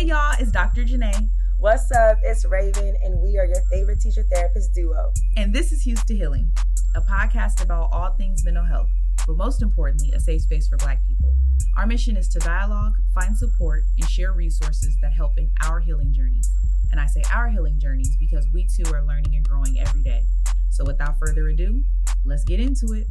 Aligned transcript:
Hey 0.00 0.06
y'all, 0.06 0.34
it's 0.38 0.50
Dr. 0.50 0.82
Janai. 0.82 1.28
What's 1.58 1.92
up? 1.92 2.16
It's 2.24 2.46
Raven, 2.46 2.96
and 3.04 3.20
we 3.20 3.36
are 3.36 3.44
your 3.44 3.60
favorite 3.70 4.00
teacher 4.00 4.24
therapist 4.32 4.72
duo. 4.72 5.12
And 5.36 5.54
this 5.54 5.72
is 5.72 5.82
Hues 5.82 6.02
to 6.04 6.16
Healing, 6.16 6.50
a 6.96 7.02
podcast 7.02 7.62
about 7.62 7.90
all 7.92 8.12
things 8.12 8.42
mental 8.42 8.64
health, 8.64 8.88
but 9.26 9.36
most 9.36 9.60
importantly, 9.60 10.10
a 10.12 10.18
safe 10.18 10.40
space 10.40 10.68
for 10.68 10.78
Black 10.78 11.06
people. 11.06 11.34
Our 11.76 11.86
mission 11.86 12.16
is 12.16 12.28
to 12.28 12.38
dialogue, 12.38 12.94
find 13.14 13.36
support, 13.36 13.82
and 13.98 14.08
share 14.08 14.32
resources 14.32 14.96
that 15.02 15.12
help 15.12 15.32
in 15.36 15.52
our 15.64 15.80
healing 15.80 16.14
journeys. 16.14 16.48
And 16.90 16.98
I 16.98 17.04
say 17.04 17.22
our 17.30 17.50
healing 17.50 17.78
journeys 17.78 18.16
because 18.18 18.48
we 18.54 18.66
too 18.74 18.90
are 18.94 19.04
learning 19.04 19.34
and 19.34 19.46
growing 19.46 19.78
every 19.80 20.02
day. 20.02 20.22
So 20.70 20.82
without 20.82 21.18
further 21.18 21.48
ado, 21.48 21.84
let's 22.24 22.44
get 22.44 22.58
into 22.58 22.94
it. 22.94 23.06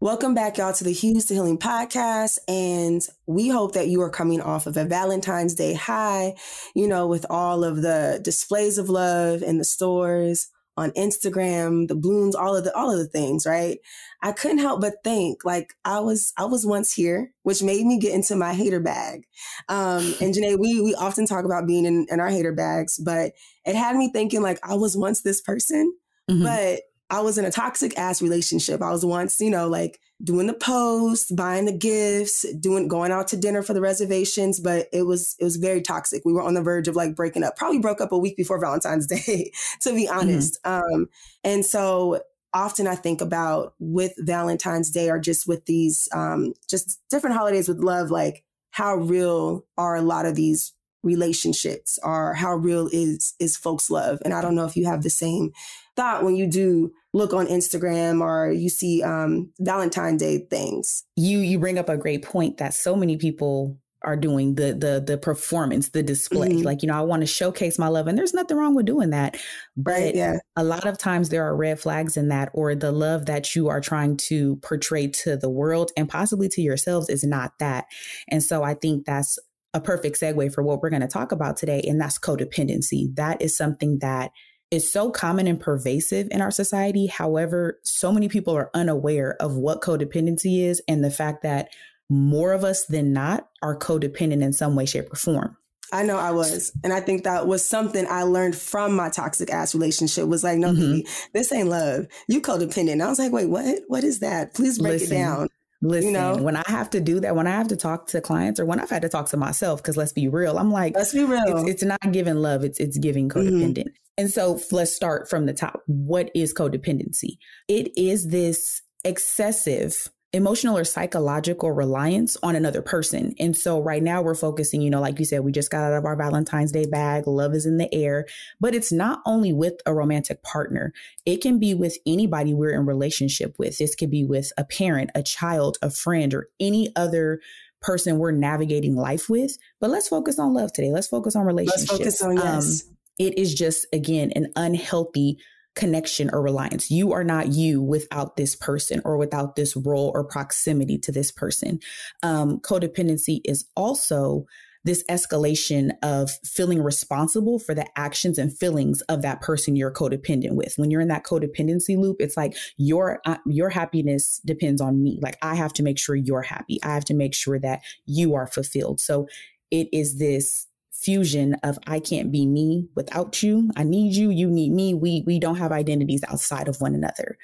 Welcome 0.00 0.34
back, 0.34 0.58
y'all, 0.58 0.72
to 0.72 0.82
the 0.82 0.92
Hues 0.92 1.26
to 1.26 1.34
Healing 1.34 1.58
podcast. 1.58 2.38
And 2.48 3.06
we 3.26 3.48
hope 3.48 3.74
that 3.74 3.86
you 3.86 4.02
are 4.02 4.10
coming 4.10 4.40
off 4.40 4.66
of 4.66 4.76
a 4.76 4.84
Valentine's 4.84 5.54
Day 5.54 5.74
high, 5.74 6.34
you 6.74 6.88
know, 6.88 7.06
with 7.06 7.24
all 7.30 7.62
of 7.62 7.82
the 7.82 8.20
displays 8.22 8.78
of 8.78 8.88
love 8.88 9.42
in 9.42 9.58
the 9.58 9.64
stores, 9.64 10.48
on 10.76 10.90
Instagram, 10.92 11.86
the 11.86 11.94
balloons, 11.94 12.34
all 12.34 12.56
of 12.56 12.64
the 12.64 12.74
all 12.76 12.90
of 12.90 12.98
the 12.98 13.06
things, 13.06 13.44
right? 13.46 13.78
I 14.22 14.32
couldn't 14.32 14.58
help 14.58 14.80
but 14.80 15.04
think 15.04 15.44
like 15.44 15.74
I 15.84 16.00
was 16.00 16.32
I 16.38 16.46
was 16.46 16.66
once 16.66 16.92
here, 16.92 17.32
which 17.42 17.62
made 17.62 17.84
me 17.84 17.98
get 17.98 18.14
into 18.14 18.36
my 18.36 18.54
hater 18.54 18.80
bag. 18.80 19.24
Um, 19.68 20.14
and 20.20 20.34
Janai, 20.34 20.58
we 20.58 20.80
we 20.80 20.94
often 20.94 21.26
talk 21.26 21.44
about 21.44 21.66
being 21.66 21.84
in, 21.84 22.06
in 22.10 22.20
our 22.20 22.28
hater 22.28 22.52
bags, 22.52 22.98
but 22.98 23.32
it 23.64 23.74
had 23.74 23.96
me 23.96 24.10
thinking 24.12 24.42
like 24.42 24.58
I 24.62 24.74
was 24.74 24.96
once 24.96 25.20
this 25.20 25.40
person, 25.40 25.94
mm-hmm. 26.30 26.42
but 26.42 26.80
I 27.10 27.20
was 27.20 27.38
in 27.38 27.44
a 27.44 27.50
toxic 27.50 27.96
ass 27.98 28.22
relationship. 28.22 28.80
I 28.80 28.90
was 28.90 29.04
once, 29.04 29.40
you 29.40 29.50
know, 29.50 29.68
like 29.68 30.00
doing 30.24 30.46
the 30.46 30.54
post, 30.54 31.34
buying 31.36 31.64
the 31.66 31.76
gifts, 31.76 32.46
doing 32.60 32.88
going 32.88 33.12
out 33.12 33.28
to 33.28 33.36
dinner 33.36 33.62
for 33.62 33.74
the 33.74 33.80
reservations, 33.80 34.60
but 34.60 34.88
it 34.92 35.02
was 35.02 35.36
it 35.38 35.44
was 35.44 35.56
very 35.56 35.82
toxic. 35.82 36.22
We 36.24 36.32
were 36.32 36.42
on 36.42 36.54
the 36.54 36.62
verge 36.62 36.88
of 36.88 36.96
like 36.96 37.14
breaking 37.14 37.44
up. 37.44 37.56
Probably 37.56 37.80
broke 37.80 38.00
up 38.00 38.12
a 38.12 38.18
week 38.18 38.36
before 38.36 38.60
Valentine's 38.60 39.06
Day, 39.26 39.52
to 39.82 39.94
be 39.94 40.06
mm-hmm. 40.06 40.18
honest. 40.18 40.62
Mm-hmm. 40.64 40.94
Um, 40.94 41.08
and 41.44 41.64
so 41.64 42.22
often 42.54 42.86
I 42.86 42.94
think 42.94 43.20
about 43.20 43.74
with 43.78 44.12
Valentine's 44.18 44.90
Day 44.90 45.10
or 45.10 45.18
just 45.18 45.46
with 45.46 45.64
these 45.66 46.08
um, 46.14 46.54
just 46.68 47.00
different 47.10 47.36
holidays 47.36 47.68
with 47.68 47.78
love, 47.78 48.10
like 48.10 48.44
how 48.70 48.96
real 48.96 49.66
are 49.76 49.96
a 49.96 50.02
lot 50.02 50.26
of 50.26 50.34
these 50.34 50.72
relationships 51.02 51.98
or 52.02 52.34
how 52.34 52.54
real 52.54 52.88
is 52.92 53.34
is 53.40 53.56
folks 53.56 53.90
love 53.90 54.20
and 54.24 54.32
i 54.32 54.40
don't 54.40 54.54
know 54.54 54.64
if 54.64 54.76
you 54.76 54.86
have 54.86 55.02
the 55.02 55.10
same 55.10 55.52
thought 55.96 56.24
when 56.24 56.36
you 56.36 56.46
do 56.46 56.92
look 57.12 57.32
on 57.32 57.46
Instagram 57.46 58.20
or 58.20 58.50
you 58.50 58.68
see 58.68 59.02
um, 59.02 59.52
Valentine 59.60 60.16
Day 60.16 60.46
things. 60.50 61.04
You 61.16 61.38
you 61.38 61.58
bring 61.58 61.78
up 61.78 61.88
a 61.88 61.96
great 61.96 62.22
point 62.22 62.58
that 62.58 62.74
so 62.74 62.96
many 62.96 63.16
people 63.16 63.78
are 64.04 64.16
doing 64.16 64.56
the 64.56 64.74
the 64.74 65.02
the 65.04 65.18
performance, 65.18 65.90
the 65.90 66.02
display. 66.02 66.48
Mm-hmm. 66.48 66.64
Like, 66.64 66.82
you 66.82 66.88
know, 66.88 66.98
I 66.98 67.02
want 67.02 67.22
to 67.22 67.26
showcase 67.26 67.78
my 67.78 67.88
love 67.88 68.06
and 68.06 68.18
there's 68.18 68.34
nothing 68.34 68.56
wrong 68.56 68.74
with 68.74 68.86
doing 68.86 69.10
that. 69.10 69.36
But 69.76 69.92
right, 69.92 70.14
yeah. 70.14 70.38
a 70.56 70.64
lot 70.64 70.86
of 70.86 70.98
times 70.98 71.28
there 71.28 71.44
are 71.44 71.54
red 71.54 71.78
flags 71.78 72.16
in 72.16 72.28
that 72.28 72.50
or 72.52 72.74
the 72.74 72.92
love 72.92 73.26
that 73.26 73.54
you 73.54 73.68
are 73.68 73.80
trying 73.80 74.16
to 74.28 74.56
portray 74.56 75.08
to 75.08 75.36
the 75.36 75.50
world 75.50 75.92
and 75.96 76.08
possibly 76.08 76.48
to 76.50 76.62
yourselves 76.62 77.08
is 77.08 77.22
not 77.22 77.52
that. 77.58 77.86
And 78.28 78.42
so 78.42 78.62
I 78.62 78.74
think 78.74 79.04
that's 79.04 79.38
a 79.74 79.80
perfect 79.80 80.20
segue 80.20 80.52
for 80.52 80.62
what 80.62 80.80
we're 80.80 80.90
going 80.90 81.02
to 81.02 81.08
talk 81.08 81.32
about 81.32 81.56
today 81.56 81.82
and 81.88 82.00
that's 82.00 82.18
codependency. 82.18 83.14
That 83.16 83.40
is 83.40 83.56
something 83.56 83.98
that 84.00 84.32
is 84.70 84.90
so 84.90 85.10
common 85.10 85.46
and 85.46 85.60
pervasive 85.60 86.28
in 86.30 86.40
our 86.40 86.50
society. 86.50 87.06
However, 87.06 87.78
so 87.82 88.10
many 88.10 88.28
people 88.28 88.56
are 88.56 88.70
unaware 88.74 89.36
of 89.40 89.56
what 89.56 89.82
codependency 89.82 90.64
is 90.64 90.82
and 90.88 91.04
the 91.04 91.10
fact 91.10 91.42
that 91.42 91.68
more 92.08 92.52
of 92.52 92.64
us 92.64 92.86
than 92.86 93.12
not 93.12 93.48
are 93.62 93.78
codependent 93.78 94.42
in 94.42 94.52
some 94.52 94.74
way, 94.74 94.86
shape, 94.86 95.12
or 95.12 95.16
form. 95.16 95.56
I 95.92 96.04
know 96.04 96.16
I 96.16 96.30
was. 96.30 96.72
And 96.82 96.92
I 96.92 97.00
think 97.00 97.24
that 97.24 97.46
was 97.46 97.62
something 97.62 98.06
I 98.08 98.22
learned 98.22 98.56
from 98.56 98.96
my 98.96 99.10
toxic 99.10 99.50
ass 99.50 99.74
relationship 99.74 100.26
was 100.26 100.42
like, 100.42 100.56
no, 100.56 100.68
mm-hmm. 100.70 100.80
baby, 100.80 101.06
this 101.34 101.52
ain't 101.52 101.68
love. 101.68 102.06
You 102.28 102.40
codependent. 102.40 102.92
And 102.92 103.02
I 103.02 103.08
was 103.08 103.18
like, 103.18 103.30
wait, 103.30 103.50
what? 103.50 103.80
What 103.88 104.04
is 104.04 104.20
that? 104.20 104.54
Please 104.54 104.78
break 104.78 105.00
Listen, 105.00 105.16
it 105.16 105.20
down. 105.20 105.48
Listen, 105.82 106.10
you 106.10 106.12
know? 106.12 106.36
when 106.36 106.56
I 106.56 106.62
have 106.66 106.90
to 106.90 107.00
do 107.00 107.18
that, 107.20 107.34
when 107.34 107.48
I 107.48 107.50
have 107.50 107.68
to 107.68 107.76
talk 107.76 108.06
to 108.08 108.20
clients 108.20 108.60
or 108.60 108.64
when 108.64 108.78
I've 108.78 108.88
had 108.88 109.02
to 109.02 109.08
talk 109.08 109.28
to 109.30 109.36
myself, 109.36 109.82
because 109.82 109.96
let's 109.96 110.12
be 110.12 110.28
real, 110.28 110.56
I'm 110.56 110.70
like, 110.70 110.94
let's 110.94 111.12
be 111.12 111.24
real. 111.24 111.42
It's, 111.58 111.68
it's 111.68 111.82
not 111.82 112.12
giving 112.12 112.36
love, 112.36 112.62
it's 112.64 112.78
it's 112.78 112.96
giving 112.98 113.28
codependent. 113.28 113.78
Mm-hmm. 113.78 114.18
And 114.18 114.30
so 114.30 114.60
let's 114.70 114.94
start 114.94 115.28
from 115.28 115.46
the 115.46 115.52
top. 115.52 115.82
What 115.86 116.30
is 116.34 116.54
codependency? 116.54 117.38
It 117.66 117.96
is 117.98 118.28
this 118.28 118.82
excessive 119.04 120.08
emotional 120.32 120.78
or 120.78 120.84
psychological 120.84 121.70
reliance 121.72 122.38
on 122.42 122.56
another 122.56 122.80
person. 122.80 123.34
And 123.38 123.54
so 123.54 123.80
right 123.80 124.02
now 124.02 124.22
we're 124.22 124.34
focusing, 124.34 124.80
you 124.80 124.88
know, 124.88 125.00
like 125.00 125.18
you 125.18 125.26
said, 125.26 125.44
we 125.44 125.52
just 125.52 125.70
got 125.70 125.82
out 125.84 125.92
of 125.92 126.06
our 126.06 126.16
Valentine's 126.16 126.72
Day 126.72 126.86
bag, 126.86 127.26
love 127.26 127.54
is 127.54 127.66
in 127.66 127.76
the 127.76 127.92
air, 127.94 128.26
but 128.58 128.74
it's 128.74 128.90
not 128.90 129.20
only 129.26 129.52
with 129.52 129.74
a 129.84 129.92
romantic 129.92 130.42
partner. 130.42 130.94
It 131.26 131.42
can 131.42 131.58
be 131.58 131.74
with 131.74 131.98
anybody 132.06 132.54
we're 132.54 132.72
in 132.72 132.86
relationship 132.86 133.58
with. 133.58 133.76
This 133.76 133.94
could 133.94 134.10
be 134.10 134.24
with 134.24 134.52
a 134.56 134.64
parent, 134.64 135.10
a 135.14 135.22
child, 135.22 135.76
a 135.82 135.90
friend, 135.90 136.32
or 136.32 136.48
any 136.58 136.90
other 136.96 137.40
person 137.82 138.18
we're 138.18 138.32
navigating 138.32 138.96
life 138.96 139.28
with. 139.28 139.58
But 139.80 139.90
let's 139.90 140.08
focus 140.08 140.38
on 140.38 140.54
love 140.54 140.72
today. 140.72 140.92
Let's 140.92 141.08
focus 141.08 141.36
on 141.36 141.44
relationships. 141.44 141.90
Let's 141.90 142.20
focus 142.20 142.22
on 142.22 142.36
yes. 142.36 142.84
Um, 142.84 142.96
it 143.18 143.38
is 143.38 143.54
just, 143.54 143.86
again, 143.92 144.32
an 144.34 144.50
unhealthy 144.56 145.38
connection 145.74 146.30
or 146.32 146.42
reliance. 146.42 146.90
You 146.90 147.12
are 147.12 147.24
not 147.24 147.48
you 147.52 147.80
without 147.80 148.36
this 148.36 148.54
person 148.54 149.00
or 149.04 149.16
without 149.16 149.56
this 149.56 149.76
role 149.76 150.12
or 150.14 150.24
proximity 150.24 150.98
to 150.98 151.12
this 151.12 151.30
person. 151.30 151.80
Um, 152.22 152.60
codependency 152.60 153.40
is 153.44 153.64
also 153.74 154.46
this 154.84 155.04
escalation 155.08 155.92
of 156.02 156.30
feeling 156.44 156.82
responsible 156.82 157.58
for 157.58 157.74
the 157.74 157.86
actions 157.96 158.36
and 158.36 158.56
feelings 158.56 159.00
of 159.02 159.22
that 159.22 159.40
person 159.40 159.76
you're 159.76 159.92
codependent 159.92 160.52
with. 160.52 160.74
When 160.76 160.90
you're 160.90 161.00
in 161.00 161.08
that 161.08 161.24
codependency 161.24 161.96
loop, 161.96 162.16
it's 162.18 162.36
like 162.36 162.56
your 162.76 163.20
uh, 163.24 163.38
your 163.46 163.70
happiness 163.70 164.40
depends 164.44 164.80
on 164.80 165.02
me. 165.02 165.20
Like 165.22 165.38
I 165.40 165.54
have 165.54 165.72
to 165.74 165.82
make 165.82 165.98
sure 165.98 166.16
you're 166.16 166.42
happy. 166.42 166.80
I 166.82 166.94
have 166.94 167.04
to 167.06 167.14
make 167.14 167.34
sure 167.34 167.58
that 167.60 167.82
you 168.06 168.34
are 168.34 168.46
fulfilled. 168.46 169.00
So 169.00 169.28
it 169.70 169.88
is 169.92 170.18
this 170.18 170.66
fusion 171.02 171.54
of 171.62 171.78
I 171.86 172.00
can't 172.00 172.30
be 172.30 172.46
me 172.46 172.88
without 172.94 173.42
you. 173.42 173.70
I 173.76 173.84
need 173.84 174.14
you. 174.14 174.30
You 174.30 174.48
need 174.48 174.72
me. 174.72 174.94
We 174.94 175.22
we 175.26 175.38
don't 175.38 175.56
have 175.56 175.72
identities 175.72 176.22
outside 176.28 176.68
of 176.68 176.80
one 176.80 176.94
another. 176.94 177.38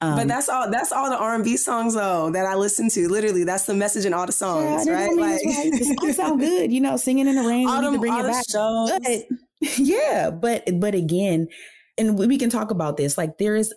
Um, 0.00 0.16
but 0.16 0.28
that's 0.28 0.48
all. 0.48 0.70
That's 0.70 0.92
all 0.92 1.10
the 1.10 1.16
R 1.16 1.34
and 1.34 1.44
B 1.44 1.56
songs 1.56 1.94
though 1.94 2.30
that 2.30 2.46
I 2.46 2.54
listen 2.54 2.88
to. 2.90 3.08
Literally, 3.08 3.44
that's 3.44 3.66
the 3.66 3.74
message 3.74 4.04
in 4.04 4.14
all 4.14 4.26
the 4.26 4.32
songs, 4.32 4.86
yeah, 4.86 4.92
right? 4.92 5.16
Like, 5.16 5.40
it 5.42 5.98
all 6.02 6.12
sound 6.12 6.40
good. 6.40 6.72
You 6.72 6.80
know, 6.80 6.96
singing 6.96 7.28
in 7.28 7.36
the 7.36 7.48
rain. 7.48 7.68
All, 7.68 7.80
them, 7.80 7.98
bring 8.00 8.12
all 8.12 8.24
it 8.24 8.30
back. 8.30 8.44
But, 8.50 9.38
yeah, 9.78 10.30
but 10.30 10.68
but 10.80 10.94
again, 10.94 11.48
and 11.96 12.18
we 12.18 12.38
can 12.38 12.50
talk 12.50 12.70
about 12.70 12.96
this. 12.96 13.16
Like 13.16 13.38
there 13.38 13.56
is 13.56 13.72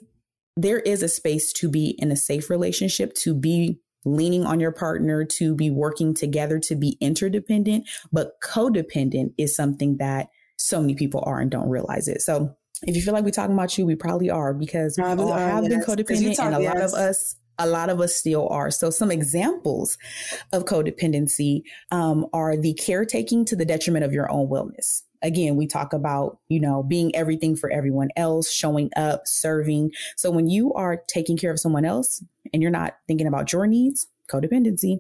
there 0.55 0.79
is 0.79 1.03
a 1.03 1.07
space 1.07 1.53
to 1.53 1.69
be 1.69 1.95
in 1.99 2.11
a 2.11 2.15
safe 2.15 2.49
relationship 2.49 3.13
to 3.15 3.33
be 3.33 3.79
leaning 4.07 4.45
on 4.45 4.59
your 4.59 4.71
partner 4.71 5.25
to 5.25 5.55
be 5.55 5.69
working 5.69 6.13
together 6.13 6.59
to 6.59 6.75
be 6.75 6.97
interdependent, 6.99 7.87
but 8.11 8.39
codependent 8.41 9.33
is 9.37 9.55
something 9.55 9.97
that 9.97 10.29
so 10.57 10.81
many 10.81 10.95
people 10.95 11.23
are 11.25 11.39
and 11.39 11.51
don't 11.51 11.69
realize 11.69 12.07
it. 12.07 12.21
So 12.21 12.55
if 12.83 12.95
you 12.95 13.01
feel 13.01 13.13
like 13.13 13.23
we're 13.23 13.31
talking 13.31 13.53
about 13.53 13.77
you, 13.77 13.85
we 13.85 13.95
probably 13.95 14.29
are 14.29 14.53
because 14.53 14.97
we 14.97 15.03
all 15.03 15.33
have 15.33 15.63
yes. 15.63 15.69
been 15.69 15.81
codependent 15.81 16.35
talk, 16.35 16.45
and 16.47 16.55
a 16.55 16.61
yes. 16.61 16.73
lot 16.73 16.83
of 16.83 16.93
us 16.93 17.35
a 17.59 17.67
lot 17.67 17.89
of 17.89 17.99
us 17.99 18.13
still 18.15 18.47
are. 18.49 18.69
So 18.69 18.91
some 18.91 19.09
examples 19.09 19.97
of 20.53 20.65
codependency 20.65 21.63
um, 21.91 22.27
are 22.31 22.55
the 22.55 22.73
caretaking 22.75 23.45
to 23.45 23.55
the 23.55 23.65
detriment 23.65 24.05
of 24.05 24.13
your 24.13 24.31
own 24.31 24.47
wellness 24.47 25.01
again, 25.21 25.55
we 25.55 25.67
talk 25.67 25.93
about, 25.93 26.39
you 26.49 26.59
know, 26.59 26.83
being 26.83 27.15
everything 27.15 27.55
for 27.55 27.69
everyone 27.71 28.09
else, 28.15 28.51
showing 28.51 28.89
up, 28.95 29.27
serving. 29.27 29.91
So 30.15 30.31
when 30.31 30.49
you 30.49 30.73
are 30.73 31.03
taking 31.07 31.37
care 31.37 31.51
of 31.51 31.59
someone 31.59 31.85
else 31.85 32.23
and 32.53 32.61
you're 32.61 32.71
not 32.71 32.97
thinking 33.07 33.27
about 33.27 33.51
your 33.53 33.67
needs, 33.67 34.07
codependency, 34.31 34.99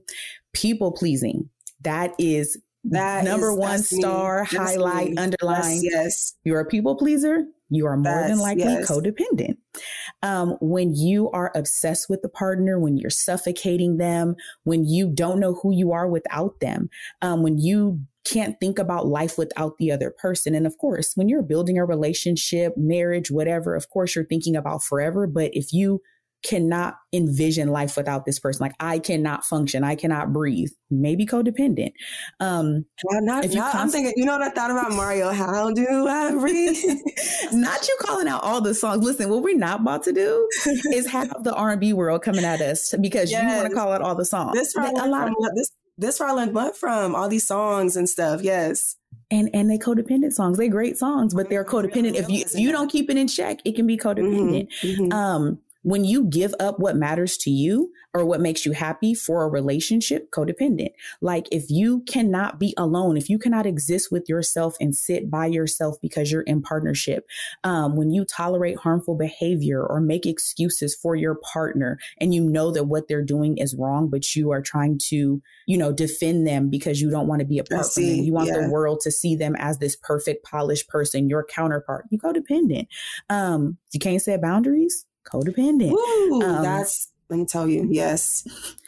people 0.53 0.91
pleasing, 0.91 1.49
that 1.81 2.13
is 2.17 2.57
that 2.85 3.23
number 3.23 3.51
is, 3.51 3.57
one 3.57 3.79
star, 3.79 4.47
me. 4.51 4.57
highlight, 4.57 5.17
underline. 5.17 5.79
Yes, 5.81 5.83
yes. 5.83 6.33
You're 6.43 6.61
a 6.61 6.65
people 6.65 6.95
pleaser. 6.95 7.45
You 7.69 7.85
are 7.85 7.97
more 7.97 8.13
that's, 8.13 8.29
than 8.29 8.39
likely 8.39 8.63
yes. 8.63 8.89
codependent. 8.89 9.57
Um, 10.23 10.55
when 10.61 10.95
you 10.95 11.29
are 11.31 11.51
obsessed 11.53 12.09
with 12.09 12.21
the 12.21 12.29
partner, 12.29 12.79
when 12.79 12.97
you're 12.97 13.09
suffocating 13.09 13.97
them, 13.97 14.35
when 14.63 14.85
you 14.85 15.09
don't 15.09 15.39
know 15.39 15.55
who 15.55 15.73
you 15.73 15.91
are 15.91 16.07
without 16.07 16.59
them, 16.61 16.89
um, 17.21 17.43
when 17.43 17.57
you 17.57 17.99
can't 18.29 18.59
think 18.59 18.79
about 18.79 19.07
life 19.07 19.37
without 19.37 19.77
the 19.77 19.91
other 19.91 20.11
person. 20.11 20.55
And 20.55 20.67
of 20.67 20.77
course, 20.77 21.13
when 21.15 21.29
you're 21.29 21.43
building 21.43 21.77
a 21.77 21.85
relationship, 21.85 22.73
marriage, 22.75 23.31
whatever, 23.31 23.75
of 23.75 23.89
course, 23.89 24.15
you're 24.15 24.25
thinking 24.25 24.55
about 24.55 24.83
forever. 24.83 25.27
But 25.27 25.51
if 25.53 25.71
you 25.71 26.01
cannot 26.43 26.95
envision 27.13 27.69
life 27.69 27.97
without 27.97 28.25
this 28.25 28.39
person, 28.39 28.63
like 28.63 28.75
I 28.79 28.99
cannot 28.99 29.43
function, 29.43 29.83
I 29.83 29.95
cannot 29.95 30.31
breathe, 30.31 30.69
maybe 30.89 31.25
codependent. 31.25 31.91
Um, 32.39 32.85
well, 33.03 33.21
not, 33.21 33.45
if 33.45 33.51
you 33.51 33.57
not, 33.57 33.75
I'm 33.75 33.89
thinking, 33.89 34.13
you 34.15 34.25
know 34.25 34.37
what 34.37 34.43
I 34.43 34.49
thought 34.51 34.71
about 34.71 34.91
Mario? 34.91 35.31
How 35.31 35.71
do 35.71 36.07
I 36.07 36.31
breathe? 36.31 36.77
not 37.53 37.87
you 37.87 37.97
calling 38.01 38.27
out 38.27 38.43
all 38.43 38.61
the 38.61 38.75
songs. 38.75 39.03
Listen, 39.03 39.29
what 39.29 39.41
we're 39.41 39.57
not 39.57 39.81
about 39.81 40.03
to 40.03 40.13
do 40.13 40.47
is 40.93 41.07
have 41.07 41.43
the 41.43 41.53
R&B 41.53 41.93
world 41.93 42.21
coming 42.21 42.45
at 42.45 42.61
us 42.61 42.93
because 43.01 43.31
yes. 43.31 43.41
you 43.41 43.57
want 43.57 43.69
to 43.69 43.75
call 43.75 43.91
out 43.91 44.01
all 44.01 44.15
the 44.15 44.25
songs. 44.25 44.53
This, 44.53 44.75
a 44.75 45.07
lot 45.07 45.27
of, 45.27 45.33
this 45.55 45.71
This 45.97 46.19
where 46.19 46.29
I 46.29 46.31
learned 46.33 46.53
what 46.53 46.77
from 46.77 47.15
all 47.15 47.27
these 47.27 47.47
songs 47.47 47.95
and 47.95 48.07
stuff. 48.07 48.41
Yes. 48.41 48.95
And 49.31 49.49
and 49.53 49.69
they 49.69 49.77
codependent 49.77 50.33
songs. 50.33 50.57
They're 50.57 50.69
great 50.69 50.97
songs, 50.97 51.33
but 51.33 51.49
they're 51.49 51.65
codependent. 51.65 52.15
If 52.15 52.29
you 52.29 52.41
if 52.41 52.55
you 52.55 52.71
don't 52.71 52.89
keep 52.89 53.09
it 53.09 53.17
in 53.17 53.27
check, 53.27 53.59
it 53.65 53.75
can 53.75 53.87
be 53.87 53.97
codependent. 53.97 54.69
Mm-hmm. 54.81 55.03
Mm-hmm. 55.03 55.11
Um, 55.11 55.59
when 55.87 56.03
you 56.03 56.25
give 56.25 56.53
up 56.59 56.79
what 56.79 56.97
matters 56.97 57.37
to 57.37 57.49
you 57.49 57.89
or 58.13 58.25
what 58.25 58.41
makes 58.41 58.65
you 58.65 58.73
happy 58.73 59.13
for 59.13 59.43
a 59.43 59.47
relationship, 59.47 60.29
codependent. 60.31 60.89
Like 61.21 61.47
if 61.49 61.69
you 61.69 62.01
cannot 62.01 62.59
be 62.59 62.73
alone, 62.75 63.15
if 63.15 63.29
you 63.29 63.39
cannot 63.39 63.65
exist 63.65 64.11
with 64.11 64.27
yourself 64.27 64.75
and 64.81 64.93
sit 64.93 65.31
by 65.31 65.45
yourself 65.45 65.95
because 66.01 66.29
you're 66.29 66.41
in 66.41 66.61
partnership, 66.61 67.25
um, 67.63 67.95
when 67.95 68.11
you 68.11 68.25
tolerate 68.25 68.77
harmful 68.77 69.15
behavior 69.15 69.81
or 69.81 70.01
make 70.01 70.25
excuses 70.25 70.93
for 70.93 71.15
your 71.15 71.35
partner 71.35 71.97
and 72.19 72.35
you 72.35 72.43
know 72.43 72.69
that 72.69 72.83
what 72.83 73.07
they're 73.07 73.23
doing 73.23 73.57
is 73.57 73.73
wrong, 73.73 74.09
but 74.09 74.35
you 74.35 74.51
are 74.51 74.61
trying 74.61 74.99
to, 75.07 75.41
you 75.67 75.77
know, 75.77 75.93
defend 75.93 76.45
them 76.45 76.69
because 76.69 76.99
you 76.99 77.09
don't 77.09 77.27
want 77.27 77.39
to 77.39 77.45
be 77.45 77.59
apart 77.59 77.93
from 77.93 78.03
them. 78.03 78.25
You 78.25 78.33
want 78.33 78.49
yeah. 78.49 78.59
the 78.59 78.69
world 78.69 78.99
to 79.03 79.11
see 79.11 79.37
them 79.37 79.55
as 79.57 79.77
this 79.77 79.95
perfect, 79.95 80.43
polished 80.43 80.89
person, 80.89 81.29
your 81.29 81.45
counterpart. 81.45 82.07
You 82.09 82.19
codependent. 82.19 82.87
Um, 83.29 83.77
you 83.93 84.01
can't 84.01 84.21
set 84.21 84.41
boundaries 84.41 85.05
codependent. 85.31 85.91
Ooh, 85.91 86.41
um, 86.41 86.63
that's 86.63 87.11
let 87.29 87.39
me 87.39 87.45
tell 87.45 87.67
you, 87.67 87.87
yes. 87.89 88.47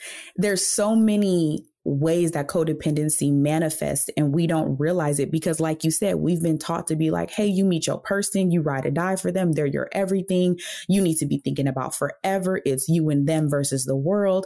There's 0.36 0.66
so 0.66 0.96
many 0.96 1.66
ways 1.86 2.32
that 2.32 2.48
codependency 2.48 3.34
manifests 3.34 4.10
and 4.16 4.34
we 4.34 4.46
don't 4.46 4.78
realize 4.78 5.20
it 5.20 5.32
because 5.32 5.60
like 5.60 5.84
you 5.84 5.90
said 5.90 6.18
we've 6.18 6.42
been 6.42 6.60
taught 6.60 6.86
to 6.86 6.96
be 6.96 7.10
like 7.10 7.32
hey 7.32 7.48
you 7.48 7.64
meet 7.64 7.88
your 7.88 7.98
person 7.98 8.52
you 8.52 8.62
ride 8.62 8.86
or 8.86 8.92
die 8.92 9.16
for 9.16 9.32
them 9.32 9.54
they're 9.54 9.66
your 9.66 9.90
everything 9.94 10.60
you 10.90 11.02
need 11.02 11.16
to 11.16 11.26
be 11.26 11.40
thinking 11.40 11.68
about 11.68 11.96
forever 11.96 12.62
it's 12.66 12.90
you 12.90 13.10
and 13.10 13.28
them 13.28 13.50
versus 13.50 13.86
the 13.86 13.96
world 13.96 14.46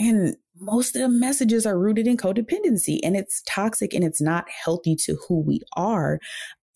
and 0.00 0.34
most 0.58 0.96
of 0.96 1.02
the 1.02 1.08
messages 1.08 1.66
are 1.66 1.78
rooted 1.78 2.06
in 2.06 2.16
codependency 2.16 2.98
and 3.04 3.14
it's 3.14 3.42
toxic 3.46 3.92
and 3.92 4.02
it's 4.02 4.20
not 4.20 4.46
healthy 4.48 4.96
to 4.96 5.16
who 5.28 5.38
we 5.40 5.60
are 5.76 6.18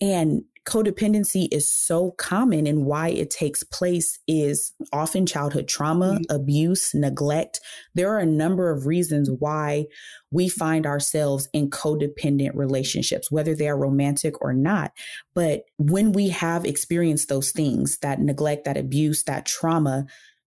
and 0.03 0.45
codependency 0.67 1.47
is 1.53 1.71
so 1.71 2.13
common 2.13 2.67
and 2.67 2.87
why 2.87 3.09
it 3.09 3.31
takes 3.31 3.63
place 3.63 4.19
is 4.27 4.73
often 4.93 5.27
childhood 5.27 5.69
trauma, 5.69 6.15
mm-hmm. 6.15 6.35
abuse, 6.35 6.95
neglect. 6.95 7.61
There 7.95 8.13
are 8.15 8.19
a 8.19 8.27
number 8.27 8.71
of 8.71 8.87
reasons 8.87 9.31
why 9.31 9.87
we 10.31 10.49
find 10.49 10.87
ourselves 10.87 11.49
in 11.53 11.71
codependent 11.71 12.55
relationships, 12.55 13.31
whether 13.31 13.55
they 13.55 13.69
are 13.69 13.79
romantic 13.79 14.41
or 14.41 14.53
not. 14.53 14.93
But 15.35 15.65
when 15.79 16.13
we 16.13 16.31
have 16.31 16.65
experienced 16.65 17.29
those 17.29 17.51
things, 17.51 17.99
that 17.99 18.21
neglect, 18.21 18.65
that 18.65 18.79
abuse, 18.79 19.25
that 19.25 19.47
trauma, 19.47 20.07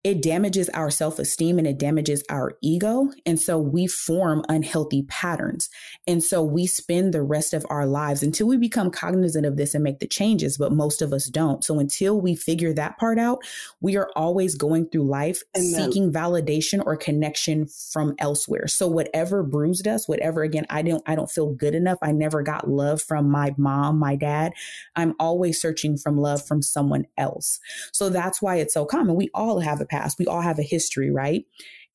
it 0.04 0.20
damages 0.20 0.68
our 0.70 0.90
self 0.90 1.20
esteem 1.20 1.58
and 1.58 1.66
it 1.66 1.78
damages 1.78 2.24
our 2.28 2.56
ego. 2.60 3.10
And 3.24 3.40
so 3.40 3.58
we 3.58 3.86
form 3.86 4.44
unhealthy 4.48 5.04
patterns. 5.04 5.70
And 6.08 6.22
so 6.22 6.42
we 6.42 6.66
spend 6.66 7.14
the 7.14 7.22
rest 7.22 7.54
of 7.54 7.64
our 7.70 7.86
lives 7.86 8.22
until 8.22 8.48
we 8.48 8.56
become 8.56 8.90
cognizant 8.90 9.46
of 9.46 9.56
this 9.56 9.74
and 9.74 9.84
make 9.84 10.00
the 10.00 10.08
changes, 10.08 10.58
but 10.58 10.72
most 10.72 11.02
of 11.02 11.12
us 11.12 11.26
don't. 11.26 11.62
So 11.62 11.78
until 11.78 12.20
we 12.20 12.34
figure 12.34 12.72
that 12.72 12.98
part 12.98 13.18
out, 13.18 13.42
we 13.80 13.96
are 13.96 14.10
always 14.16 14.56
going 14.56 14.88
through 14.88 15.08
life 15.08 15.42
seeking 15.56 16.12
validation 16.12 16.84
or 16.84 16.96
connection 16.96 17.66
from 17.66 18.14
elsewhere. 18.18 18.66
So 18.66 18.88
whatever 18.88 19.44
bruised 19.44 19.86
us, 19.86 20.08
whatever, 20.08 20.42
again, 20.42 20.66
I 20.68 20.82
don't, 20.82 21.02
I 21.06 21.14
don't 21.14 21.30
feel 21.30 21.54
good 21.54 21.76
enough. 21.76 21.98
I 22.02 22.10
never 22.10 22.42
got 22.42 22.68
love 22.68 23.00
from 23.00 23.30
my 23.30 23.54
mom, 23.56 23.98
my 23.98 24.16
dad. 24.16 24.52
I'm 24.96 25.14
always 25.20 25.60
searching 25.60 25.96
from 25.96 26.18
love 26.18 26.44
from 26.44 26.60
someone 26.60 27.06
else. 27.16 27.60
So 27.92 28.08
that's 28.08 28.42
why 28.42 28.56
it's 28.56 28.74
so 28.74 28.84
common. 28.84 29.14
We 29.14 29.30
all 29.32 29.60
have 29.60 29.80
a 29.80 29.91
past. 29.92 30.18
We 30.18 30.26
all 30.26 30.40
have 30.40 30.58
a 30.58 30.62
history, 30.62 31.10
right? 31.10 31.44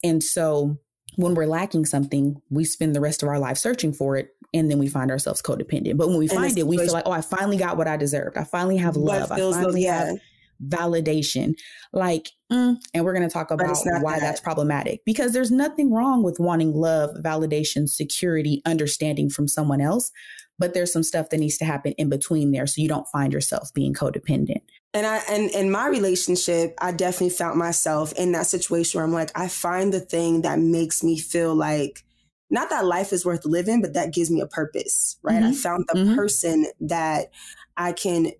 And 0.03 0.23
so 0.23 0.77
when 1.15 1.33
we're 1.33 1.47
lacking 1.47 1.85
something, 1.85 2.41
we 2.49 2.63
spend 2.63 2.95
the 2.95 3.01
rest 3.01 3.23
of 3.23 3.29
our 3.29 3.39
life 3.39 3.57
searching 3.57 3.91
for 3.93 4.15
it 4.15 4.29
and 4.53 4.71
then 4.71 4.79
we 4.79 4.87
find 4.87 5.11
ourselves 5.11 5.41
codependent. 5.41 5.97
But 5.97 6.07
when 6.07 6.17
we 6.17 6.27
find 6.27 6.57
it, 6.57 6.67
we 6.67 6.77
feel 6.77 6.93
like, 6.93 7.03
oh, 7.05 7.11
I 7.11 7.21
finally 7.21 7.57
got 7.57 7.77
what 7.77 7.87
I 7.87 7.97
deserved. 7.97 8.37
I 8.37 8.43
finally 8.43 8.77
have 8.77 8.95
love. 8.95 9.31
I 9.31 9.37
finally 9.37 9.83
yeah. 9.83 10.05
have 10.05 10.17
validation. 10.65 11.53
Like, 11.91 12.29
mm, 12.51 12.75
and 12.93 13.05
we're 13.05 13.13
going 13.13 13.27
to 13.27 13.33
talk 13.33 13.51
about 13.51 13.77
why 14.01 14.13
that. 14.13 14.21
that's 14.21 14.41
problematic 14.41 15.01
because 15.05 15.33
there's 15.33 15.51
nothing 15.51 15.91
wrong 15.91 16.23
with 16.23 16.37
wanting 16.39 16.73
love, 16.73 17.11
validation, 17.17 17.87
security, 17.89 18.61
understanding 18.65 19.29
from 19.29 19.47
someone 19.47 19.81
else. 19.81 20.11
But 20.59 20.73
there's 20.73 20.91
some 20.91 21.03
stuff 21.03 21.29
that 21.29 21.37
needs 21.37 21.57
to 21.57 21.65
happen 21.65 21.91
in 21.93 22.09
between 22.09 22.51
there 22.51 22.65
so 22.65 22.81
you 22.81 22.87
don't 22.87 23.07
find 23.09 23.31
yourself 23.31 23.71
being 23.73 23.93
codependent. 23.93 24.61
And 24.93 25.05
I 25.05 25.17
and 25.29 25.49
in 25.51 25.69
my 25.69 25.87
relationship, 25.87 26.73
I 26.79 26.91
definitely 26.91 27.35
found 27.35 27.59
myself 27.59 28.13
in 28.13 28.31
that 28.31 28.47
situation 28.47 28.97
where 28.97 29.05
I'm 29.05 29.13
like, 29.13 29.31
I 29.35 29.47
find 29.47 29.93
the 29.93 29.99
thing 29.99 30.41
that 30.41 30.59
makes 30.59 31.03
me 31.03 31.19
feel 31.19 31.53
like 31.53 32.03
not 32.49 32.69
that 32.69 32.85
life 32.85 33.11
is 33.11 33.25
worth 33.25 33.45
living, 33.45 33.81
but 33.81 33.93
that 33.93 34.13
gives 34.13 34.31
me 34.31 34.39
a 34.39 34.47
purpose, 34.47 35.17
right? 35.21 35.35
Mm-hmm. 35.35 35.47
I 35.47 35.53
found 35.53 35.85
the 35.87 35.99
mm-hmm. 35.99 36.15
person 36.15 36.65
that 36.81 37.31
I 37.75 37.91
can 37.91 38.31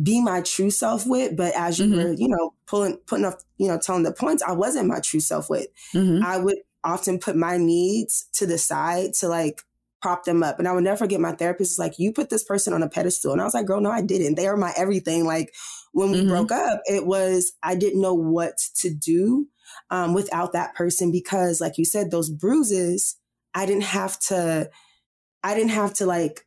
be 0.00 0.22
my 0.22 0.40
true 0.42 0.70
self 0.70 1.06
with. 1.06 1.36
But 1.36 1.54
as 1.56 1.78
you 1.78 1.86
mm-hmm. 1.86 1.96
were, 1.96 2.12
you 2.12 2.28
know, 2.28 2.54
pulling 2.66 2.98
putting 3.06 3.24
up, 3.24 3.40
you 3.56 3.68
know, 3.68 3.78
telling 3.78 4.04
the 4.04 4.12
points, 4.12 4.42
I 4.42 4.52
wasn't 4.52 4.88
my 4.88 5.00
true 5.00 5.20
self 5.20 5.50
with. 5.50 5.66
Mm-hmm. 5.94 6.24
I 6.24 6.38
would 6.38 6.58
often 6.84 7.18
put 7.18 7.36
my 7.36 7.56
needs 7.56 8.28
to 8.34 8.46
the 8.46 8.58
side 8.58 9.12
to 9.14 9.28
like 9.28 9.62
prop 10.00 10.24
them 10.24 10.42
up. 10.42 10.58
And 10.58 10.68
I 10.68 10.72
would 10.72 10.84
never 10.84 10.96
forget 10.96 11.20
my 11.20 11.32
therapist 11.32 11.72
is 11.72 11.78
like, 11.78 11.98
you 11.98 12.12
put 12.12 12.30
this 12.30 12.44
person 12.44 12.72
on 12.72 12.84
a 12.84 12.88
pedestal. 12.88 13.32
And 13.32 13.40
I 13.40 13.44
was 13.44 13.54
like, 13.54 13.66
girl, 13.66 13.80
no, 13.80 13.90
I 13.90 14.00
didn't. 14.00 14.36
They 14.36 14.46
are 14.46 14.56
my 14.56 14.72
everything. 14.76 15.24
Like 15.24 15.52
when 15.98 16.12
we 16.12 16.18
mm-hmm. 16.18 16.28
broke 16.28 16.52
up, 16.52 16.80
it 16.86 17.06
was, 17.06 17.52
I 17.62 17.74
didn't 17.74 18.00
know 18.00 18.14
what 18.14 18.56
to 18.76 18.88
do 18.88 19.48
um, 19.90 20.14
without 20.14 20.52
that 20.52 20.76
person 20.76 21.10
because, 21.10 21.60
like 21.60 21.76
you 21.76 21.84
said, 21.84 22.10
those 22.10 22.30
bruises, 22.30 23.16
I 23.52 23.66
didn't 23.66 23.82
have 23.82 24.18
to, 24.28 24.70
I 25.42 25.54
didn't 25.54 25.72
have 25.72 25.94
to 25.94 26.06
like 26.06 26.46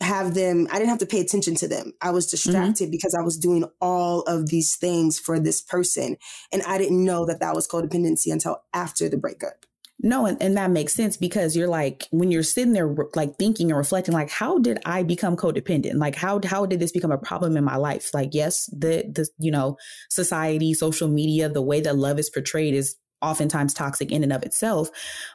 have 0.00 0.34
them, 0.34 0.66
I 0.70 0.78
didn't 0.78 0.88
have 0.88 0.98
to 0.98 1.06
pay 1.06 1.20
attention 1.20 1.54
to 1.56 1.68
them. 1.68 1.92
I 2.02 2.10
was 2.10 2.26
mm-hmm. 2.26 2.32
distracted 2.32 2.84
mm-hmm. 2.86 2.90
because 2.90 3.14
I 3.14 3.22
was 3.22 3.38
doing 3.38 3.64
all 3.80 4.22
of 4.22 4.48
these 4.48 4.74
things 4.74 5.16
for 5.18 5.38
this 5.38 5.62
person. 5.62 6.16
And 6.52 6.62
I 6.62 6.76
didn't 6.76 7.04
know 7.04 7.24
that 7.26 7.38
that 7.38 7.54
was 7.54 7.68
codependency 7.68 8.32
until 8.32 8.62
after 8.74 9.08
the 9.08 9.16
breakup. 9.16 9.65
No, 10.00 10.26
and, 10.26 10.40
and 10.42 10.56
that 10.58 10.70
makes 10.70 10.92
sense 10.92 11.16
because 11.16 11.56
you're 11.56 11.68
like 11.68 12.06
when 12.10 12.30
you're 12.30 12.42
sitting 12.42 12.74
there 12.74 12.94
like 13.14 13.36
thinking 13.36 13.70
and 13.70 13.78
reflecting, 13.78 14.12
like, 14.12 14.30
how 14.30 14.58
did 14.58 14.78
I 14.84 15.02
become 15.02 15.36
codependent? 15.36 15.94
Like 15.94 16.14
how 16.14 16.40
how 16.44 16.66
did 16.66 16.80
this 16.80 16.92
become 16.92 17.12
a 17.12 17.18
problem 17.18 17.56
in 17.56 17.64
my 17.64 17.76
life? 17.76 18.12
Like, 18.12 18.30
yes, 18.32 18.66
the 18.66 19.04
the 19.10 19.26
you 19.38 19.50
know, 19.50 19.78
society, 20.10 20.74
social 20.74 21.08
media, 21.08 21.48
the 21.48 21.62
way 21.62 21.80
that 21.80 21.96
love 21.96 22.18
is 22.18 22.28
portrayed 22.28 22.74
is 22.74 22.96
oftentimes 23.22 23.72
toxic 23.72 24.12
in 24.12 24.22
and 24.22 24.32
of 24.32 24.42
itself. 24.42 24.90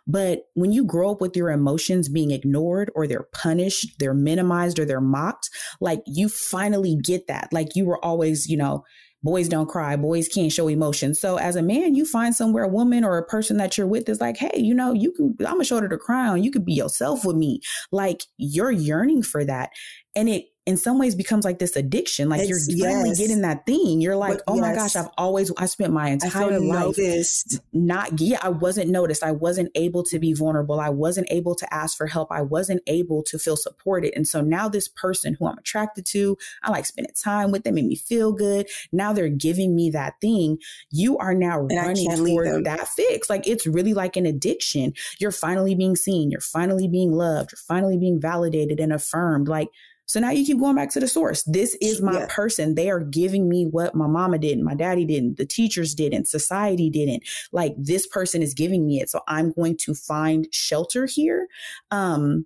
But 0.06 0.44
when 0.54 0.72
you 0.72 0.86
grow 0.86 1.12
up 1.12 1.22
with 1.22 1.36
your 1.36 1.50
emotions 1.50 2.10
being 2.10 2.30
ignored 2.30 2.92
or 2.96 3.08
they're 3.08 3.28
punished, 3.34 3.98
they're 4.00 4.14
minimized 4.14 4.78
or 4.78 4.86
they're 4.86 5.02
mocked, 5.02 5.50
like 5.80 6.02
you 6.06 6.30
finally 6.30 6.96
get 7.02 7.28
that. 7.28 7.50
Like 7.52 7.76
you 7.76 7.86
were 7.86 8.04
always, 8.06 8.48
you 8.48 8.58
know, 8.58 8.84
boys 9.24 9.48
don't 9.48 9.70
cry, 9.70 9.96
boys 9.96 10.28
can't 10.28 10.52
show 10.52 10.68
emotion. 10.68 11.14
So 11.14 11.38
as 11.38 11.56
a 11.56 11.62
man, 11.62 11.96
you 11.96 12.06
find 12.06 12.36
somewhere 12.36 12.64
a 12.64 12.70
woman 12.70 13.04
or 13.04 13.18
a 13.18 13.26
person 13.26 13.58
that 13.58 13.78
you're 13.78 13.88
with 13.88 14.10
is 14.10 14.22
like, 14.22 14.38
hey, 14.38 14.58
you 14.58 14.74
know, 14.74 14.94
you 14.94 15.12
can, 15.12 15.36
I'm 15.46 15.62
a 15.62 15.66
shoulder 15.66 15.90
to 15.90 15.98
cry 15.98 16.28
on. 16.28 16.44
You 16.44 16.52
could 16.52 16.66
be 16.66 16.74
yourself 16.74 17.26
with 17.26 17.36
me. 17.36 17.62
Like 17.92 18.24
you're 18.38 18.72
yearning 18.72 19.24
for 19.24 19.46
that. 19.46 19.72
And 20.16 20.28
it 20.28 20.46
in 20.68 20.78
some 20.78 21.00
ways 21.00 21.16
becomes 21.16 21.44
like 21.44 21.58
this 21.58 21.76
addiction. 21.76 22.30
Like 22.30 22.42
it's, 22.42 22.70
you're 22.70 22.88
finally 22.88 23.10
yes. 23.10 23.18
getting 23.18 23.42
that 23.42 23.66
thing. 23.66 24.00
You're 24.00 24.16
like, 24.16 24.38
but, 24.38 24.44
oh 24.48 24.56
yes. 24.56 24.62
my 24.62 24.76
gosh, 24.76 24.96
I've 24.96 25.10
always 25.18 25.52
I 25.58 25.66
spent 25.66 25.92
my 25.92 26.10
entire 26.10 26.60
life 26.60 26.98
noticed. 26.98 27.60
not 27.74 28.20
yeah, 28.22 28.38
I 28.44 28.50
wasn't 28.50 28.92
noticed. 28.92 29.24
I 29.24 29.32
wasn't 29.32 29.72
able 29.74 30.04
to 30.04 30.20
be 30.20 30.34
vulnerable. 30.34 30.80
I 30.80 30.90
wasn't 30.90 31.28
able 31.32 31.56
to 31.56 31.74
ask 31.74 31.98
for 31.98 32.06
help. 32.06 32.32
I 32.32 32.44
wasn't 32.44 32.84
able 32.86 33.24
to 33.24 33.40
feel 33.40 33.58
supported. 33.58 34.14
And 34.16 34.28
so 34.28 34.42
now 34.42 34.70
this 34.70 34.88
person 34.88 35.34
who 35.34 35.48
I'm 35.48 35.58
attracted 35.58 36.06
to, 36.08 36.38
I 36.62 36.70
like 36.70 36.86
spending 36.86 37.14
time 37.16 37.50
with 37.50 37.64
them, 37.64 37.76
made 37.76 37.88
me 37.88 37.96
feel 37.96 38.32
good. 38.32 38.68
Now 38.92 39.14
they're 39.14 39.30
giving 39.30 39.76
me 39.76 39.90
that 39.92 40.22
thing. 40.22 40.60
You 40.92 41.18
are 41.18 41.34
now 41.34 41.62
and 41.62 41.72
running 41.72 42.16
toward 42.16 42.66
that 42.66 42.88
fix. 42.88 43.32
Like 43.32 43.48
it's 43.48 43.66
really 43.66 43.96
like 43.96 44.16
an 44.16 44.28
addiction. 44.28 44.94
You're 45.20 45.32
finally 45.32 45.74
being 45.74 45.96
seen. 45.96 46.30
You're 46.30 46.40
finally 46.40 46.88
being 46.88 47.14
loved. 47.14 47.52
You're 47.52 47.58
finally 47.58 47.98
being 47.98 48.22
validated 48.22 48.80
and 48.80 48.94
affirmed. 48.94 49.48
Like 49.48 49.70
so 50.12 50.20
now 50.20 50.32
you 50.32 50.46
keep 50.46 50.60
going 50.60 50.76
back 50.76 50.90
to 50.90 51.00
the 51.00 51.08
source. 51.08 51.44
This 51.44 51.78
is 51.80 52.02
my 52.02 52.20
yeah. 52.20 52.26
person. 52.30 52.76
They 52.76 52.90
are 52.90 53.00
giving 53.00 53.48
me 53.48 53.66
what 53.66 53.96
my 53.96 54.08
mama 54.08 54.40
didn't, 54.40 54.66
my 54.66 54.76
daddy 54.76 55.06
didn't, 55.06 55.38
the 55.38 55.46
teachers 55.46 55.96
didn't, 55.96 56.28
society 56.28 56.90
didn't. 56.90 57.24
Like 57.54 57.76
this 57.78 58.06
person 58.08 58.42
is 58.42 58.54
giving 58.54 58.86
me 58.86 59.00
it. 59.00 59.10
So 59.10 59.22
I'm 59.30 59.54
going 59.54 59.78
to 59.78 59.96
find 59.96 60.50
shelter 60.52 61.06
here. 61.06 61.48
Um, 61.92 62.46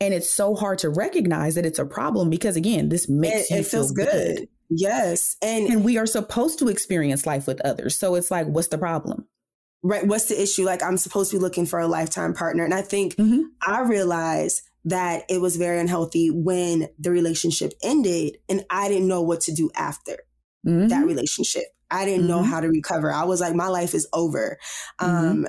and 0.00 0.12
it's 0.12 0.28
so 0.28 0.54
hard 0.54 0.78
to 0.80 0.90
recognize 0.90 1.54
that 1.54 1.64
it's 1.64 1.78
a 1.78 1.86
problem 1.86 2.28
because 2.28 2.56
again, 2.56 2.90
this 2.90 3.08
makes 3.08 3.50
it, 3.50 3.54
you 3.54 3.60
it 3.60 3.66
feel 3.66 3.90
good. 3.90 4.06
good. 4.36 4.48
Yes. 4.68 5.38
And 5.40 5.66
and 5.66 5.82
we 5.82 5.96
are 5.96 6.04
supposed 6.04 6.58
to 6.58 6.68
experience 6.68 7.24
life 7.24 7.46
with 7.46 7.62
others. 7.62 7.96
So 7.96 8.16
it's 8.16 8.30
like, 8.30 8.46
what's 8.48 8.68
the 8.68 8.76
problem? 8.76 9.26
Right. 9.82 10.06
What's 10.06 10.26
the 10.26 10.40
issue? 10.40 10.64
Like 10.64 10.82
I'm 10.82 10.98
supposed 10.98 11.30
to 11.30 11.38
be 11.38 11.40
looking 11.40 11.64
for 11.64 11.78
a 11.78 11.86
lifetime 11.86 12.34
partner. 12.34 12.66
And 12.66 12.74
I 12.74 12.82
think 12.82 13.16
mm-hmm. 13.16 13.44
I 13.66 13.80
realize 13.80 14.62
that 14.84 15.24
it 15.28 15.40
was 15.40 15.56
very 15.56 15.78
unhealthy 15.78 16.30
when 16.30 16.88
the 16.98 17.10
relationship 17.10 17.72
ended 17.82 18.38
and 18.48 18.64
I 18.70 18.88
didn't 18.88 19.08
know 19.08 19.22
what 19.22 19.42
to 19.42 19.52
do 19.52 19.70
after 19.76 20.18
mm-hmm. 20.66 20.88
that 20.88 21.06
relationship. 21.06 21.64
I 21.90 22.04
didn't 22.04 22.20
mm-hmm. 22.20 22.28
know 22.28 22.42
how 22.42 22.60
to 22.60 22.68
recover. 22.68 23.12
I 23.12 23.24
was 23.24 23.40
like, 23.40 23.54
my 23.54 23.68
life 23.68 23.94
is 23.94 24.08
over. 24.12 24.58
Mm-hmm. 25.00 25.46
Um, 25.46 25.48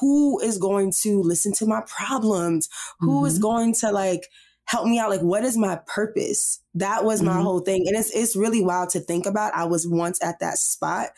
who 0.00 0.40
is 0.40 0.58
going 0.58 0.92
to 1.02 1.22
listen 1.22 1.52
to 1.54 1.66
my 1.66 1.82
problems? 1.86 2.68
Who 3.00 3.18
mm-hmm. 3.18 3.26
is 3.26 3.38
going 3.38 3.74
to 3.76 3.90
like 3.90 4.26
help 4.66 4.86
me 4.86 4.98
out? 4.98 5.08
Like, 5.08 5.22
what 5.22 5.44
is 5.44 5.56
my 5.56 5.80
purpose? 5.86 6.62
That 6.74 7.04
was 7.04 7.22
my 7.22 7.32
mm-hmm. 7.32 7.42
whole 7.42 7.60
thing. 7.60 7.84
And 7.86 7.96
it's, 7.96 8.10
it's 8.10 8.36
really 8.36 8.62
wild 8.62 8.90
to 8.90 9.00
think 9.00 9.24
about. 9.24 9.54
I 9.54 9.64
was 9.64 9.88
once 9.88 10.22
at 10.22 10.40
that 10.40 10.58
spot, 10.58 11.10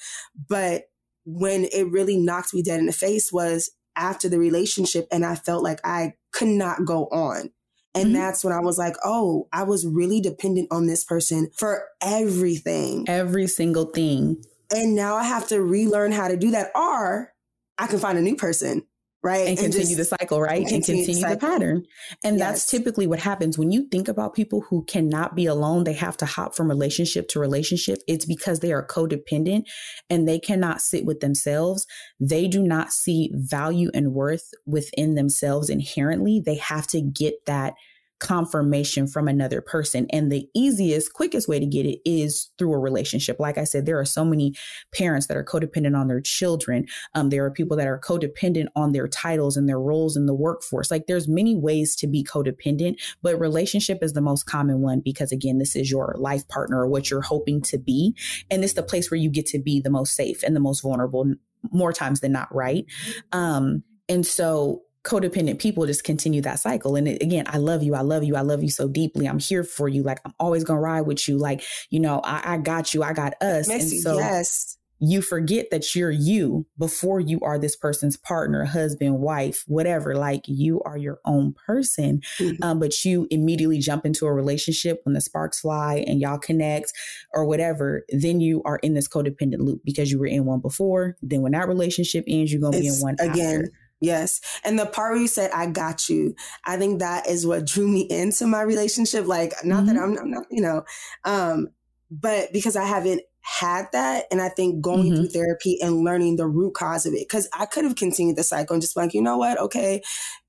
but 0.49 0.85
when 1.25 1.65
it 1.73 1.91
really 1.91 2.17
knocked 2.17 2.55
me 2.55 2.63
dead 2.63 2.79
in 2.79 2.87
the 2.87 2.93
face 2.93 3.33
was 3.33 3.71
after 3.97 4.29
the 4.29 4.39
relationship 4.39 5.07
and 5.11 5.25
I 5.25 5.35
felt 5.35 5.63
like 5.63 5.81
I 5.85 6.15
could 6.33 6.49
not 6.49 6.85
go 6.85 7.07
on. 7.07 7.51
And 7.95 8.07
mm-hmm. 8.07 8.15
that's 8.15 8.45
when 8.45 8.53
I 8.53 8.61
was 8.61 8.79
like, 8.79 8.95
oh, 9.05 9.49
I 9.53 9.65
was 9.65 9.87
really 9.87 10.21
dependent 10.21 10.69
on 10.71 10.87
this 10.87 11.05
person 11.05 11.51
for 11.57 11.89
everything. 12.01 13.09
Every 13.09 13.47
single 13.49 13.87
thing. 13.87 14.45
And 14.71 14.95
now 14.95 15.17
I 15.17 15.25
have 15.25 15.49
to 15.49 15.61
relearn 15.61 16.13
how 16.13 16.29
to 16.29 16.37
do 16.37 16.53
that. 16.53 16.71
Or 16.75 17.33
I 17.79 17.87
can 17.89 17.99
find 17.99 18.17
a 18.17 18.23
new 18.23 18.37
person 18.37 18.85
right? 19.23 19.41
And, 19.41 19.49
and 19.51 19.59
continue 19.59 19.97
just, 19.97 20.11
the 20.11 20.17
cycle 20.17 20.41
right? 20.41 20.61
And 20.61 20.69
continue, 20.69 21.05
continue 21.05 21.29
the, 21.29 21.35
the, 21.35 21.47
pattern. 21.47 21.85
And 22.25 22.39
yes. 22.39 22.49
that's 22.49 22.71
typically 22.71 23.07
what 23.07 23.21
happens. 23.21 23.59
When 23.59 23.71
you 23.71 23.87
think 23.89 24.09
about 24.09 24.35
people 24.35 24.63
who 24.63 24.85
cannot 24.85 25.35
be 25.35 25.47
alone 25.47 25.85
they 25.85 25.93
have 25.95 26.17
to 26.19 26.27
hop 26.27 26.55
from 26.55 26.69
relationship 26.69 27.29
to 27.29 27.41
relationship 27.41 27.99
it's 28.07 28.25
because 28.25 28.61
they 28.61 28.73
are 28.73 28.87
codependent 28.87 29.65
and 30.09 30.27
they 30.27 30.39
cannot 30.39 30.81
sit 30.81 31.05
with 31.05 31.21
themselves. 31.21 31.87
They 32.19 32.49
do 32.49 32.63
not 32.63 32.93
see 32.93 33.31
value 33.35 33.91
and 33.95 34.13
worth 34.13 34.51
within 34.67 35.15
themselves 35.15 35.69
inherently. 35.69 36.41
They 36.45 36.57
have 36.57 36.87
to 36.89 37.01
get 37.01 37.47
that 37.47 37.75
confirmation 38.21 39.07
from 39.07 39.27
another 39.27 39.61
person. 39.61 40.07
And 40.11 40.31
the 40.31 40.49
easiest, 40.55 41.13
quickest 41.13 41.49
way 41.49 41.59
to 41.59 41.67
get 41.67 41.87
it 41.87 41.99
is 42.05 42.51
through 42.59 42.75
a 42.75 42.79
relationship. 42.79 43.41
Like 43.41 43.59
I 43.59 43.65
said, 43.65 43.87
there 43.87 43.99
are 43.99 44.05
so 44.05 44.25
many 44.25 44.55
parents 44.95 45.27
that 45.27 45.37
are 45.37 45.45
codependent 45.45 45.99
on 45.99 46.07
their 46.07 46.21
children. 46.21 46.87
Um, 47.15 47.31
there 47.31 47.45
are 47.45 47.51
people 47.51 47.77
that 47.79 47.87
are 47.87 47.99
codependent 47.99 48.67
on 48.77 48.93
their 48.93 49.09
titles 49.09 49.57
and 49.57 49.69
their 49.69 49.81
roles 49.81 50.17
in 50.17 50.27
the 50.27 50.35
workforce. 50.35 50.91
Like 50.91 51.07
there's 51.07 51.29
many 51.29 51.57
ways 51.57 51.97
to 51.97 52.07
be 52.07 52.23
codependent, 52.23 53.01
but 53.23 53.41
relationship 53.41 53.99
is 54.03 54.13
the 54.13 54.21
most 54.21 54.45
common 54.45 54.81
one 54.81 55.01
because 55.01 55.33
again, 55.33 55.59
this 55.59 55.75
is 55.75 55.91
your 55.91 56.15
life 56.19 56.47
partner 56.49 56.81
or 56.81 56.87
what 56.87 57.11
you're 57.11 57.23
hoping 57.23 57.63
to 57.63 57.79
be. 57.79 58.15
And 58.51 58.63
it's 58.63 58.75
the 58.75 58.83
place 58.83 59.11
where 59.11 59.19
you 59.19 59.31
get 59.31 59.47
to 59.47 59.59
be 59.59 59.81
the 59.81 59.91
most 59.91 60.15
safe 60.15 60.43
and 60.43 60.55
the 60.55 60.61
most 60.61 60.83
vulnerable 60.83 61.35
more 61.71 61.93
times 61.93 62.21
than 62.21 62.33
not, 62.33 62.55
right? 62.55 62.85
Um, 63.33 63.83
and 64.09 64.27
so 64.27 64.83
codependent 65.05 65.59
people 65.59 65.87
just 65.87 66.05
continue 66.05 66.43
that 66.43 66.61
cycle. 66.61 66.97
And 66.97 67.09
it, 67.09 67.23
again, 67.23 67.47
I 67.49 67.57
love 67.57 67.83
you. 67.83 67.95
I 67.95 68.03
love 68.03 68.23
you. 68.23 68.37
I 68.37 68.43
love 68.43 68.63
you 68.63 68.71
so 68.71 68.89
deeply. 68.89 69.27
I'm 69.27 69.39
here 69.39 69.65
for 69.65 69.89
you. 69.89 70.03
Like 70.03 70.21
I'm 70.25 70.35
always 70.39 70.65
going 70.65 70.79
to 70.79 70.83
ride 70.83 71.03
with 71.03 71.27
you. 71.27 71.39
Like, 71.39 71.63
you 71.89 72.01
know, 72.01 72.21
I, 72.23 72.55
I 72.55 72.59
got 72.59 72.93
you. 72.93 73.03
I 73.03 73.13
got 73.13 73.35
us. 73.43 73.69
Messy, 73.69 73.97
and 73.97 74.03
so 74.03 74.19
yes. 74.19 74.77
you 74.99 75.23
forget 75.23 75.71
that 75.71 75.95
you're 75.97 76.11
you 76.11 76.67
before 76.79 77.19
you 77.19 77.41
are 77.41 77.59
this 77.59 77.77
person's 77.77 78.19
partner, 78.19 78.67
husband, 78.67 79.21
wife, 79.21 79.65
whatever. 79.67 80.15
Like 80.17 80.43
you 80.47 80.83
are 80.83 80.99
your 80.99 81.19
own 81.25 81.55
person. 81.67 82.21
Mm-hmm. 82.39 82.63
Um, 82.63 82.79
but 82.79 83.03
you 83.03 83.27
immediately 83.31 83.79
jump 83.79 84.05
into 84.05 84.27
a 84.27 84.33
relationship 84.35 85.01
when 85.05 85.15
the 85.15 85.23
sparks 85.23 85.61
fly 85.61 86.05
and 86.07 86.21
y'all 86.21 86.39
connect 86.39 86.93
or 87.33 87.47
whatever. 87.47 88.05
Then 88.11 88.41
you 88.41 88.61
are 88.67 88.77
in 88.83 88.93
this 88.93 89.09
codependent 89.09 89.61
loop 89.61 89.81
because 89.83 90.13
you 90.13 90.19
were 90.19 90.27
in 90.27 90.45
one 90.45 90.61
before. 90.61 91.17
Then 91.23 91.41
when 91.41 91.53
that 91.53 91.69
relationship 91.69 92.25
ends, 92.29 92.53
you're 92.53 92.61
going 92.61 92.75
to 92.75 92.81
be 92.81 92.89
in 92.89 92.95
one 92.97 93.17
again. 93.19 93.63
After 93.63 93.73
Yes. 94.01 94.41
And 94.65 94.79
the 94.79 94.87
part 94.87 95.13
where 95.13 95.21
you 95.21 95.29
said, 95.29 95.51
I 95.53 95.67
got 95.67 96.09
you, 96.09 96.35
I 96.65 96.77
think 96.79 97.01
that 97.01 97.29
is 97.29 97.47
what 97.47 97.67
drew 97.67 97.87
me 97.87 98.07
into 98.09 98.47
my 98.47 98.63
relationship. 98.63 99.27
Like, 99.27 99.53
not 99.63 99.85
mm-hmm. 99.85 99.95
that 99.95 100.03
I'm, 100.03 100.19
I'm, 100.19 100.31
not, 100.31 100.47
you 100.51 100.63
know, 100.63 100.85
um, 101.25 101.69
but 102.11 102.53
because 102.53 102.77
I 102.77 102.85
haven't 102.85 103.23
had 103.43 103.87
that. 103.93 104.25
And 104.31 104.41
I 104.41 104.49
think 104.49 104.81
going 104.81 105.05
mm-hmm. 105.05 105.17
through 105.17 105.29
therapy 105.29 105.79
and 105.83 106.05
learning 106.05 106.37
the 106.37 106.47
root 106.47 106.75
cause 106.75 107.05
of 107.05 107.13
it, 107.13 107.27
because 107.29 107.49
I 107.53 107.67
could 107.67 107.85
have 107.85 107.97
continued 107.97 108.37
the 108.37 108.43
cycle 108.43 108.75
and 108.75 108.83
just 108.83 108.97
like, 108.97 109.13
you 109.13 109.23
know 109.23 109.37
what? 109.37 109.59
Okay. 109.59 110.03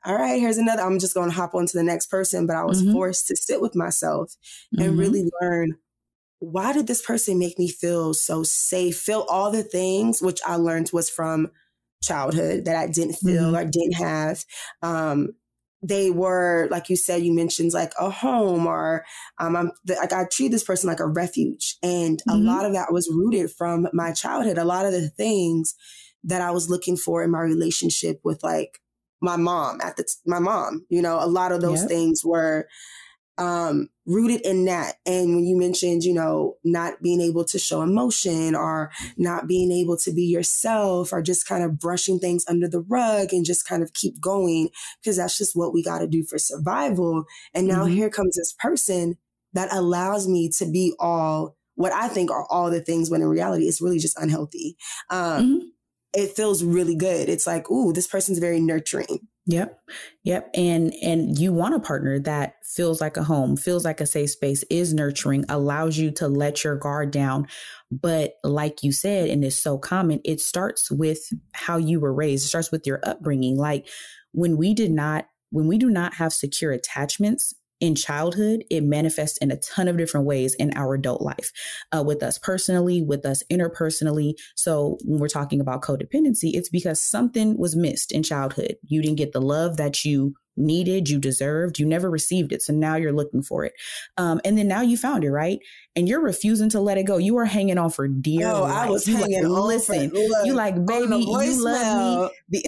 All 0.06 0.16
right. 0.16 0.40
Here's 0.40 0.58
another. 0.58 0.82
I'm 0.82 1.00
just 1.00 1.14
going 1.14 1.30
to 1.30 1.36
hop 1.36 1.54
on 1.54 1.66
to 1.68 1.78
the 1.78 1.84
next 1.84 2.08
person. 2.08 2.48
But 2.48 2.56
I 2.56 2.64
was 2.64 2.82
mm-hmm. 2.82 2.94
forced 2.94 3.28
to 3.28 3.36
sit 3.36 3.62
with 3.62 3.76
myself 3.76 4.36
and 4.78 4.92
mm-hmm. 4.92 5.00
really 5.00 5.30
learn 5.42 5.78
why 6.40 6.74
did 6.74 6.88
this 6.88 7.04
person 7.04 7.38
make 7.38 7.60
me 7.60 7.70
feel 7.70 8.16
so 8.16 8.42
safe? 8.42 8.98
Feel 8.98 9.28
all 9.30 9.52
the 9.52 9.62
things 9.62 10.24
which 10.24 10.40
I 10.46 10.56
learned 10.56 10.90
was 10.92 11.08
from 11.08 11.52
childhood 12.04 12.66
that 12.66 12.76
I 12.76 12.88
didn't 12.88 13.16
feel 13.16 13.52
mm-hmm. 13.52 13.56
or 13.56 13.66
didn't 13.66 13.94
have. 13.94 14.44
Um, 14.82 15.30
they 15.84 16.12
were, 16.12 16.68
like 16.70 16.90
you 16.90 16.96
said, 16.96 17.24
you 17.24 17.34
mentioned 17.34 17.74
like 17.74 17.94
a 18.00 18.10
home 18.10 18.68
or 18.68 19.04
um, 19.40 19.56
I'm 19.56 19.72
like 19.88 20.14
I 20.14 20.26
treat 20.32 20.50
this 20.50 20.64
person 20.64 20.88
like 20.88 21.00
a 21.00 21.08
refuge, 21.08 21.78
and 21.82 22.20
mm-hmm. 22.20 22.30
a 22.30 22.38
lot 22.38 22.66
of 22.66 22.74
that 22.74 22.92
was 22.94 23.10
rooted 23.12 23.52
from 23.52 23.88
my 23.94 24.12
childhood. 24.12 24.58
A 24.58 24.66
lot 24.66 24.86
of 24.86 24.92
the 24.92 25.10
things 25.10 25.76
that 26.24 26.42
I 26.42 26.52
was 26.52 26.70
looking 26.70 26.98
for 26.98 27.24
in 27.24 27.32
my 27.32 27.40
relationship 27.40 28.20
with 28.24 28.44
like 28.44 28.80
my 29.22 29.38
mom 29.38 29.82
at 29.82 29.98
the 29.98 30.04
t- 30.04 30.14
my 30.26 30.40
mom, 30.40 30.86
you 30.90 31.02
know, 31.02 31.18
a 31.20 31.28
lot 31.28 31.52
of 31.52 31.62
those 31.62 31.82
yep. 31.82 31.90
things 31.90 32.22
were 32.24 32.68
um, 33.42 33.90
rooted 34.06 34.42
in 34.42 34.66
that. 34.66 34.98
And 35.04 35.36
when 35.36 35.46
you 35.46 35.58
mentioned, 35.58 36.04
you 36.04 36.14
know, 36.14 36.58
not 36.64 37.02
being 37.02 37.20
able 37.20 37.44
to 37.46 37.58
show 37.58 37.82
emotion 37.82 38.54
or 38.54 38.92
not 39.18 39.48
being 39.48 39.72
able 39.72 39.98
to 39.98 40.14
be 40.14 40.24
yourself 40.24 41.12
or 41.12 41.24
just 41.24 41.48
kind 41.48 41.64
of 41.64 41.80
brushing 41.80 42.20
things 42.20 42.46
under 42.48 42.68
the 42.68 42.82
rug 42.82 43.34
and 43.34 43.44
just 43.44 43.68
kind 43.68 43.82
of 43.82 43.94
keep 43.94 44.22
going 44.22 44.70
because 45.02 45.18
that's 45.18 45.40
just 45.40 45.56
what 45.56 45.74
we 45.74 45.82
got 45.82 46.00
to 46.00 46.08
do 46.08 46.24
for 46.24 46.38
survival. 46.38 47.24
And 47.56 47.68
now 47.68 47.86
mm-hmm. 47.86 47.96
here 47.96 48.10
comes 48.12 48.38
this 48.38 48.54
person 48.54 49.18
that 49.54 49.74
allows 49.74 50.28
me 50.28 50.52
to 50.60 50.66
be 50.66 50.94
all 51.00 51.58
what 51.74 51.94
I 51.94 52.10
think 52.10 52.30
are 52.30 52.46
all 52.52 52.70
the 52.70 52.82
things 52.82 53.10
when 53.10 53.22
in 53.22 53.28
reality 53.28 53.66
it's 53.66 53.82
really 53.82 53.98
just 53.98 54.20
unhealthy. 54.20 54.78
Um, 55.10 55.44
mm-hmm. 55.44 55.66
It 56.14 56.36
feels 56.36 56.64
really 56.64 56.96
good. 56.96 57.28
It's 57.28 57.48
like, 57.48 57.72
ooh, 57.72 57.92
this 57.92 58.06
person's 58.06 58.38
very 58.38 58.60
nurturing. 58.60 59.30
Yep. 59.48 59.82
Yep. 60.24 60.50
And 60.54 60.94
and 61.02 61.38
you 61.38 61.52
want 61.52 61.74
a 61.74 61.80
partner 61.80 62.20
that 62.20 62.56
feels 62.64 63.02
like 63.02 63.18
a 63.18 63.24
home, 63.24 63.58
feels 63.58 63.84
like 63.84 64.00
a 64.00 64.06
safe 64.06 64.30
space, 64.30 64.64
is 64.70 64.94
nurturing, 64.94 65.46
allows 65.50 65.98
you 65.98 66.12
to 66.12 66.28
let 66.28 66.64
your 66.64 66.76
guard 66.76 67.10
down. 67.12 67.48
But 67.92 68.36
like 68.44 68.84
you 68.84 68.92
said, 68.92 69.30
and 69.30 69.44
it's 69.44 69.62
so 69.62 69.80
common, 69.80 70.22
it 70.24 70.42
starts 70.42 70.92
with 70.92 71.20
how 71.54 71.78
you 71.78 72.00
were 72.00 72.14
raised. 72.14 72.46
It 72.46 72.50
starts 72.50 72.72
with 72.72 72.86
your 72.86 73.00
upbringing. 73.04 73.58
Like 73.58 73.88
when 74.32 74.58
we 74.58 74.74
did 74.76 74.92
not 74.92 75.26
when 75.50 75.68
we 75.68 75.78
do 75.78 75.90
not 75.90 76.14
have 76.14 76.34
secure 76.34 76.72
attachments, 76.72 77.54
in 77.82 77.96
childhood, 77.96 78.64
it 78.70 78.84
manifests 78.84 79.38
in 79.40 79.52
a 79.52 79.58
ton 79.58 79.88
of 79.88 79.98
different 79.98 80.28
ways 80.28 80.54
in 80.56 80.72
our 80.76 80.94
adult 80.94 81.22
life, 81.22 81.52
uh, 81.92 82.04
with 82.06 82.24
us 82.24 82.38
personally, 82.38 83.02
with 83.02 83.26
us 83.26 83.44
interpersonally. 83.52 84.34
So 84.56 84.98
when 85.04 85.20
we're 85.20 85.28
talking 85.28 85.60
about 85.60 85.82
codependency, 85.82 86.52
it's 86.54 86.70
because 86.70 87.02
something 87.02 87.58
was 87.58 87.76
missed 87.76 88.12
in 88.12 88.24
childhood. 88.24 88.76
You 88.88 89.02
didn't 89.02 89.18
get 89.18 89.34
the 89.34 89.42
love 89.42 89.78
that 89.78 90.06
you 90.06 90.36
needed, 90.58 91.10
you 91.10 91.20
deserved, 91.20 91.80
you 91.80 91.86
never 91.86 92.10
received 92.10 92.52
it. 92.52 92.62
So 92.62 92.74
now 92.74 92.96
you're 92.96 93.14
looking 93.14 93.42
for 93.42 93.66
it. 93.66 93.74
Um, 94.18 94.42
and 94.46 94.58
then 94.58 94.68
now 94.68 94.82
you 94.82 94.98
found 94.98 95.24
it, 95.24 95.32
right? 95.32 95.60
And 95.96 96.08
you're 96.08 96.22
refusing 96.22 96.70
to 96.70 96.80
let 96.80 96.98
it 96.98 97.04
go. 97.04 97.18
You 97.18 97.38
are 97.40 97.46
hanging 97.46 97.78
on 97.78 97.90
for 97.90 98.08
dear 98.08 98.48
Yo, 98.48 98.62
life. 98.62 98.74
I 98.74 98.90
was 98.90 99.06
you 99.06 99.18
hanging 99.18 99.44
like, 99.44 99.62
on 99.62 99.68
Listen, 99.68 100.10
for, 100.10 100.16
look, 100.16 100.46
you 100.46 100.54
like, 100.54 100.86
baby, 100.86 101.18
you 101.18 101.64
love 101.64 102.32
me. 102.50 102.64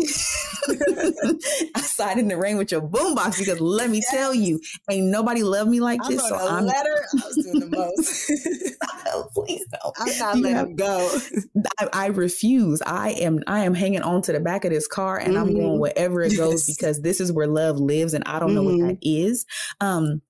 Outside 1.74 2.18
in 2.20 2.28
the 2.28 2.36
rain 2.36 2.58
with 2.58 2.70
your 2.74 2.82
boombox 2.82 3.40
because 3.40 3.62
let 3.62 3.90
me 3.90 4.00
yes. 4.00 4.12
tell 4.12 4.34
you, 4.34 4.60
ain't 4.90 5.08
nobody 5.08 5.42
love 5.42 5.70
me 5.70 5.80
like 5.80 6.02
this. 6.10 6.28
So 6.28 6.36
I'm 6.36 6.66
letter. 6.66 7.06
I 7.14 7.26
was 7.26 7.36
doing 7.46 7.60
the 7.62 7.70
most. 7.70 8.82
oh, 9.08 9.30
please 9.34 9.66
don't. 9.72 9.96
I'm 10.00 10.20
not 10.20 10.38
letting 10.40 10.58
have, 10.58 10.76
go. 10.76 11.18
I, 11.80 11.90
I, 11.94 12.06
refuse. 12.08 12.82
I 12.86 13.12
am. 13.12 13.40
I 13.48 13.60
am 13.60 13.74
hanging 13.74 14.02
on 14.02 14.22
to 14.24 14.34
the 14.34 14.42
back 14.42 14.66
of 14.66 14.72
this 14.72 14.88
car, 14.88 15.18
and 15.18 15.36
mm-hmm. 15.36 15.44
I'm 15.44 15.54
going 15.54 15.80
wherever 15.80 16.22
it 16.22 16.36
goes 16.36 16.68
yes. 16.68 16.76
because 16.76 17.02
this 17.02 17.22
is 17.22 17.32
where 17.32 17.48
love 17.48 17.78
lives, 17.80 18.14
and 18.14 18.26
I 18.26 18.40
don't 18.40 18.54
know 18.54 18.64
mm-hmm. 18.64 18.88
what 18.88 19.00
that 19.00 19.08
is. 19.08 19.46
Um, 19.80 20.22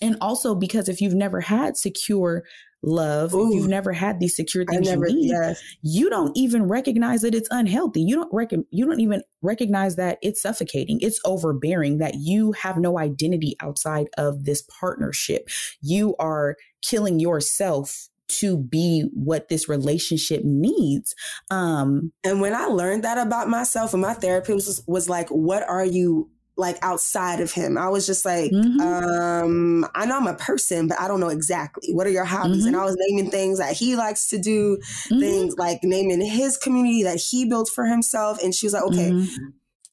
and 0.00 0.16
also 0.20 0.54
because 0.54 0.88
if 0.88 1.00
you've 1.00 1.14
never 1.14 1.40
had 1.40 1.76
secure 1.76 2.44
love, 2.82 3.34
Ooh, 3.34 3.54
you've 3.54 3.68
never 3.68 3.92
had 3.92 4.20
these 4.20 4.36
secure 4.36 4.64
things 4.64 4.88
never, 4.88 5.08
you 5.08 5.14
need, 5.14 5.30
yes. 5.30 5.62
you 5.82 6.08
don't 6.08 6.36
even 6.36 6.68
recognize 6.68 7.22
that 7.22 7.34
it's 7.34 7.48
unhealthy. 7.50 8.00
You 8.00 8.16
don't 8.16 8.32
rec- 8.32 8.52
you 8.70 8.86
don't 8.86 9.00
even 9.00 9.22
recognize 9.42 9.96
that 9.96 10.18
it's 10.22 10.42
suffocating, 10.42 10.98
it's 11.00 11.20
overbearing, 11.24 11.98
that 11.98 12.14
you 12.16 12.52
have 12.52 12.78
no 12.78 12.98
identity 12.98 13.56
outside 13.60 14.06
of 14.16 14.44
this 14.44 14.62
partnership. 14.62 15.48
You 15.80 16.14
are 16.18 16.56
killing 16.82 17.18
yourself 17.18 18.08
to 18.28 18.56
be 18.56 19.08
what 19.14 19.48
this 19.48 19.68
relationship 19.68 20.42
needs. 20.44 21.14
Um, 21.50 22.12
and 22.24 22.40
when 22.40 22.54
I 22.54 22.66
learned 22.66 23.04
that 23.04 23.18
about 23.18 23.48
myself, 23.48 23.92
and 23.92 24.02
my 24.02 24.14
therapist 24.14 24.66
was, 24.66 24.84
was 24.86 25.08
like, 25.08 25.28
"What 25.28 25.62
are 25.68 25.84
you 25.84 26.30
like 26.56 26.78
outside 26.82 27.40
of 27.40 27.52
him. 27.52 27.76
I 27.76 27.88
was 27.88 28.06
just 28.06 28.24
like, 28.24 28.50
mm-hmm. 28.50 28.80
um, 28.80 29.86
I 29.94 30.06
know 30.06 30.16
I'm 30.16 30.26
a 30.26 30.34
person, 30.34 30.88
but 30.88 30.98
I 30.98 31.06
don't 31.06 31.20
know 31.20 31.28
exactly. 31.28 31.92
What 31.92 32.06
are 32.06 32.10
your 32.10 32.24
hobbies? 32.24 32.60
Mm-hmm. 32.60 32.68
And 32.68 32.76
I 32.76 32.84
was 32.84 32.96
naming 32.98 33.30
things 33.30 33.58
that 33.58 33.76
he 33.76 33.94
likes 33.94 34.28
to 34.28 34.38
do, 34.38 34.78
mm-hmm. 34.78 35.20
things 35.20 35.54
like 35.58 35.80
naming 35.82 36.20
his 36.20 36.56
community 36.56 37.02
that 37.02 37.18
he 37.18 37.44
built 37.44 37.68
for 37.68 37.84
himself. 37.84 38.42
And 38.42 38.54
she 38.54 38.66
was 38.66 38.72
like, 38.72 38.84
okay, 38.84 39.10
mm-hmm. 39.10 39.44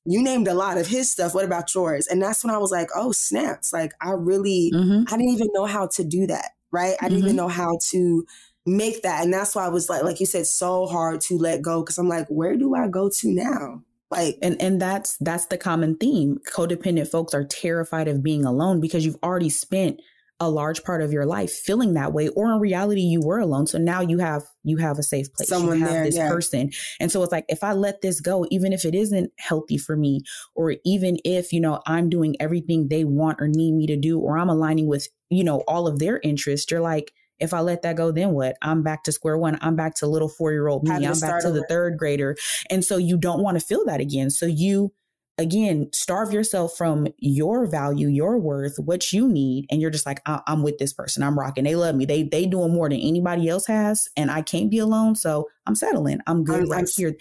you 0.06 0.24
named 0.24 0.48
a 0.48 0.54
lot 0.54 0.78
of 0.78 0.88
his 0.88 1.12
stuff. 1.12 1.36
What 1.36 1.46
about 1.46 1.74
yours? 1.76 2.08
And 2.08 2.22
that's 2.22 2.44
when 2.44 2.54
I 2.54 2.58
was 2.60 2.72
like, 2.72 2.90
oh, 2.96 3.12
snaps. 3.12 3.74
Like 3.74 3.92
I 4.02 4.12
really, 4.12 4.72
mm-hmm. 4.74 5.04
I 5.14 5.18
didn't 5.18 5.34
even 5.34 5.50
know 5.54 5.66
how 5.66 5.88
to 5.96 6.04
do 6.04 6.28
that. 6.28 6.52
Right. 6.72 6.96
I 7.02 7.10
didn't 7.10 7.20
even 7.20 7.30
mm-hmm. 7.32 7.38
know 7.38 7.48
how 7.50 7.78
to 7.92 8.26
make 8.66 9.04
that. 9.04 9.24
And 9.24 9.34
that's 9.34 9.54
why 9.54 9.66
I 9.66 9.70
was 9.70 9.90
like, 9.90 10.04
like 10.04 10.22
you 10.22 10.26
said, 10.26 10.48
so 10.48 10.86
hard 10.86 11.20
to 11.22 11.38
let 11.38 11.62
go. 11.62 11.84
Cause 11.84 11.98
I'm 11.98 12.08
like, 12.08 12.28
where 12.30 12.56
do 12.56 12.74
I 12.74 12.88
go 12.88 13.10
to 13.10 13.32
now? 13.32 13.84
Like 14.14 14.38
and 14.42 14.62
and 14.62 14.82
that's 14.82 15.18
that's 15.18 15.48
the 15.48 15.58
common 15.58 15.96
theme. 15.98 16.40
Codependent 16.52 17.10
folks 17.10 17.34
are 17.34 17.44
terrified 17.44 18.08
of 18.08 18.24
being 18.24 18.46
alone 18.46 18.80
because 18.80 19.06
you've 19.06 19.18
already 19.24 19.50
spent 19.50 20.00
a 20.40 20.50
large 20.50 20.84
part 20.84 21.02
of 21.02 21.14
your 21.14 21.26
life 21.26 21.52
feeling 21.52 21.94
that 21.94 22.12
way 22.12 22.28
or 22.30 22.52
in 22.52 22.60
reality 22.60 23.02
you 23.02 23.22
were 23.22 23.40
alone 23.40 23.68
so 23.68 23.78
now 23.78 24.02
you 24.02 24.18
have 24.18 24.44
you 24.64 24.78
have 24.78 24.98
a 24.98 25.04
safe 25.04 25.32
place 25.34 25.48
Someone 25.48 25.80
you 25.80 25.84
have 25.84 25.94
there, 25.94 26.04
this 26.06 26.18
yeah. 26.18 26.30
person 26.30 26.72
and 27.00 27.12
so 27.12 27.22
it's 27.22 27.32
like 27.32 27.46
if 27.48 27.64
i 27.64 27.72
let 27.72 28.02
this 28.02 28.20
go 28.20 28.46
even 28.50 28.74
if 28.74 28.84
it 28.84 28.96
isn't 28.96 29.32
healthy 29.38 29.78
for 29.78 29.96
me 29.96 30.22
or 30.56 30.76
even 30.84 31.18
if 31.24 31.54
you 31.54 31.62
know 31.62 31.82
i'm 31.86 32.10
doing 32.10 32.36
everything 32.40 32.88
they 32.88 33.04
want 33.04 33.40
or 33.40 33.48
need 33.48 33.74
me 33.74 33.86
to 33.88 33.96
do 33.96 34.20
or 34.20 34.38
i'm 34.38 34.50
aligning 34.50 34.88
with 34.88 35.08
you 35.30 35.44
know 35.44 35.60
all 35.68 35.88
of 35.88 36.00
their 36.00 36.20
interests 36.24 36.70
you're 36.72 36.82
like 36.82 37.14
if 37.44 37.54
I 37.54 37.60
let 37.60 37.82
that 37.84 37.96
go, 37.96 38.12
then 38.12 38.32
what? 38.32 38.58
I'm 38.62 38.82
back 38.84 39.04
to 39.04 39.12
square 39.12 39.38
one. 39.38 39.58
I'm 39.62 39.76
back 39.76 39.96
to 39.96 40.08
little 40.08 40.30
four 40.30 40.52
year 40.52 40.68
old 40.68 40.84
me. 40.84 40.92
I'm 40.92 41.02
back 41.20 41.42
to 41.42 41.52
the 41.52 41.66
third 41.70 41.98
grader. 41.98 42.36
And 42.70 42.84
so 42.84 42.98
you 42.98 43.18
don't 43.18 43.44
want 43.44 43.60
to 43.60 43.66
feel 43.66 43.86
that 43.86 44.00
again. 44.00 44.30
So 44.30 44.46
you, 44.46 44.94
again, 45.38 45.90
starve 45.92 46.32
yourself 46.32 46.78
from 46.78 47.08
your 47.18 47.66
value, 47.66 48.08
your 48.08 48.38
worth, 48.40 48.78
what 48.78 49.12
you 49.12 49.28
need. 49.28 49.66
And 49.70 49.82
you're 49.82 49.90
just 49.92 50.06
like, 50.06 50.22
I- 50.26 50.42
I'm 50.48 50.64
with 50.64 50.78
this 50.78 50.94
person. 50.94 51.24
I'm 51.24 51.38
rocking. 51.38 51.64
They 51.66 51.76
love 51.76 51.96
me. 51.96 52.06
They, 52.06 52.24
they 52.24 52.46
doing 52.46 52.74
more 52.74 52.88
than 52.90 53.00
anybody 53.00 53.50
else 53.50 53.68
has. 53.68 54.10
And 54.16 54.32
I 54.32 54.42
can't 54.42 54.72
be 54.72 54.78
alone. 54.80 55.16
So 55.16 55.50
I'm 55.68 55.76
settling. 55.76 56.20
I'm 56.28 56.44
good 56.44 56.62
I'm- 56.62 56.70
right 56.70 56.78
I'm- 56.78 56.88
here. 56.96 57.16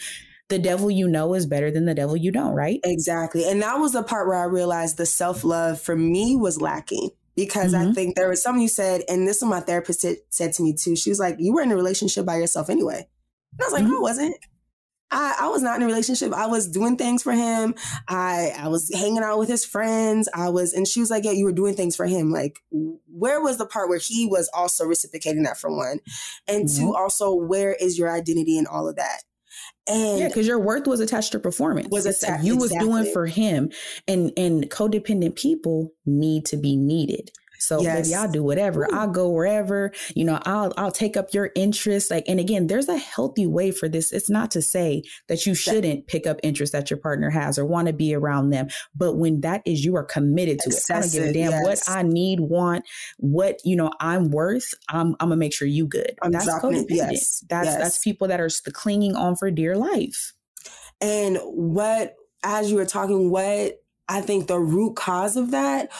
The 0.49 0.59
devil 0.59 0.91
you 0.91 1.09
know 1.09 1.33
is 1.33 1.47
better 1.47 1.71
than 1.71 1.87
the 1.87 1.95
devil 1.95 2.15
you 2.15 2.31
don't, 2.31 2.53
right? 2.53 2.79
Exactly. 2.85 3.49
And 3.49 3.63
that 3.63 3.77
was 3.77 3.93
the 3.93 4.03
part 4.03 4.29
where 4.29 4.37
I 4.37 4.45
realized 4.45 4.99
the 4.99 5.07
self 5.07 5.45
love 5.45 5.81
for 5.81 5.97
me 5.97 6.37
was 6.37 6.61
lacking 6.61 7.09
because 7.37 7.75
I 7.75 7.85
Mhm. 7.87 7.95
think 7.95 8.17
there 8.17 8.29
was 8.29 8.43
something 8.43 8.63
you 8.63 8.69
said, 8.69 9.03
and 9.09 9.27
this 9.27 9.39
is 9.39 9.45
my 9.45 9.61
therapist 9.61 10.01
said, 10.01 10.17
said 10.31 10.53
to 10.55 10.63
me 10.63 10.73
too. 10.75 10.97
She 10.97 11.11
was 11.11 11.19
like, 11.19 11.37
You 11.39 11.53
were 11.53 11.63
in 11.63 11.73
a 11.73 11.77
relationship 11.77 12.25
by 12.27 12.37
yourself 12.37 12.69
anyway. 12.71 13.09
And 13.53 13.61
I 13.61 13.65
was 13.65 13.73
like, 13.73 13.85
No, 13.85 13.99
I 13.99 14.01
wasn't. 14.01 14.37
I, 15.15 15.37
I 15.43 15.49
was 15.49 15.61
not 15.63 15.77
in 15.77 15.83
a 15.83 15.87
relationship. 15.87 16.33
I 16.33 16.47
was 16.47 16.67
doing 16.67 16.97
things 16.97 17.23
for 17.23 17.33
him. 17.33 17.75
I 18.09 18.55
I 18.59 18.69
was 18.69 18.91
hanging 18.95 19.23
out 19.23 19.39
with 19.39 19.49
his 19.51 19.63
friends. 19.63 20.27
I 20.33 20.49
was, 20.49 20.73
and 20.73 20.89
she 20.89 21.01
was 21.01 21.11
like, 21.11 21.23
"Yeah, 21.25 21.33
you 21.33 21.45
were 21.45 21.53
doing 21.53 21.75
things 21.75 21.95
for 21.95 22.07
him." 22.07 22.31
Like, 22.33 22.61
where 22.71 23.39
was 23.43 23.59
the 23.59 23.67
part 23.67 23.91
where 23.91 23.99
he 23.99 24.25
was 24.27 24.49
also 24.55 24.87
reciprocating 24.87 25.43
that 25.43 25.59
for 25.59 25.71
one, 25.71 26.01
and 26.49 26.67
two, 26.67 26.87
Mhm. 26.93 26.95
also 26.95 27.35
where 27.35 27.75
is 27.75 27.99
your 27.99 28.11
identity 28.11 28.57
and 28.57 28.67
all 28.67 28.89
of 28.89 28.97
that? 28.97 29.23
And 29.89 30.19
Yeah, 30.21 30.29
because 30.29 30.47
your 30.47 30.59
worth 30.61 30.87
was 30.87 31.01
attached 31.01 31.33
to 31.33 31.39
performance. 31.41 31.89
Was 31.91 32.07
It's 32.07 32.23
like 32.23 32.33
atta- 32.33 32.47
you 32.47 32.57
was 32.57 32.71
doing 32.71 33.13
for 33.13 33.27
him, 33.27 33.71
and 34.07 34.33
and 34.37 34.71
codependent 34.71 35.35
people 35.37 35.93
need 36.07 36.47
to 36.47 36.57
be 36.57 36.77
needed. 36.77 37.31
So 37.63 37.81
Yes. 37.81 38.09
maybe 38.09 38.15
I'll 38.15 38.31
do 38.31 38.43
whatever. 38.43 38.85
Ooh. 38.85 38.95
I'll 38.95 39.09
go 39.11 39.29
wherever. 39.31 39.93
You 40.15 40.25
know, 40.25 40.41
I'll 40.45 40.73
I'll 40.77 40.91
take 40.93 41.17
up 41.17 41.33
your 41.33 41.51
interest. 41.55 42.11
Like, 42.11 42.25
and 42.29 42.41
again, 42.41 42.67
there's 42.67 42.89
a 42.89 42.99
healthy 42.99 43.47
way 43.47 43.71
for 43.71 43.89
this. 43.89 44.13
It's 44.13 44.29
not 44.31 44.51
to 44.53 44.63
say 44.63 45.03
that 45.29 45.47
you 45.47 45.55
shouldn't 45.55 46.07
pick 46.07 46.27
up 46.27 46.39
interest 46.43 46.73
that 46.73 46.91
your 46.91 46.99
partner 46.99 47.31
has 47.31 47.59
or 47.59 47.65
want 47.65 47.87
to 47.87 47.93
be 47.93 48.15
around 48.15 48.51
them, 48.51 48.69
but 48.95 49.17
when 49.17 49.41
that 49.43 49.63
is 49.65 49.85
you 49.85 49.97
are 49.97 50.05
committed 50.05 50.59
to 50.61 50.71
it. 50.71 50.85
I 50.91 51.01
don't 51.01 51.13
give 51.13 51.23
a 51.23 51.29
Excessive, 51.29 51.35
damn 51.35 51.63
what. 51.63 51.83
I 51.89 52.03
need, 52.03 52.41
want, 52.41 52.85
what 53.19 53.59
you 53.65 53.77
know 53.77 53.91
I'm 54.01 54.31
worth. 54.31 54.75
I'm 54.89 55.17
I'm 55.21 55.29
gonna 55.29 55.37
make 55.37 55.53
sure 55.55 55.69
you 55.69 55.87
good. 55.87 56.17
I'm 56.23 56.33
that's 56.33 56.47
codependent. 56.49 56.87
Yes, 56.91 57.45
That's 57.49 57.67
yes. 57.67 57.79
that's 57.79 57.99
people 57.99 58.29
that 58.29 58.41
are 58.41 58.51
clinging 58.73 59.17
on 59.17 59.37
for 59.37 59.51
dear 59.51 59.77
life. 59.77 60.35
And 61.01 61.39
what, 61.43 62.15
as 62.45 62.71
you 62.71 62.77
were 62.77 62.85
talking, 62.87 63.31
what 63.31 63.81
I 64.09 64.21
think 64.21 64.47
the 64.47 64.59
root 64.59 64.95
cause 64.95 65.37
of 65.37 65.51
that, 65.53 65.91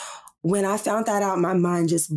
when 0.43 0.65
I 0.65 0.77
found 0.77 1.07
that 1.07 1.23
out, 1.23 1.39
my 1.39 1.55
mind 1.55 1.89
just 1.89 2.13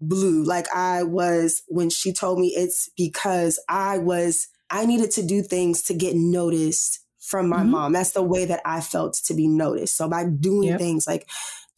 blew. 0.00 0.42
Like 0.44 0.66
I 0.74 1.02
was, 1.02 1.62
when 1.68 1.90
she 1.90 2.12
told 2.12 2.38
me 2.38 2.48
it's 2.48 2.88
because 2.96 3.58
I 3.68 3.98
was, 3.98 4.48
I 4.70 4.86
needed 4.86 5.10
to 5.12 5.22
do 5.26 5.42
things 5.42 5.82
to 5.84 5.94
get 5.94 6.16
noticed 6.16 7.00
from 7.20 7.48
my 7.48 7.62
Mhm. 7.62 7.70
mom. 7.70 7.92
That's 7.92 8.12
the 8.12 8.22
way 8.22 8.44
that 8.44 8.60
I 8.64 8.80
felt 8.80 9.14
to 9.24 9.34
be 9.34 9.48
noticed. 9.48 9.96
So 9.96 10.08
by 10.08 10.26
doing 10.26 10.68
Yep. 10.68 10.78
things 10.78 11.06
like, 11.06 11.28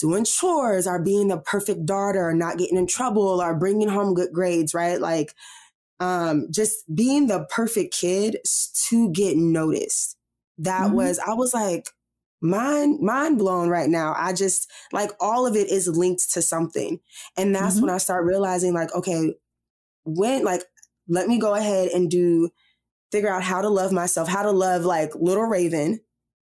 Doing 0.00 0.24
chores 0.24 0.86
or 0.86 1.02
being 1.02 1.26
the 1.26 1.38
perfect 1.38 1.84
daughter, 1.84 2.28
or 2.28 2.32
not 2.32 2.56
getting 2.56 2.76
in 2.78 2.86
trouble 2.86 3.42
or 3.42 3.58
bringing 3.58 3.88
home 3.88 4.14
good 4.14 4.32
grades, 4.32 4.72
right? 4.72 5.00
Like, 5.00 5.34
um, 6.00 6.46
just 6.50 6.84
being 6.94 7.26
the 7.26 7.46
perfect 7.50 7.94
kid 7.94 8.38
to 8.88 9.10
get 9.10 9.36
noticed 9.36 10.16
that 10.58 10.92
Mhm. 10.92 10.92
was 10.92 11.18
i 11.20 11.34
was 11.34 11.54
like 11.54 11.90
mind 12.40 13.00
mind 13.00 13.36
blown 13.38 13.68
right 13.68 13.88
now 13.90 14.14
i 14.16 14.32
just 14.32 14.70
like 14.92 15.10
all 15.20 15.46
of 15.46 15.56
it 15.56 15.68
is 15.70 15.88
linked 15.88 16.30
to 16.32 16.40
something 16.40 17.00
and 17.36 17.54
that's 17.54 17.78
Mhm. 17.78 17.82
when 17.82 17.90
i 17.90 17.98
start 17.98 18.24
realizing 18.24 18.72
like 18.72 18.94
okay 18.94 19.34
when 20.04 20.44
like 20.44 20.62
let 21.08 21.28
me 21.28 21.38
go 21.38 21.54
ahead 21.54 21.88
and 21.90 22.10
do 22.10 22.50
figure 23.10 23.30
out 23.30 23.42
how 23.42 23.60
to 23.60 23.68
love 23.68 23.92
myself 23.92 24.28
how 24.28 24.42
to 24.42 24.50
love 24.52 24.84
like 24.84 25.14
little 25.16 25.44
raven 25.44 26.00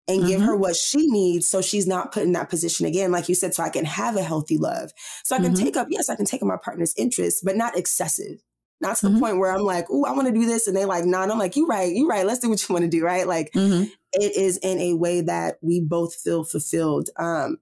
and 0.09 0.27
give 0.27 0.41
Mhm. 0.41 0.47
her 0.47 0.57
what 0.57 0.77
she 0.77 1.07
needs 1.11 1.49
so 1.49 1.61
she's 1.63 1.87
not 1.87 2.13
put 2.13 2.23
in 2.23 2.33
that 2.33 2.51
position 2.51 2.87
again 2.87 3.11
like 3.13 3.29
you 3.29 3.35
said 3.35 3.55
so 3.55 3.63
i 3.63 3.69
can 3.71 3.85
have 3.85 4.17
a 4.17 4.23
healthy 4.23 4.59
love 4.59 4.91
so 5.25 5.37
i 5.37 5.39
can 5.39 5.53
Mhm. 5.53 5.59
take 5.63 5.77
up 5.77 5.87
yes 5.91 6.09
i 6.11 6.17
can 6.17 6.25
take 6.27 6.43
up 6.43 6.49
my 6.49 6.57
partner's 6.57 6.95
interests 6.97 7.41
but 7.43 7.57
not 7.57 7.77
excessive 7.79 8.43
not 8.81 8.97
to 8.97 9.09
the 9.09 9.15
Mhm. 9.17 9.21
point 9.21 9.39
where 9.39 9.51
i'm 9.53 9.63
like 9.63 9.87
oh 9.91 10.05
i 10.05 10.13
want 10.13 10.27
to 10.29 10.33
do 10.35 10.47
this 10.47 10.67
and 10.67 10.77
they 10.77 10.85
like 10.85 11.05
nah 11.05 11.23
and 11.23 11.33
i'm 11.33 11.39
like 11.39 11.57
you 11.57 11.67
right 11.67 11.93
you 11.95 12.09
right 12.09 12.27
let's 12.27 12.39
do 12.41 12.49
what 12.49 12.69
you 12.69 12.73
want 12.73 12.85
to 12.85 12.89
do 12.91 13.05
right 13.05 13.27
like 13.27 13.51
Mhm. 13.55 13.91
it 14.15 14.37
is 14.37 14.57
in 14.59 14.79
a 14.79 14.95
way 14.95 15.21
that 15.21 15.59
we 15.61 15.81
both 15.81 16.15
feel 16.15 16.43
fulfilled. 16.43 17.11
Um, 17.17 17.59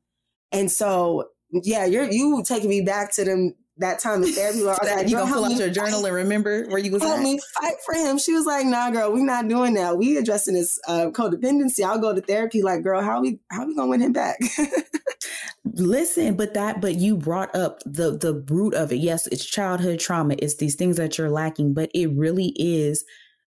and 0.52 0.70
so, 0.70 1.30
yeah, 1.50 1.84
you're 1.84 2.08
you 2.08 2.44
taking 2.46 2.70
me 2.70 2.82
back 2.82 3.12
to 3.14 3.24
them 3.24 3.54
that 3.78 3.98
time 3.98 4.22
in 4.22 4.32
therapy 4.32 4.60
where 4.62 4.70
I 4.70 4.78
was 4.80 4.90
like, 4.90 5.08
you 5.08 5.16
gonna 5.16 5.32
pull 5.32 5.44
out 5.44 5.56
your 5.56 5.68
journal 5.70 6.00
fight- 6.00 6.06
and 6.06 6.14
remember 6.14 6.64
where 6.68 6.78
you 6.78 6.90
was 6.92 7.02
help 7.02 7.18
at? 7.18 7.22
me 7.22 7.38
fight 7.60 7.74
for 7.84 7.94
him. 7.94 8.18
She 8.18 8.32
was 8.32 8.46
like, 8.46 8.66
Nah, 8.66 8.90
girl, 8.90 9.12
we 9.12 9.22
not 9.22 9.48
doing 9.48 9.74
that. 9.74 9.98
We 9.98 10.16
addressing 10.16 10.54
this 10.54 10.78
uh, 10.88 11.10
codependency. 11.10 11.84
I'll 11.84 11.98
go 11.98 12.14
to 12.14 12.20
therapy. 12.20 12.62
Like, 12.62 12.82
girl, 12.82 13.02
how 13.02 13.20
we 13.20 13.38
how 13.50 13.66
we 13.66 13.74
gonna 13.74 13.88
win 13.88 14.00
him 14.00 14.12
back? 14.12 14.38
Listen, 15.74 16.36
but 16.36 16.54
that, 16.54 16.80
but 16.80 16.94
you 16.94 17.16
brought 17.16 17.54
up 17.54 17.80
the 17.84 18.16
the 18.16 18.44
root 18.48 18.72
of 18.74 18.92
it. 18.92 18.96
Yes, 18.96 19.26
it's 19.26 19.44
childhood 19.44 19.98
trauma. 20.00 20.36
It's 20.38 20.56
these 20.56 20.74
things 20.74 20.96
that 20.96 21.18
you're 21.18 21.30
lacking, 21.30 21.74
but 21.74 21.90
it 21.92 22.06
really 22.06 22.54
is 22.56 23.04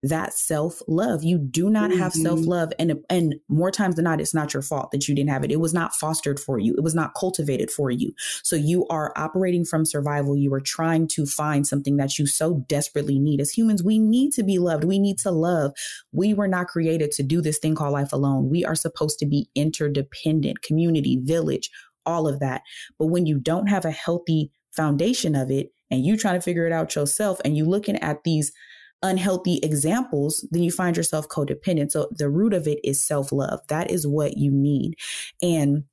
that 0.10 0.34
self 0.34 0.82
love. 0.88 1.24
You 1.24 1.38
do 1.38 1.70
not 1.70 1.91
have 1.91 2.13
Mhm. 2.13 2.22
self 2.22 2.46
love, 2.46 2.72
and 2.80 3.00
and 3.10 3.36
more 3.50 3.72
times 3.72 3.96
than 3.96 4.04
not, 4.04 4.22
it's 4.22 4.34
not 4.34 4.54
your 4.54 4.62
fault 4.63 4.91
that 4.91 5.08
you 5.08 5.15
didn't 5.15 5.30
have 5.30 5.44
it. 5.44 5.52
It 5.52 5.60
was 5.60 5.74
not 5.74 5.96
fostered 5.96 6.39
for 6.39 6.60
you. 6.60 6.74
It 6.76 6.84
was 6.84 6.96
not 6.96 7.13
cultivated 7.20 7.72
for 7.72 7.89
you. 7.91 8.13
So 8.44 8.56
you 8.56 8.86
are 8.88 9.13
operating 9.15 9.65
from 9.65 9.86
survival. 9.86 10.38
You 10.38 10.54
are 10.54 10.62
trying 10.62 11.08
to 11.10 11.26
find 11.26 11.65
something 11.65 11.98
that 11.98 12.20
you 12.20 12.28
so 12.28 12.65
desperately 12.68 13.20
need. 13.20 13.41
As 13.41 13.52
humans, 13.52 13.84
we 13.84 14.00
need 14.00 14.32
to 14.34 14.44
be 14.44 14.60
loved. 14.60 14.84
We 14.84 15.00
need 15.00 15.18
to 15.20 15.32
love. 15.32 15.72
We 16.12 16.34
were 16.34 16.48
not 16.48 16.68
created 16.68 17.12
to 17.13 17.24
do 17.24 17.41
this 17.41 17.60
thing 17.60 17.76
called 17.76 17.94
life 17.94 18.13
alone. 18.13 18.50
We 18.50 18.63
are 18.65 18.76
supposed 18.76 19.20
to 19.20 19.26
be 19.26 19.50
interdependent, 19.56 20.62
community, 20.62 21.20
village, 21.24 21.70
all 22.06 22.28
of 22.28 22.39
that. 22.39 22.62
But 23.00 23.08
when 23.08 23.26
you 23.26 23.39
don't 23.39 23.68
have 23.68 23.86
a 23.86 23.91
healthy 23.91 24.52
foundation 24.72 25.36
of 25.36 25.50
it 25.50 25.70
and 25.89 26.06
you 26.06 26.18
trying 26.18 26.36
to 26.36 26.41
figure 26.41 26.68
it 26.68 26.74
out 26.74 26.96
yourself 26.96 27.39
and 27.46 27.56
you 27.56 27.65
looking 27.65 27.96
at 27.98 28.24
these 28.24 28.52
unhealthy 29.03 29.60
examples, 29.62 30.45
then 30.51 30.63
you 30.63 30.71
find 30.71 30.97
yourself 30.97 31.27
codependent. 31.29 31.91
So 31.91 32.10
the 32.12 32.29
root 32.29 32.53
of 32.53 32.67
it 32.67 32.79
is 32.84 33.05
self 33.05 33.31
love. 33.31 33.60
That 33.67 33.91
is 33.91 34.08
what 34.08 34.38
you 34.38 34.51
need. 34.51 34.95
And 35.41 35.84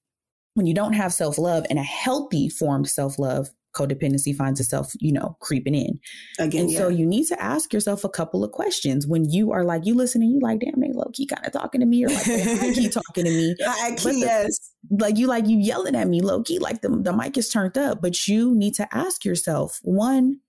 when 0.55 0.67
you 0.67 0.75
don't 0.75 0.93
have 0.95 1.13
self 1.13 1.39
love 1.39 1.67
and 1.71 1.79
a 1.79 1.83
healthy 1.83 2.49
formed 2.49 2.89
self 2.89 3.19
love, 3.19 3.51
codependency 3.75 4.37
finds 4.37 4.61
itself, 4.61 4.93
you 5.01 5.13
know, 5.13 5.37
creeping 5.41 5.75
in. 5.75 5.99
Again, 6.39 6.63
And 6.63 6.71
yeah. 6.71 6.79
so 6.79 6.89
you 6.89 7.07
need 7.07 7.27
to 7.29 7.43
ask 7.43 7.73
yourself 7.73 8.05
a 8.05 8.09
couple 8.09 8.45
of 8.45 8.53
questions 8.53 9.07
when 9.07 9.31
you 9.31 9.51
are 9.53 9.65
like, 9.65 9.87
you 9.87 9.95
listening, 9.95 10.31
you 10.31 10.41
like, 10.41 10.61
damn, 10.61 10.79
they 10.79 10.93
low 10.93 11.11
key 11.15 11.27
kind 11.27 11.47
of 11.47 11.53
talking 11.53 11.81
to 11.81 11.87
me, 11.87 12.05
or 12.05 12.09
like, 12.09 12.25
they 12.25 12.75
key 12.75 12.89
talking 12.91 13.25
to 13.25 13.31
me. 13.31 13.55
I, 13.67 13.93
the- 13.93 14.15
yes. 14.19 14.71
Like 14.91 15.17
you 15.17 15.27
like 15.27 15.47
you 15.47 15.59
yelling 15.59 15.95
at 15.95 16.09
me 16.09 16.21
low 16.21 16.43
key, 16.43 16.59
like 16.59 16.83
the, 16.83 16.89
the 16.89 17.13
mic 17.15 17.39
is 17.39 17.49
turned 17.49 17.79
up. 17.79 18.03
But 18.03 18.27
you 18.29 18.55
need 18.55 18.75
to 18.75 18.95
ask 18.95 19.25
yourself, 19.25 19.79
one, 19.83 20.41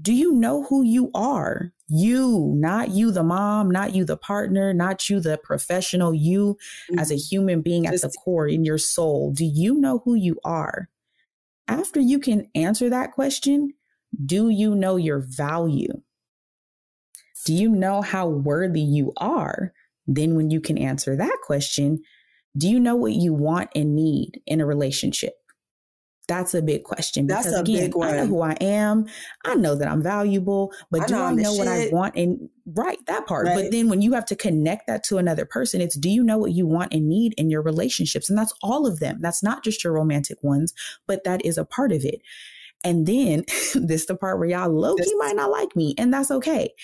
do 0.00 0.12
you 0.12 0.32
know 0.32 0.64
who 0.64 0.82
you 0.84 1.10
are? 1.14 1.72
You, 1.88 2.52
not 2.56 2.90
you, 2.90 3.10
the 3.10 3.22
mom, 3.22 3.70
not 3.70 3.94
you, 3.94 4.04
the 4.04 4.16
partner, 4.16 4.74
not 4.74 5.08
you, 5.08 5.20
the 5.20 5.38
professional, 5.38 6.12
you 6.12 6.56
as 6.98 7.10
a 7.10 7.14
mm-hmm. 7.14 7.28
human 7.28 7.60
being 7.62 7.86
at 7.86 8.00
the 8.00 8.10
core 8.24 8.48
in 8.48 8.64
your 8.64 8.78
soul. 8.78 9.32
Do 9.32 9.44
you 9.44 9.74
know 9.74 10.02
who 10.04 10.14
you 10.14 10.38
are? 10.44 10.88
After 11.68 12.00
you 12.00 12.18
can 12.18 12.48
answer 12.54 12.90
that 12.90 13.12
question, 13.12 13.74
do 14.24 14.48
you 14.48 14.74
know 14.74 14.96
your 14.96 15.20
value? 15.20 16.02
Do 17.44 17.52
you 17.52 17.68
know 17.68 18.02
how 18.02 18.26
worthy 18.26 18.80
you 18.80 19.12
are? 19.16 19.72
Then, 20.06 20.34
when 20.34 20.50
you 20.50 20.60
can 20.60 20.76
answer 20.76 21.16
that 21.16 21.38
question, 21.44 22.02
do 22.56 22.68
you 22.68 22.78
know 22.78 22.96
what 22.96 23.12
you 23.12 23.32
want 23.32 23.70
and 23.74 23.94
need 23.94 24.40
in 24.46 24.60
a 24.60 24.66
relationship? 24.66 25.34
That's 26.26 26.54
a 26.54 26.62
big 26.62 26.84
question 26.84 27.26
That's 27.26 27.52
a 27.52 27.60
again, 27.60 27.90
big 27.90 28.02
I 28.02 28.16
know 28.16 28.26
who 28.26 28.40
I 28.42 28.56
am. 28.60 29.06
I 29.44 29.54
know 29.54 29.74
that 29.74 29.88
I'm 29.88 30.02
valuable, 30.02 30.72
but 30.90 31.02
I 31.02 31.06
do 31.06 31.14
I 31.16 31.32
know 31.32 31.52
what 31.52 31.68
I 31.68 31.88
want 31.92 32.16
and 32.16 32.48
right 32.66 32.98
that 33.06 33.26
part. 33.26 33.46
Right. 33.46 33.56
But 33.56 33.72
then 33.72 33.88
when 33.88 34.00
you 34.00 34.12
have 34.14 34.24
to 34.26 34.36
connect 34.36 34.86
that 34.86 35.04
to 35.04 35.18
another 35.18 35.44
person, 35.44 35.80
it's 35.80 35.96
do 35.96 36.08
you 36.08 36.22
know 36.22 36.38
what 36.38 36.52
you 36.52 36.66
want 36.66 36.94
and 36.94 37.08
need 37.08 37.34
in 37.36 37.50
your 37.50 37.62
relationships? 37.62 38.30
And 38.30 38.38
that's 38.38 38.54
all 38.62 38.86
of 38.86 39.00
them. 39.00 39.18
That's 39.20 39.42
not 39.42 39.62
just 39.62 39.84
your 39.84 39.92
romantic 39.92 40.42
ones, 40.42 40.72
but 41.06 41.24
that 41.24 41.44
is 41.44 41.58
a 41.58 41.64
part 41.64 41.92
of 41.92 42.04
it. 42.04 42.22
And 42.84 43.06
then 43.06 43.44
this 43.74 44.06
the 44.06 44.16
part 44.16 44.38
where 44.38 44.48
y'all 44.48 44.70
low 44.70 44.94
key 44.96 45.14
might 45.16 45.36
not 45.36 45.50
like 45.50 45.74
me, 45.74 45.94
and 45.98 46.12
that's 46.12 46.30
okay. 46.30 46.74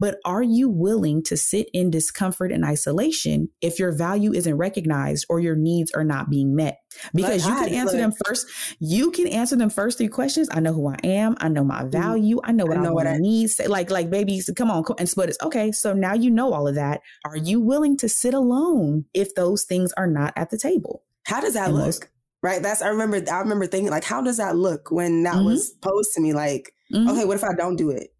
But 0.00 0.18
are 0.24 0.42
you 0.42 0.68
willing 0.68 1.22
to 1.24 1.36
sit 1.36 1.68
in 1.72 1.90
discomfort 1.90 2.50
and 2.50 2.64
isolation 2.64 3.48
if 3.60 3.78
your 3.78 3.92
value 3.92 4.32
isn't 4.32 4.56
recognized 4.56 5.26
or 5.28 5.38
your 5.40 5.56
needs 5.56 5.92
are 5.92 6.04
not 6.04 6.28
being 6.28 6.56
met? 6.56 6.78
Because 7.14 7.46
you 7.46 7.54
can 7.54 7.68
answer 7.68 7.96
them 7.96 8.12
first. 8.24 8.46
You 8.80 9.10
can 9.10 9.28
answer 9.28 9.56
them 9.56 9.70
first 9.70 9.98
three 9.98 10.08
questions. 10.08 10.48
I 10.50 10.60
know 10.60 10.72
who 10.72 10.88
I 10.88 10.96
am. 11.04 11.36
I 11.40 11.48
know 11.48 11.64
my 11.64 11.82
mm. 11.82 11.92
value. 11.92 12.40
I 12.44 12.52
know 12.52 12.66
what 12.66 12.78
I, 12.78 12.82
know 12.82 12.90
I 12.90 12.92
what 12.92 13.06
I 13.06 13.18
need. 13.18 13.50
Say, 13.50 13.66
like, 13.66 13.90
like 13.90 14.10
babies, 14.10 14.50
come 14.56 14.70
on, 14.70 14.84
come, 14.84 14.96
and 14.98 15.08
split 15.08 15.30
it. 15.30 15.36
Okay, 15.42 15.72
so 15.72 15.92
now 15.92 16.14
you 16.14 16.30
know 16.30 16.52
all 16.52 16.66
of 16.66 16.74
that. 16.74 17.00
Are 17.24 17.36
you 17.36 17.60
willing 17.60 17.96
to 17.98 18.08
sit 18.08 18.34
alone 18.34 19.04
if 19.14 19.34
those 19.34 19.64
things 19.64 19.92
are 19.96 20.06
not 20.06 20.32
at 20.36 20.50
the 20.50 20.58
table? 20.58 21.02
How 21.24 21.40
does 21.40 21.54
that 21.54 21.68
and 21.68 21.76
look? 21.76 21.86
Most, 21.86 22.06
right. 22.42 22.62
That's 22.62 22.82
I 22.82 22.88
remember. 22.88 23.22
I 23.30 23.38
remember 23.38 23.66
thinking 23.66 23.90
like, 23.90 24.04
how 24.04 24.22
does 24.22 24.36
that 24.38 24.56
look 24.56 24.90
when 24.90 25.22
that 25.22 25.36
mm-hmm. 25.36 25.46
was 25.46 25.70
posed 25.82 26.12
to 26.14 26.20
me? 26.20 26.32
Like, 26.32 26.72
mm-hmm. 26.92 27.08
okay, 27.10 27.24
what 27.24 27.36
if 27.36 27.44
I 27.44 27.54
don't 27.54 27.76
do 27.76 27.90
it? 27.90 28.13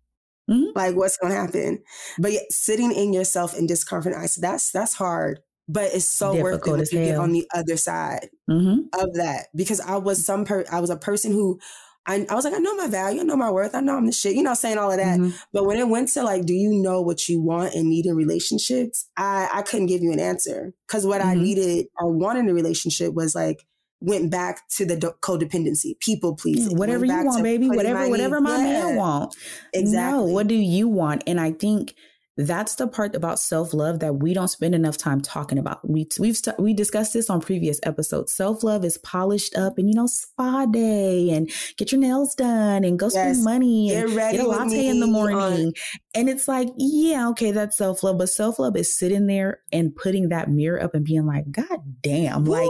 Mm-hmm. 0.50 0.76
Like, 0.76 0.94
what's 0.94 1.16
going 1.16 1.32
to 1.32 1.40
happen? 1.40 1.82
But 2.18 2.32
yet, 2.32 2.42
sitting 2.50 2.92
in 2.92 3.12
yourself 3.12 3.56
in 3.56 3.66
discomfort, 3.66 4.14
I 4.14 4.26
said, 4.26 4.44
that's 4.44 4.70
that's 4.70 4.94
hard 4.94 5.40
but 5.68 5.94
it's 5.94 6.06
so 6.06 6.34
Difficult 6.34 6.78
worth 6.78 6.92
it 6.92 6.94
when 6.94 7.02
you 7.02 7.08
get 7.10 7.18
on 7.18 7.32
the 7.32 7.48
other 7.54 7.76
side 7.76 8.28
mm-hmm. 8.50 8.80
of 9.00 9.14
that 9.14 9.46
because 9.54 9.80
I 9.80 9.96
was 9.96 10.24
some 10.24 10.44
per 10.44 10.64
I 10.70 10.80
was 10.80 10.90
a 10.90 10.96
person 10.96 11.32
who 11.32 11.58
I, 12.06 12.26
I 12.28 12.34
was 12.34 12.44
like 12.44 12.54
I 12.54 12.58
know 12.58 12.74
my 12.74 12.86
value 12.86 13.20
I 13.20 13.24
know 13.24 13.36
my 13.36 13.50
worth 13.50 13.74
I 13.74 13.80
know 13.80 13.96
I'm 13.96 14.06
the 14.06 14.12
shit 14.12 14.34
you 14.34 14.42
know 14.42 14.54
saying 14.54 14.76
all 14.76 14.90
of 14.90 14.98
that 14.98 15.18
mm-hmm. 15.18 15.34
but 15.52 15.64
when 15.64 15.78
it 15.78 15.88
went 15.88 16.08
to 16.10 16.22
like 16.22 16.44
do 16.44 16.52
you 16.52 16.74
know 16.82 17.00
what 17.00 17.28
you 17.28 17.40
want 17.40 17.74
and 17.74 17.88
need 17.88 18.06
in 18.06 18.14
relationships 18.14 19.08
I 19.16 19.48
I 19.52 19.62
couldn't 19.62 19.86
give 19.86 20.02
you 20.02 20.12
an 20.12 20.20
answer 20.20 20.74
because 20.86 21.06
what 21.06 21.22
mm-hmm. 21.22 21.30
I 21.30 21.34
needed 21.34 21.86
or 21.98 22.12
wanted 22.12 22.40
in 22.40 22.50
a 22.50 22.54
relationship 22.54 23.14
was 23.14 23.34
like 23.34 23.64
went 24.04 24.30
back 24.30 24.68
to 24.68 24.84
the 24.84 24.96
codependency, 25.20 25.98
people 26.00 26.36
please. 26.36 26.66
Yeah, 26.66 26.74
mm, 26.74 26.78
whatever 26.78 27.04
you 27.04 27.24
want, 27.24 27.42
baby. 27.42 27.68
Whatever, 27.68 28.08
whatever 28.08 28.40
my 28.40 28.56
yeah. 28.58 28.84
man 28.84 28.96
want. 28.96 29.36
Exactly. 29.72 30.18
No, 30.18 30.24
what 30.24 30.46
do 30.46 30.54
you 30.54 30.88
want? 30.88 31.22
And 31.26 31.40
I 31.40 31.52
think 31.52 31.94
that's 32.36 32.74
the 32.74 32.88
part 32.88 33.14
about 33.14 33.38
self-love 33.38 34.00
that 34.00 34.16
we 34.16 34.34
don't 34.34 34.48
spend 34.48 34.74
enough 34.74 34.96
time 34.96 35.20
talking 35.20 35.58
about. 35.58 35.88
We 35.88 36.08
we've 36.18 36.36
st- 36.36 36.58
we 36.58 36.74
discussed 36.74 37.12
this 37.12 37.30
on 37.30 37.40
previous 37.40 37.78
episodes. 37.84 38.32
Self-love 38.32 38.84
is 38.84 38.98
polished 38.98 39.56
up 39.56 39.78
and 39.78 39.88
you 39.88 39.94
know 39.94 40.06
spa 40.06 40.66
day 40.66 41.30
and 41.30 41.50
get 41.76 41.92
your 41.92 42.00
nails 42.00 42.34
done 42.34 42.82
and 42.82 42.98
go 42.98 43.06
yes. 43.06 43.12
spend 43.12 43.44
money 43.44 43.90
get 43.90 44.04
and 44.06 44.14
get 44.14 44.40
a 44.40 44.48
latte 44.48 44.86
in 44.86 44.98
the 44.98 45.06
morning. 45.06 45.38
On. 45.38 45.72
And 46.16 46.28
it's 46.28 46.48
like, 46.48 46.68
yeah, 46.76 47.28
okay, 47.30 47.52
that's 47.52 47.76
self-love, 47.76 48.18
but 48.18 48.28
self-love 48.28 48.76
is 48.76 48.96
sitting 48.96 49.26
there 49.26 49.60
and 49.72 49.94
putting 49.94 50.30
that 50.30 50.50
mirror 50.50 50.82
up 50.82 50.94
and 50.94 51.04
being 51.04 51.26
like, 51.26 51.50
god 51.50 51.80
damn, 52.02 52.44
like 52.44 52.68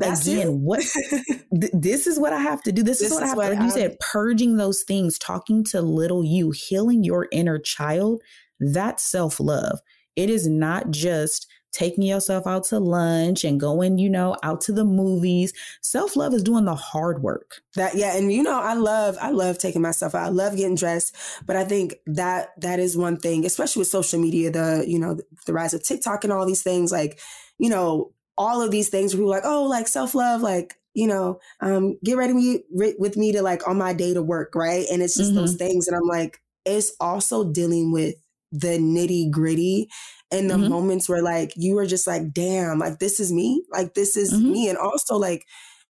again, 0.00 0.48
it. 0.48 0.52
what 0.52 0.80
th- 1.60 1.72
this 1.72 2.06
is 2.06 2.18
what 2.18 2.32
I 2.32 2.40
have 2.40 2.62
to 2.64 2.72
do. 2.72 2.82
This, 2.82 2.98
this 2.98 3.12
is 3.12 3.14
what 3.14 3.22
I 3.22 3.26
have 3.28 3.38
to 3.38 3.44
do. 3.44 3.50
Like 3.50 3.62
you 3.62 3.70
said 3.70 3.96
purging 4.00 4.56
those 4.56 4.82
things, 4.82 5.16
talking 5.18 5.62
to 5.66 5.80
little 5.80 6.24
you, 6.24 6.50
healing 6.50 7.04
your 7.04 7.28
inner 7.30 7.58
child 7.58 8.22
that's 8.60 9.02
self 9.02 9.40
love. 9.40 9.80
It 10.14 10.30
is 10.30 10.48
not 10.48 10.90
just 10.90 11.46
taking 11.76 12.04
yourself 12.04 12.46
out 12.46 12.64
to 12.64 12.78
lunch 12.78 13.44
and 13.44 13.60
going, 13.60 13.98
you 13.98 14.08
know, 14.08 14.34
out 14.42 14.62
to 14.62 14.72
the 14.72 14.84
movies. 14.84 15.52
Self 15.82 16.16
love 16.16 16.32
is 16.32 16.42
doing 16.42 16.64
the 16.64 16.74
hard 16.74 17.22
work. 17.22 17.60
That 17.74 17.94
yeah, 17.94 18.16
and 18.16 18.32
you 18.32 18.42
know, 18.42 18.58
I 18.58 18.74
love 18.74 19.18
I 19.20 19.30
love 19.30 19.58
taking 19.58 19.82
myself 19.82 20.14
out. 20.14 20.26
I 20.26 20.30
love 20.30 20.56
getting 20.56 20.76
dressed, 20.76 21.14
but 21.44 21.56
I 21.56 21.64
think 21.64 21.96
that 22.06 22.50
that 22.60 22.78
is 22.78 22.96
one 22.96 23.18
thing, 23.18 23.44
especially 23.44 23.80
with 23.80 23.88
social 23.88 24.20
media, 24.20 24.50
the 24.50 24.84
you 24.86 24.98
know 24.98 25.18
the 25.46 25.52
rise 25.52 25.74
of 25.74 25.84
TikTok 25.84 26.24
and 26.24 26.32
all 26.32 26.46
these 26.46 26.62
things, 26.62 26.90
like 26.90 27.20
you 27.58 27.68
know 27.68 28.12
all 28.38 28.62
of 28.62 28.70
these 28.70 28.88
things 28.88 29.14
where 29.14 29.20
people 29.20 29.32
are 29.32 29.36
like, 29.36 29.46
oh, 29.46 29.64
like 29.64 29.88
self 29.88 30.14
love, 30.14 30.40
like 30.40 30.74
you 30.94 31.06
know, 31.06 31.38
um, 31.60 31.98
get 32.02 32.16
ready 32.16 32.32
me, 32.32 32.60
with 32.70 33.18
me 33.18 33.30
to 33.32 33.42
like 33.42 33.68
on 33.68 33.76
my 33.76 33.92
day 33.92 34.14
to 34.14 34.22
work, 34.22 34.54
right? 34.54 34.86
And 34.90 35.02
it's 35.02 35.14
just 35.14 35.30
mm-hmm. 35.30 35.40
those 35.40 35.56
things, 35.56 35.88
and 35.88 35.96
I'm 35.96 36.08
like, 36.08 36.40
it's 36.64 36.92
also 37.00 37.44
dealing 37.52 37.92
with 37.92 38.14
the 38.52 38.78
nitty 38.78 39.30
gritty 39.30 39.88
and 40.30 40.50
the 40.50 40.54
mm-hmm. 40.54 40.70
moments 40.70 41.08
where 41.08 41.22
like 41.22 41.52
you 41.56 41.74
were 41.74 41.86
just 41.86 42.06
like, 42.06 42.32
damn, 42.32 42.78
like 42.78 42.98
this 42.98 43.20
is 43.20 43.32
me, 43.32 43.64
like 43.70 43.94
this 43.94 44.16
is 44.16 44.32
mm-hmm. 44.32 44.52
me. 44.52 44.68
And 44.68 44.78
also 44.78 45.16
like 45.16 45.44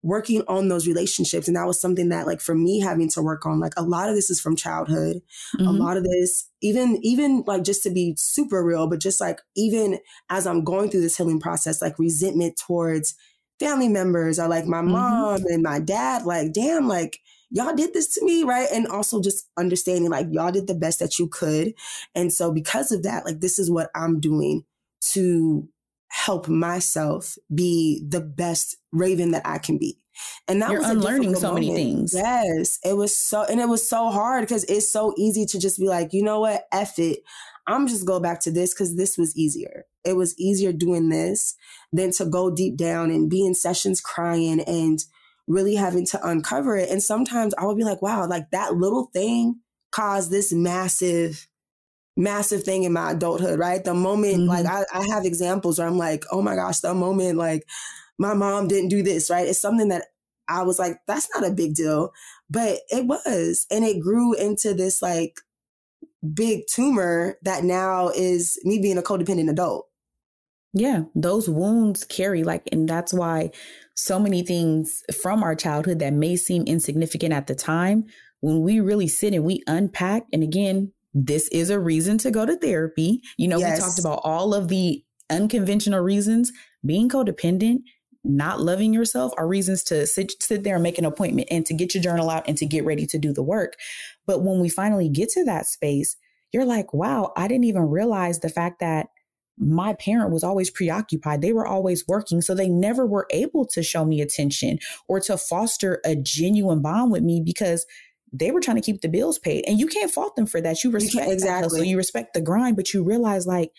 working 0.03 0.43
on 0.47 0.67
those 0.67 0.88
relationships. 0.88 1.47
And 1.47 1.57
that 1.57 1.67
was 1.67 1.81
something 1.81 2.10
that 2.10 2.27
like 2.27 2.39
for 2.39 2.55
me 2.55 2.79
having 2.79 3.10
to 3.10 3.21
work 3.21 3.45
on, 3.45 3.60
like 3.60 3.73
a 3.77 3.83
lot 3.83 4.10
of 4.10 4.15
this 4.15 4.29
is 4.29 4.39
from 4.39 4.55
childhood. 4.55 5.17
Mm-hmm. 5.57 5.67
A 5.67 5.71
lot 5.71 5.97
of 5.97 6.03
this, 6.03 6.49
even, 6.62 6.99
even 7.03 7.43
like 7.47 7.63
just 7.63 7.83
to 7.83 7.89
be 7.89 8.15
super 8.17 8.63
real, 8.63 8.88
but 8.88 8.99
just 8.99 9.19
like 9.19 9.41
even 9.55 9.99
as 10.29 10.45
I'm 10.47 10.63
going 10.63 10.89
through 10.89 11.01
this 11.01 11.17
healing 11.17 11.39
process, 11.39 11.81
like 11.81 11.99
resentment 11.99 12.57
towards 12.57 13.15
family 13.60 13.89
members 13.89 14.39
or 14.39 14.47
like 14.47 14.65
my 14.65 14.77
mm-hmm. 14.77 14.91
mom 14.91 15.41
and 15.47 15.63
my 15.63 15.79
dad, 15.79 16.23
like, 16.25 16.53
damn, 16.53 16.88
like 16.88 17.19
y'all 17.49 17.75
did 17.75 17.93
this 17.93 18.13
to 18.15 18.25
me, 18.25 18.43
right? 18.43 18.67
And 18.73 18.88
also 18.88 19.21
just 19.21 19.49
understanding 19.57 20.10
like 20.10 20.27
y'all 20.31 20.51
did 20.51 20.67
the 20.67 20.75
best 20.75 20.99
that 20.99 21.17
you 21.19 21.27
could. 21.27 21.73
And 22.15 22.31
so 22.31 22.51
because 22.51 22.91
of 22.91 23.03
that, 23.03 23.25
like 23.25 23.39
this 23.39 23.60
is 23.60 23.71
what 23.71 23.89
I'm 23.95 24.19
doing 24.19 24.63
to 25.13 25.67
help 26.10 26.47
myself 26.47 27.36
be 27.53 28.03
the 28.07 28.21
best 28.21 28.77
raven 28.91 29.31
that 29.31 29.45
I 29.45 29.57
can 29.57 29.77
be. 29.77 29.99
And 30.47 30.62
that 30.62 30.71
You're 30.71 30.79
was 30.79 30.89
unlearning 30.89 31.36
so 31.36 31.49
moment. 31.49 31.67
many 31.67 31.75
things. 31.75 32.13
Yes. 32.13 32.79
It 32.83 32.97
was 32.97 33.15
so 33.15 33.43
and 33.43 33.60
it 33.60 33.69
was 33.69 33.88
so 33.88 34.10
hard 34.10 34.41
because 34.41 34.63
it's 34.63 34.91
so 34.91 35.13
easy 35.15 35.45
to 35.45 35.60
just 35.60 35.79
be 35.79 35.88
like, 35.88 36.12
you 36.12 36.23
know 36.23 36.39
what, 36.39 36.65
F 36.71 36.97
it. 36.97 37.19
I'm 37.67 37.86
just 37.86 38.07
go 38.07 38.19
back 38.19 38.39
to 38.41 38.51
this 38.51 38.73
because 38.73 38.95
this 38.95 39.17
was 39.17 39.38
easier. 39.38 39.86
It 40.05 40.13
was 40.13 40.38
easier 40.39 40.71
doing 40.71 41.10
this 41.10 41.55
than 41.91 42.12
to 42.13 42.25
go 42.25 42.49
deep 42.49 42.77
down 42.77 43.12
and 43.12 43.29
be 43.29 43.45
in 43.45 43.53
sessions 43.53 44.01
crying 44.01 44.62
and 44.62 44.99
really 45.47 45.75
having 45.75 46.05
to 46.05 46.27
uncover 46.27 46.77
it. 46.77 46.89
And 46.89 47.01
sometimes 47.01 47.53
I 47.57 47.65
would 47.65 47.77
be 47.77 47.83
like, 47.83 48.01
wow, 48.01 48.27
like 48.27 48.51
that 48.51 48.75
little 48.75 49.10
thing 49.13 49.60
caused 49.91 50.29
this 50.29 50.51
massive, 50.51 51.47
massive 52.17 52.63
thing 52.63 52.83
in 52.83 52.93
my 52.93 53.12
adulthood, 53.12 53.57
right? 53.57 53.83
The 53.83 53.93
moment, 53.93 54.38
mm-hmm. 54.38 54.49
like, 54.49 54.65
I, 54.65 54.83
I 54.93 55.07
have 55.07 55.25
examples 55.25 55.79
where 55.79 55.88
I'm 55.88 55.97
like, 55.97 56.25
oh 56.31 56.41
my 56.41 56.55
gosh, 56.55 56.79
the 56.79 56.93
moment, 56.93 57.38
like, 57.38 57.63
my 58.19 58.33
mom 58.33 58.67
didn't 58.67 58.89
do 58.89 59.03
this, 59.03 59.29
right? 59.29 59.47
It's 59.47 59.62
something 59.62 59.89
that 59.89 60.05
I 60.47 60.63
was 60.63 60.79
like, 60.79 60.99
that's 61.07 61.29
not 61.36 61.45
a 61.45 61.53
big 61.53 61.75
deal. 61.75 62.12
But 62.49 62.79
it 62.89 63.05
was. 63.05 63.67
And 63.69 63.86
it 63.86 64.01
grew 64.01 64.33
into 64.33 64.73
this 64.73 65.01
like 65.01 65.39
big 66.33 66.63
tumor 66.67 67.38
that 67.43 67.63
now 67.63 68.10
is 68.10 68.60
me 68.63 68.79
being 68.79 68.97
a 68.97 69.03
codependent 69.03 69.49
adult. 69.49 69.88
Yeah, 70.79 71.03
those 71.15 71.49
wounds 71.49 72.03
carry 72.03 72.43
like, 72.43 72.69
and 72.71 72.87
that's 72.87 73.11
why 73.11 73.49
so 73.95 74.19
many 74.19 74.43
things 74.43 75.01
from 75.23 75.41
our 75.41 75.55
childhood 75.55 75.99
that 75.99 76.13
may 76.13 76.35
seem 76.35 76.63
insignificant 76.63 77.33
at 77.33 77.47
the 77.47 77.55
time, 77.55 78.05
when 78.41 78.61
we 78.61 78.79
really 78.79 79.07
sit 79.07 79.33
and 79.33 79.43
we 79.43 79.63
unpack, 79.65 80.23
and 80.31 80.43
again, 80.43 80.91
this 81.15 81.47
is 81.47 81.71
a 81.71 81.79
reason 81.79 82.19
to 82.19 82.29
go 82.29 82.45
to 82.45 82.55
therapy. 82.55 83.21
You 83.37 83.47
know, 83.47 83.57
yes. 83.57 83.79
we 83.79 83.83
talked 83.83 83.99
about 83.99 84.21
all 84.23 84.53
of 84.53 84.67
the 84.67 85.03
unconventional 85.31 86.01
reasons 86.01 86.51
being 86.85 87.09
codependent, 87.09 87.79
not 88.23 88.61
loving 88.61 88.93
yourself 88.93 89.31
are 89.35 89.47
reasons 89.47 89.83
to 89.85 90.05
sit, 90.05 90.31
sit 90.39 90.63
there 90.63 90.75
and 90.75 90.83
make 90.83 90.99
an 90.99 91.05
appointment 91.05 91.47
and 91.49 91.65
to 91.65 91.73
get 91.73 91.95
your 91.95 92.03
journal 92.03 92.29
out 92.29 92.47
and 92.47 92.57
to 92.59 92.67
get 92.67 92.85
ready 92.85 93.07
to 93.07 93.17
do 93.17 93.33
the 93.33 93.41
work. 93.41 93.73
But 94.27 94.43
when 94.43 94.59
we 94.59 94.69
finally 94.69 95.09
get 95.09 95.29
to 95.29 95.43
that 95.45 95.65
space, 95.65 96.15
you're 96.53 96.65
like, 96.65 96.93
wow, 96.93 97.33
I 97.35 97.47
didn't 97.47 97.65
even 97.65 97.83
realize 97.83 98.39
the 98.39 98.49
fact 98.49 98.79
that 98.79 99.07
my 99.57 99.93
parent 99.93 100.31
was 100.31 100.43
always 100.43 100.69
preoccupied. 100.69 101.41
They 101.41 101.53
were 101.53 101.65
always 101.65 102.07
working. 102.07 102.41
So 102.41 102.53
they 102.53 102.69
never 102.69 103.05
were 103.05 103.27
able 103.31 103.65
to 103.67 103.81
show 103.81 104.05
me 104.05 104.21
attention 104.21 104.79
or 105.07 105.19
to 105.21 105.37
foster 105.37 105.99
a 106.05 106.15
genuine 106.15 106.81
bond 106.81 107.11
with 107.11 107.23
me 107.23 107.41
because 107.43 107.85
they 108.31 108.51
were 108.51 108.59
trying 108.59 108.75
to 108.75 108.81
keep 108.81 109.01
the 109.01 109.09
bills 109.09 109.39
paid. 109.39 109.63
And 109.67 109.79
you 109.79 109.87
can't 109.87 110.11
fault 110.11 110.35
them 110.35 110.45
for 110.45 110.61
that. 110.61 110.83
You 110.83 110.91
respect 110.91 111.27
you 111.27 111.33
exactly. 111.33 111.79
So 111.79 111.83
you 111.83 111.97
respect 111.97 112.33
the 112.33 112.41
grind, 112.41 112.75
but 112.75 112.93
you 112.93 113.03
realize 113.03 113.47
like 113.47 113.71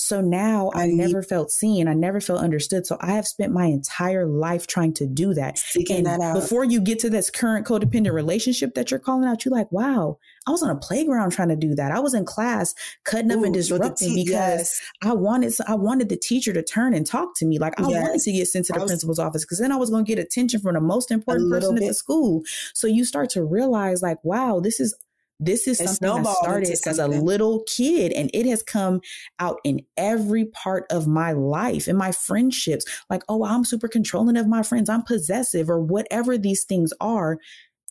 so 0.00 0.20
now 0.20 0.70
I, 0.76 0.84
I 0.84 0.86
never 0.86 1.24
felt 1.24 1.50
seen. 1.50 1.88
I 1.88 1.92
never 1.92 2.20
felt 2.20 2.40
understood. 2.40 2.86
So 2.86 2.96
I 3.00 3.14
have 3.14 3.26
spent 3.26 3.52
my 3.52 3.64
entire 3.64 4.26
life 4.26 4.68
trying 4.68 4.94
to 4.94 5.08
do 5.08 5.34
that. 5.34 5.58
Seeking 5.58 5.96
and 5.96 6.06
that 6.06 6.20
out. 6.20 6.34
Before 6.34 6.62
you 6.62 6.80
get 6.80 7.00
to 7.00 7.10
this 7.10 7.30
current 7.30 7.66
codependent 7.66 8.12
relationship 8.12 8.74
that 8.74 8.92
you're 8.92 9.00
calling 9.00 9.28
out, 9.28 9.44
you're 9.44 9.52
like, 9.52 9.72
wow, 9.72 10.18
I 10.46 10.52
was 10.52 10.62
on 10.62 10.70
a 10.70 10.76
playground 10.76 11.32
trying 11.32 11.48
to 11.48 11.56
do 11.56 11.74
that. 11.74 11.90
I 11.90 11.98
was 11.98 12.14
in 12.14 12.24
class 12.24 12.76
cutting 13.02 13.32
up 13.32 13.42
and 13.42 13.52
disrupting 13.52 14.14
te- 14.14 14.24
because 14.24 14.30
yes. 14.30 14.80
I 15.02 15.14
wanted 15.14 15.52
I 15.66 15.74
wanted 15.74 16.10
the 16.10 16.16
teacher 16.16 16.52
to 16.52 16.62
turn 16.62 16.94
and 16.94 17.04
talk 17.04 17.34
to 17.38 17.44
me. 17.44 17.58
Like 17.58 17.78
I 17.80 17.88
yes. 17.88 18.02
wanted 18.04 18.20
to 18.20 18.32
get 18.32 18.46
sent 18.46 18.66
to 18.66 18.74
the 18.74 18.78
was, 18.78 18.90
principal's 18.90 19.18
office 19.18 19.44
because 19.44 19.58
then 19.58 19.72
I 19.72 19.76
was 19.76 19.90
going 19.90 20.04
to 20.04 20.08
get 20.08 20.22
attention 20.22 20.60
from 20.60 20.74
the 20.74 20.80
most 20.80 21.10
important 21.10 21.50
person 21.50 21.74
bit. 21.74 21.82
at 21.82 21.88
the 21.88 21.94
school. 21.94 22.42
So 22.72 22.86
you 22.86 23.04
start 23.04 23.30
to 23.30 23.42
realize 23.42 24.00
like, 24.00 24.22
wow, 24.22 24.60
this 24.60 24.78
is 24.78 24.94
this 25.40 25.68
is 25.68 25.78
something 25.78 26.22
that 26.22 26.36
started 26.36 26.70
as 26.86 26.98
a 26.98 27.06
little 27.06 27.62
kid 27.68 28.12
and 28.12 28.30
it 28.34 28.46
has 28.46 28.62
come 28.62 29.00
out 29.38 29.60
in 29.64 29.80
every 29.96 30.46
part 30.46 30.84
of 30.90 31.06
my 31.06 31.32
life 31.32 31.86
and 31.86 31.96
my 31.96 32.12
friendships. 32.12 32.84
Like, 33.08 33.22
oh, 33.28 33.44
I'm 33.44 33.64
super 33.64 33.88
controlling 33.88 34.36
of 34.36 34.48
my 34.48 34.62
friends. 34.62 34.88
I'm 34.88 35.02
possessive 35.02 35.70
or 35.70 35.80
whatever 35.80 36.36
these 36.36 36.64
things 36.64 36.92
are. 37.00 37.38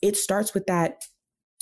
It 0.01 0.17
starts 0.17 0.53
with 0.53 0.65
that 0.67 1.03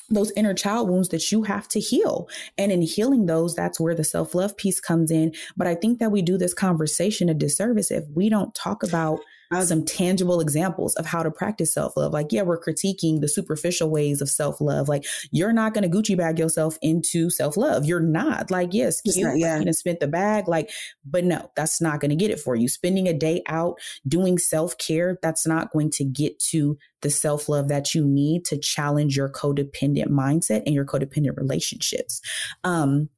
those 0.10 0.32
inner 0.36 0.54
child 0.54 0.88
wounds 0.88 1.10
that 1.10 1.32
you 1.32 1.44
have 1.44 1.68
to 1.68 1.80
heal. 1.80 2.30
And 2.60 2.72
in 2.72 2.82
healing 2.82 3.26
those, 3.26 3.56
that's 3.56 3.80
where 3.80 3.96
the 3.96 4.04
self 4.04 4.36
love 4.36 4.56
piece 4.56 4.80
comes 4.80 5.10
in. 5.12 5.34
But 5.58 5.68
I 5.68 5.76
think 5.76 6.00
that 6.00 6.12
we 6.12 6.22
do 6.22 6.38
this 6.38 6.54
conversation 6.54 7.30
a 7.30 7.34
disservice 7.34 7.92
if 7.92 8.04
we 8.14 8.30
don't 8.30 8.54
talk 8.54 8.84
about 8.84 9.20
some 9.62 9.86
tangible 9.86 10.40
examples 10.40 10.96
of 10.96 11.06
how 11.06 11.24
to 11.24 11.32
practice 11.32 11.74
self 11.74 11.96
love. 11.96 12.14
Like, 12.14 12.28
yeah, 12.32 12.42
we're 12.42 12.60
critiquing 12.60 13.22
the 13.22 13.28
superficial 13.28 13.90
ways 13.90 14.22
of 14.22 14.30
self 14.30 14.60
love. 14.60 14.88
Like, 14.88 15.06
you're 15.32 15.54
not 15.54 15.74
going 15.74 15.90
to 15.90 15.96
Gucci 15.96 16.18
bag 16.18 16.40
yourself 16.40 16.78
into 16.82 17.30
self 17.30 17.58
love. 17.58 17.86
You're 17.86 18.00
not. 18.00 18.52
Like, 18.52 18.74
yes, 18.74 19.02
cute, 19.02 19.18
not, 19.18 19.38
yeah. 19.38 19.58
you 19.58 19.66
can 19.66 19.74
spend 19.74 19.98
the 20.02 20.08
bag. 20.08 20.48
Like, 20.48 20.70
but 21.06 21.24
no, 21.24 21.52
that's 21.56 21.82
not 21.82 22.00
going 22.00 22.10
to 22.10 22.16
get 22.16 22.32
it 22.32 22.40
for 22.40 22.56
you. 22.56 22.68
Spending 22.68 23.08
a 23.08 23.14
day 23.14 23.42
out 23.48 23.80
doing 24.08 24.38
self 24.38 24.78
care, 24.78 25.18
that's 25.22 25.46
not 25.46 25.72
going 25.72 25.92
to 25.92 26.04
get 26.04 26.40
to 26.40 26.78
the 27.02 27.10
self 27.10 27.48
love 27.48 27.68
that 27.68 27.94
you 27.94 28.04
need 28.04 28.46
to 28.46 28.58
challenge 28.58 29.16
your 29.16 29.30
codependent 29.30 30.08
mindset 30.08 30.64
and 30.66 30.74
your 30.74 30.86
codependent 30.86 31.38
relationships. 31.38 32.22
Um, 32.64 33.10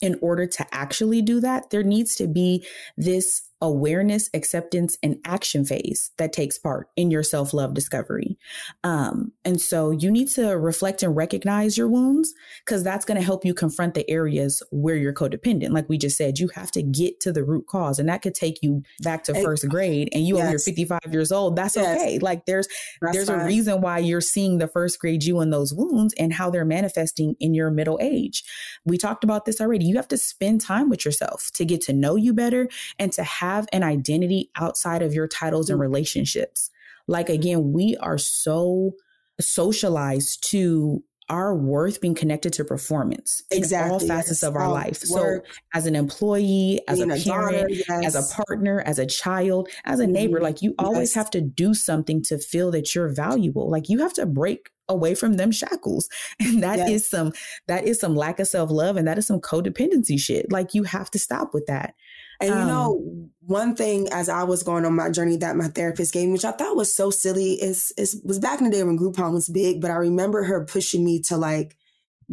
in 0.00 0.18
order 0.22 0.46
to 0.46 0.66
actually 0.72 1.22
do 1.22 1.40
that, 1.40 1.70
there 1.70 1.82
needs 1.82 2.16
to 2.16 2.26
be 2.26 2.66
this 2.96 3.42
awareness, 3.60 4.30
acceptance, 4.32 4.96
and 5.02 5.18
action 5.24 5.64
phase 5.64 6.10
that 6.16 6.32
takes 6.32 6.58
part 6.58 6.88
in 6.96 7.10
your 7.10 7.22
self 7.22 7.52
love 7.52 7.74
discovery. 7.74 8.38
Um, 8.84 9.32
and 9.44 9.60
so 9.60 9.90
you 9.90 10.10
need 10.10 10.28
to 10.28 10.56
reflect 10.56 11.02
and 11.02 11.14
recognize 11.14 11.76
your 11.76 11.88
wounds 11.88 12.32
because 12.64 12.82
that's 12.82 13.04
going 13.04 13.18
to 13.18 13.24
help 13.24 13.44
you 13.44 13.52
confront 13.52 13.94
the 13.94 14.08
areas 14.10 14.62
where 14.70 14.96
you're 14.96 15.12
codependent. 15.12 15.70
Like 15.70 15.88
we 15.88 15.98
just 15.98 16.16
said, 16.16 16.38
you 16.38 16.48
have 16.54 16.70
to 16.72 16.82
get 16.82 17.20
to 17.20 17.32
the 17.32 17.44
root 17.44 17.66
cause, 17.66 17.98
and 17.98 18.08
that 18.08 18.22
could 18.22 18.34
take 18.34 18.62
you 18.62 18.82
back 19.00 19.24
to 19.24 19.34
first 19.42 19.68
grade. 19.68 20.08
And 20.12 20.26
you, 20.26 20.38
yes. 20.38 20.50
you're 20.50 20.58
55 20.58 21.00
years 21.10 21.32
old, 21.32 21.56
that's 21.56 21.76
yes. 21.76 22.00
okay. 22.00 22.18
Like 22.18 22.46
there's 22.46 22.68
that's 23.00 23.16
there's 23.16 23.28
fine. 23.28 23.40
a 23.40 23.44
reason 23.44 23.80
why 23.80 23.98
you're 23.98 24.20
seeing 24.20 24.58
the 24.58 24.68
first 24.68 24.98
grade 24.98 25.24
you 25.24 25.40
and 25.40 25.52
those 25.52 25.74
wounds 25.74 26.14
and 26.18 26.32
how 26.32 26.50
they're 26.50 26.64
manifesting 26.64 27.36
in 27.40 27.54
your 27.54 27.70
middle 27.70 27.98
age. 28.00 28.42
We 28.84 28.96
talked 28.96 29.24
about 29.24 29.44
this 29.44 29.60
already. 29.60 29.84
You 29.84 29.96
have 29.96 30.08
to 30.08 30.16
spend 30.16 30.60
time 30.60 30.88
with 30.88 31.04
yourself 31.04 31.50
to 31.54 31.64
get 31.64 31.82
to 31.82 31.92
know 31.92 32.16
you 32.16 32.32
better 32.32 32.68
and 32.98 33.12
to 33.12 33.22
have 33.22 33.49
have 33.56 33.66
an 33.72 33.82
identity 33.82 34.50
outside 34.56 35.02
of 35.02 35.12
your 35.12 35.28
titles 35.28 35.70
and 35.70 35.78
mm. 35.78 35.82
relationships. 35.82 36.70
Like, 37.06 37.28
again, 37.28 37.72
we 37.72 37.96
are 38.00 38.18
so 38.18 38.92
socialized 39.40 40.48
to 40.50 41.02
our 41.28 41.54
worth 41.54 42.00
being 42.00 42.14
connected 42.14 42.52
to 42.52 42.64
performance 42.64 43.42
exactly, 43.52 43.86
in 43.86 43.92
all 43.92 44.00
facets 44.00 44.42
yes. 44.42 44.48
of 44.48 44.56
our 44.56 44.64
oh, 44.64 44.72
life. 44.72 45.02
Work, 45.10 45.46
so, 45.46 45.52
as 45.72 45.86
an 45.86 45.94
employee, 45.94 46.80
as 46.88 47.00
a 47.00 47.06
parent, 47.06 47.24
daughter, 47.24 47.66
yes. 47.70 47.88
as 47.88 48.14
a 48.16 48.34
partner, 48.34 48.82
as 48.84 48.98
a 48.98 49.06
child, 49.06 49.68
as 49.84 50.00
a 50.00 50.06
neighbor, 50.06 50.38
mm-hmm. 50.38 50.44
like 50.44 50.60
you 50.60 50.74
always 50.78 51.10
yes. 51.10 51.14
have 51.14 51.30
to 51.30 51.40
do 51.40 51.72
something 51.72 52.22
to 52.24 52.38
feel 52.38 52.72
that 52.72 52.94
you're 52.94 53.08
valuable. 53.08 53.70
Like 53.70 53.88
you 53.88 54.00
have 54.00 54.12
to 54.14 54.26
break 54.26 54.70
away 54.88 55.14
from 55.14 55.34
them 55.34 55.52
shackles. 55.52 56.08
And 56.40 56.62
that 56.62 56.88
is 56.88 57.08
some 57.08 57.32
that 57.68 57.84
is 57.84 58.00
some 58.00 58.16
lack 58.16 58.40
of 58.40 58.48
self-love 58.48 58.96
and 58.96 59.06
that 59.06 59.18
is 59.18 59.26
some 59.26 59.40
codependency 59.40 60.18
shit. 60.18 60.50
Like 60.50 60.74
you 60.74 60.82
have 60.82 61.10
to 61.12 61.18
stop 61.18 61.54
with 61.54 61.66
that. 61.66 61.94
And 62.40 62.52
um, 62.52 62.60
you 62.60 62.66
know, 62.66 63.28
one 63.40 63.74
thing 63.74 64.08
as 64.12 64.28
I 64.28 64.44
was 64.44 64.62
going 64.62 64.84
on 64.84 64.94
my 64.94 65.10
journey 65.10 65.36
that 65.38 65.56
my 65.56 65.68
therapist 65.68 66.12
gave 66.12 66.26
me, 66.26 66.32
which 66.32 66.44
I 66.44 66.52
thought 66.52 66.76
was 66.76 66.94
so 66.94 67.10
silly, 67.10 67.54
is, 67.54 67.92
is 67.98 68.20
was 68.24 68.38
back 68.38 68.60
in 68.60 68.64
the 68.64 68.70
day 68.70 68.82
when 68.82 68.98
Groupon 68.98 69.32
was 69.32 69.48
big, 69.48 69.80
but 69.80 69.90
I 69.90 69.96
remember 69.96 70.44
her 70.44 70.64
pushing 70.64 71.04
me 71.04 71.20
to 71.22 71.36
like 71.36 71.76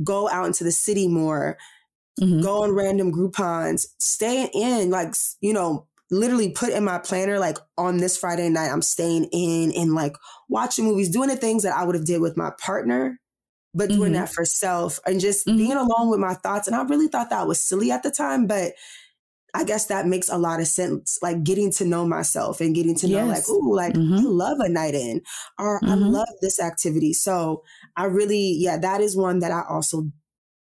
go 0.03 0.29
out 0.29 0.45
into 0.45 0.63
the 0.63 0.71
city 0.71 1.07
more, 1.07 1.57
mm-hmm. 2.21 2.41
go 2.41 2.63
on 2.63 2.71
random 2.71 3.11
Groupons, 3.11 3.87
stay 3.99 4.49
in, 4.53 4.89
like, 4.89 5.15
you 5.41 5.53
know, 5.53 5.87
literally 6.09 6.51
put 6.51 6.69
in 6.69 6.83
my 6.83 6.99
planner, 6.99 7.39
like 7.39 7.57
on 7.77 7.97
this 7.97 8.17
Friday 8.17 8.49
night, 8.49 8.71
I'm 8.71 8.81
staying 8.81 9.25
in 9.33 9.73
and 9.73 9.93
like 9.93 10.15
watching 10.47 10.85
movies, 10.85 11.09
doing 11.09 11.29
the 11.29 11.35
things 11.35 11.63
that 11.63 11.75
I 11.75 11.83
would 11.83 11.95
have 11.95 12.05
did 12.05 12.21
with 12.21 12.37
my 12.37 12.51
partner, 12.59 13.19
but 13.73 13.89
doing 13.89 14.13
mm-hmm. 14.13 14.21
that 14.21 14.29
for 14.29 14.45
self 14.45 14.99
and 15.05 15.19
just 15.19 15.45
mm-hmm. 15.45 15.57
being 15.57 15.73
alone 15.73 16.09
with 16.09 16.19
my 16.19 16.33
thoughts. 16.33 16.67
And 16.67 16.75
I 16.75 16.83
really 16.83 17.07
thought 17.07 17.29
that 17.29 17.47
was 17.47 17.61
silly 17.61 17.91
at 17.91 18.03
the 18.03 18.11
time, 18.11 18.47
but 18.47 18.73
I 19.57 19.63
guess 19.63 19.87
that 19.87 20.05
makes 20.05 20.29
a 20.29 20.37
lot 20.37 20.59
of 20.59 20.67
sense. 20.67 21.17
Like 21.21 21.43
getting 21.43 21.71
to 21.73 21.85
know 21.85 22.05
myself 22.07 22.61
and 22.61 22.75
getting 22.75 22.95
to 22.97 23.07
know, 23.07 23.25
yes. 23.25 23.49
like, 23.49 23.49
ooh, 23.49 23.75
like 23.75 23.93
mm-hmm. 23.93 24.17
I 24.17 24.21
love 24.21 24.59
a 24.59 24.69
night 24.69 24.93
in, 24.93 25.21
or 25.57 25.81
mm-hmm. 25.81 25.91
I 25.91 25.95
love 25.95 26.29
this 26.41 26.61
activity. 26.61 27.13
So 27.13 27.63
I 27.95 28.05
really, 28.05 28.53
yeah, 28.55 28.77
that 28.77 29.01
is 29.01 29.17
one 29.17 29.39
that 29.39 29.51
I 29.51 29.63
also 29.67 30.11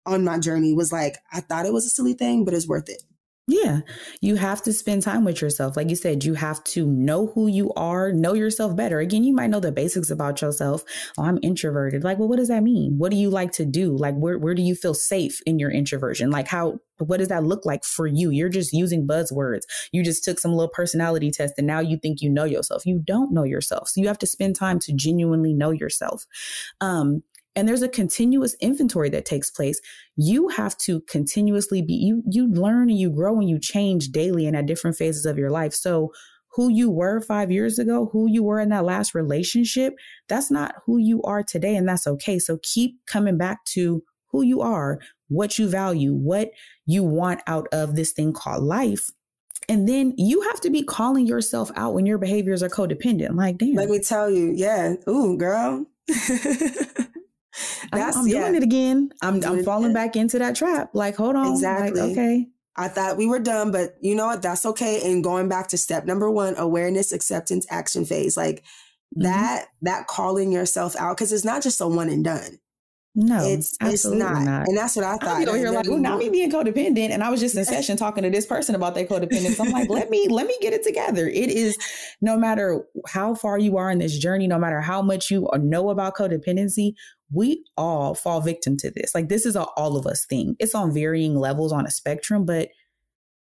on 0.06 0.22
my 0.22 0.38
journey 0.38 0.74
was 0.74 0.92
like, 0.92 1.16
I 1.32 1.40
thought 1.40 1.66
it 1.66 1.72
was 1.72 1.86
a 1.86 1.90
silly 1.90 2.14
thing, 2.14 2.44
but 2.44 2.54
it's 2.54 2.68
worth 2.68 2.88
it. 2.88 3.02
Yeah, 3.46 3.80
you 4.22 4.36
have 4.36 4.62
to 4.62 4.72
spend 4.72 5.02
time 5.02 5.22
with 5.22 5.42
yourself. 5.42 5.76
Like 5.76 5.90
you 5.90 5.96
said, 5.96 6.24
you 6.24 6.32
have 6.32 6.64
to 6.64 6.86
know 6.86 7.26
who 7.26 7.46
you 7.46 7.70
are, 7.74 8.10
know 8.10 8.32
yourself 8.32 8.74
better. 8.74 9.00
Again, 9.00 9.22
you 9.22 9.34
might 9.34 9.50
know 9.50 9.60
the 9.60 9.70
basics 9.70 10.08
about 10.08 10.40
yourself. 10.40 10.82
Oh, 11.18 11.24
I'm 11.24 11.38
introverted. 11.42 12.04
Like, 12.04 12.18
well, 12.18 12.28
what 12.28 12.38
does 12.38 12.48
that 12.48 12.62
mean? 12.62 12.94
What 12.96 13.10
do 13.10 13.18
you 13.18 13.28
like 13.28 13.52
to 13.52 13.66
do? 13.66 13.94
Like, 13.98 14.14
where, 14.14 14.38
where 14.38 14.54
do 14.54 14.62
you 14.62 14.74
feel 14.74 14.94
safe 14.94 15.42
in 15.44 15.58
your 15.58 15.70
introversion? 15.70 16.30
Like, 16.30 16.48
how, 16.48 16.78
what 16.96 17.18
does 17.18 17.28
that 17.28 17.44
look 17.44 17.66
like 17.66 17.84
for 17.84 18.06
you? 18.06 18.30
You're 18.30 18.48
just 18.48 18.72
using 18.72 19.06
buzzwords. 19.06 19.62
You 19.92 20.02
just 20.02 20.24
took 20.24 20.38
some 20.40 20.52
little 20.52 20.72
personality 20.72 21.30
test 21.30 21.54
and 21.58 21.66
now 21.66 21.80
you 21.80 21.98
think 21.98 22.22
you 22.22 22.30
know 22.30 22.44
yourself. 22.44 22.86
You 22.86 22.98
don't 23.04 23.30
know 23.30 23.44
yourself. 23.44 23.90
So 23.90 24.00
you 24.00 24.08
have 24.08 24.18
to 24.20 24.26
spend 24.26 24.56
time 24.56 24.78
to 24.78 24.92
genuinely 24.94 25.52
know 25.52 25.70
yourself. 25.70 26.24
Um, 26.80 27.22
and 27.56 27.68
there's 27.68 27.82
a 27.82 27.88
continuous 27.88 28.54
inventory 28.60 29.08
that 29.10 29.24
takes 29.24 29.50
place 29.50 29.80
you 30.16 30.48
have 30.48 30.76
to 30.78 31.00
continuously 31.02 31.82
be 31.82 31.94
you 31.94 32.22
you 32.28 32.48
learn 32.48 32.88
and 32.88 32.98
you 32.98 33.10
grow 33.10 33.38
and 33.38 33.48
you 33.48 33.58
change 33.58 34.08
daily 34.08 34.46
and 34.46 34.56
at 34.56 34.66
different 34.66 34.96
phases 34.96 35.26
of 35.26 35.38
your 35.38 35.50
life 35.50 35.72
so 35.74 36.12
who 36.48 36.68
you 36.68 36.90
were 36.90 37.20
5 37.20 37.50
years 37.50 37.78
ago 37.78 38.08
who 38.12 38.28
you 38.28 38.42
were 38.42 38.60
in 38.60 38.68
that 38.70 38.84
last 38.84 39.14
relationship 39.14 39.94
that's 40.28 40.50
not 40.50 40.74
who 40.86 40.98
you 40.98 41.22
are 41.22 41.42
today 41.42 41.76
and 41.76 41.88
that's 41.88 42.06
okay 42.06 42.38
so 42.38 42.58
keep 42.62 42.98
coming 43.06 43.36
back 43.36 43.64
to 43.66 44.02
who 44.30 44.42
you 44.42 44.60
are 44.60 45.00
what 45.28 45.58
you 45.58 45.68
value 45.68 46.12
what 46.12 46.50
you 46.86 47.02
want 47.02 47.40
out 47.46 47.66
of 47.72 47.96
this 47.96 48.12
thing 48.12 48.32
called 48.32 48.62
life 48.62 49.10
and 49.68 49.88
then 49.88 50.14
you 50.16 50.42
have 50.42 50.60
to 50.60 50.70
be 50.70 50.82
calling 50.82 51.26
yourself 51.26 51.70
out 51.76 51.94
when 51.94 52.06
your 52.06 52.18
behaviors 52.18 52.62
are 52.62 52.68
codependent. 52.68 53.34
Like, 53.34 53.58
damn. 53.58 53.74
Let 53.74 53.88
me 53.88 53.98
tell 54.00 54.30
you, 54.30 54.52
yeah. 54.54 54.94
Ooh, 55.08 55.36
girl. 55.36 55.86
That's, 57.92 58.16
I'm, 58.16 58.26
doing 58.26 58.54
it 58.54 58.62
again. 58.62 59.10
I'm, 59.22 59.44
I'm 59.44 59.64
falling 59.64 59.90
it. 59.92 59.94
back 59.94 60.16
into 60.16 60.38
that 60.38 60.56
trap. 60.56 60.90
Like, 60.94 61.16
hold 61.16 61.36
on. 61.36 61.52
Exactly. 61.52 62.00
Like, 62.00 62.10
okay. 62.12 62.48
I 62.76 62.88
thought 62.88 63.16
we 63.16 63.26
were 63.26 63.38
done, 63.38 63.70
but 63.70 63.96
you 64.00 64.14
know 64.14 64.26
what? 64.26 64.42
That's 64.42 64.66
okay. 64.66 65.10
And 65.10 65.22
going 65.22 65.48
back 65.48 65.68
to 65.68 65.78
step 65.78 66.04
number 66.06 66.30
one, 66.30 66.54
awareness, 66.56 67.12
acceptance, 67.12 67.66
action 67.70 68.04
phase. 68.04 68.36
Like 68.36 68.56
mm-hmm. 68.56 69.22
that, 69.22 69.66
that 69.82 70.06
calling 70.08 70.50
yourself 70.50 70.96
out, 70.96 71.16
because 71.16 71.32
it's 71.32 71.44
not 71.44 71.62
just 71.62 71.80
a 71.80 71.86
one 71.86 72.08
and 72.08 72.24
done. 72.24 72.58
No, 73.16 73.44
it's 73.44 73.76
it's 73.80 74.04
not. 74.04 74.42
not. 74.42 74.66
and 74.66 74.76
that's 74.76 74.96
what 74.96 75.04
I 75.04 75.16
thought. 75.18 75.38
You 75.38 75.46
know, 75.46 75.70
like, 75.70 75.88
well, 75.88 75.98
not 75.98 76.18
me 76.18 76.30
being 76.30 76.50
codependent, 76.50 77.10
and 77.10 77.22
I 77.22 77.30
was 77.30 77.38
just 77.38 77.56
in 77.56 77.64
session 77.64 77.96
talking 77.96 78.24
to 78.24 78.30
this 78.30 78.44
person 78.44 78.74
about 78.74 78.96
their 78.96 79.06
codependence. 79.06 79.60
I'm 79.60 79.70
like, 79.70 79.88
let 79.88 80.10
me 80.10 80.26
let 80.30 80.48
me 80.48 80.56
get 80.60 80.72
it 80.72 80.82
together. 80.82 81.28
It 81.28 81.48
is 81.48 81.78
no 82.20 82.36
matter 82.36 82.84
how 83.06 83.36
far 83.36 83.56
you 83.56 83.76
are 83.76 83.88
in 83.88 83.98
this 83.98 84.18
journey, 84.18 84.48
no 84.48 84.58
matter 84.58 84.80
how 84.80 85.00
much 85.00 85.30
you 85.30 85.48
know 85.60 85.90
about 85.90 86.16
codependency, 86.16 86.94
we 87.34 87.64
all 87.76 88.14
fall 88.14 88.40
victim 88.40 88.76
to 88.78 88.90
this. 88.90 89.14
Like 89.14 89.28
this 89.28 89.44
is 89.46 89.56
a 89.56 89.64
all 89.76 89.96
of 89.96 90.06
us 90.06 90.24
thing. 90.24 90.56
It's 90.58 90.74
on 90.74 90.92
varying 90.92 91.36
levels 91.36 91.72
on 91.72 91.86
a 91.86 91.90
spectrum, 91.90 92.44
but 92.44 92.68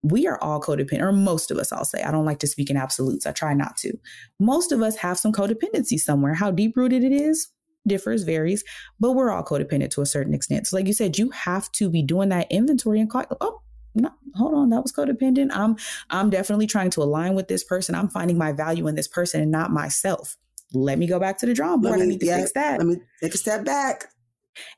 we 0.03 0.25
are 0.25 0.41
all 0.41 0.59
codependent, 0.59 1.01
or 1.01 1.11
most 1.11 1.51
of 1.51 1.57
us, 1.57 1.71
I'll 1.71 1.85
say. 1.85 2.01
I 2.01 2.11
don't 2.11 2.25
like 2.25 2.39
to 2.39 2.47
speak 2.47 2.71
in 2.71 2.77
absolutes. 2.77 3.27
I 3.27 3.31
try 3.31 3.53
not 3.53 3.77
to. 3.77 3.93
Most 4.39 4.71
of 4.71 4.81
us 4.81 4.95
have 4.97 5.19
some 5.19 5.31
codependency 5.31 5.99
somewhere. 5.99 6.33
How 6.33 6.49
deep 6.49 6.75
rooted 6.75 7.03
it 7.03 7.11
is 7.11 7.49
differs, 7.87 8.23
varies, 8.23 8.63
but 8.99 9.13
we're 9.13 9.31
all 9.31 9.43
codependent 9.43 9.89
to 9.91 10.01
a 10.01 10.05
certain 10.05 10.33
extent. 10.33 10.67
So, 10.67 10.77
like 10.77 10.87
you 10.87 10.93
said, 10.93 11.17
you 11.17 11.29
have 11.31 11.71
to 11.73 11.89
be 11.89 12.03
doing 12.03 12.29
that 12.29 12.51
inventory 12.51 12.99
and 12.99 13.09
call, 13.09 13.25
oh, 13.41 13.61
no, 13.95 14.11
hold 14.35 14.53
on, 14.53 14.69
that 14.69 14.81
was 14.81 14.93
codependent. 14.93 15.49
I'm 15.51 15.75
I'm 16.09 16.29
definitely 16.29 16.67
trying 16.67 16.91
to 16.91 17.01
align 17.01 17.35
with 17.35 17.47
this 17.47 17.63
person. 17.63 17.95
I'm 17.95 18.09
finding 18.09 18.37
my 18.37 18.51
value 18.53 18.87
in 18.87 18.95
this 18.95 19.07
person 19.07 19.41
and 19.41 19.51
not 19.51 19.71
myself 19.71 20.37
let 20.73 20.99
me 20.99 21.07
go 21.07 21.19
back 21.19 21.37
to 21.39 21.45
the 21.45 21.53
drawing 21.53 21.81
board. 21.81 21.99
Me, 21.99 22.03
I 22.03 22.07
need 22.07 22.19
to 22.19 22.25
yeah, 22.25 22.37
fix 22.37 22.53
that. 22.53 22.79
Let 22.79 22.87
me 22.87 22.97
take 23.21 23.33
a 23.33 23.37
step 23.37 23.65
back. 23.65 24.05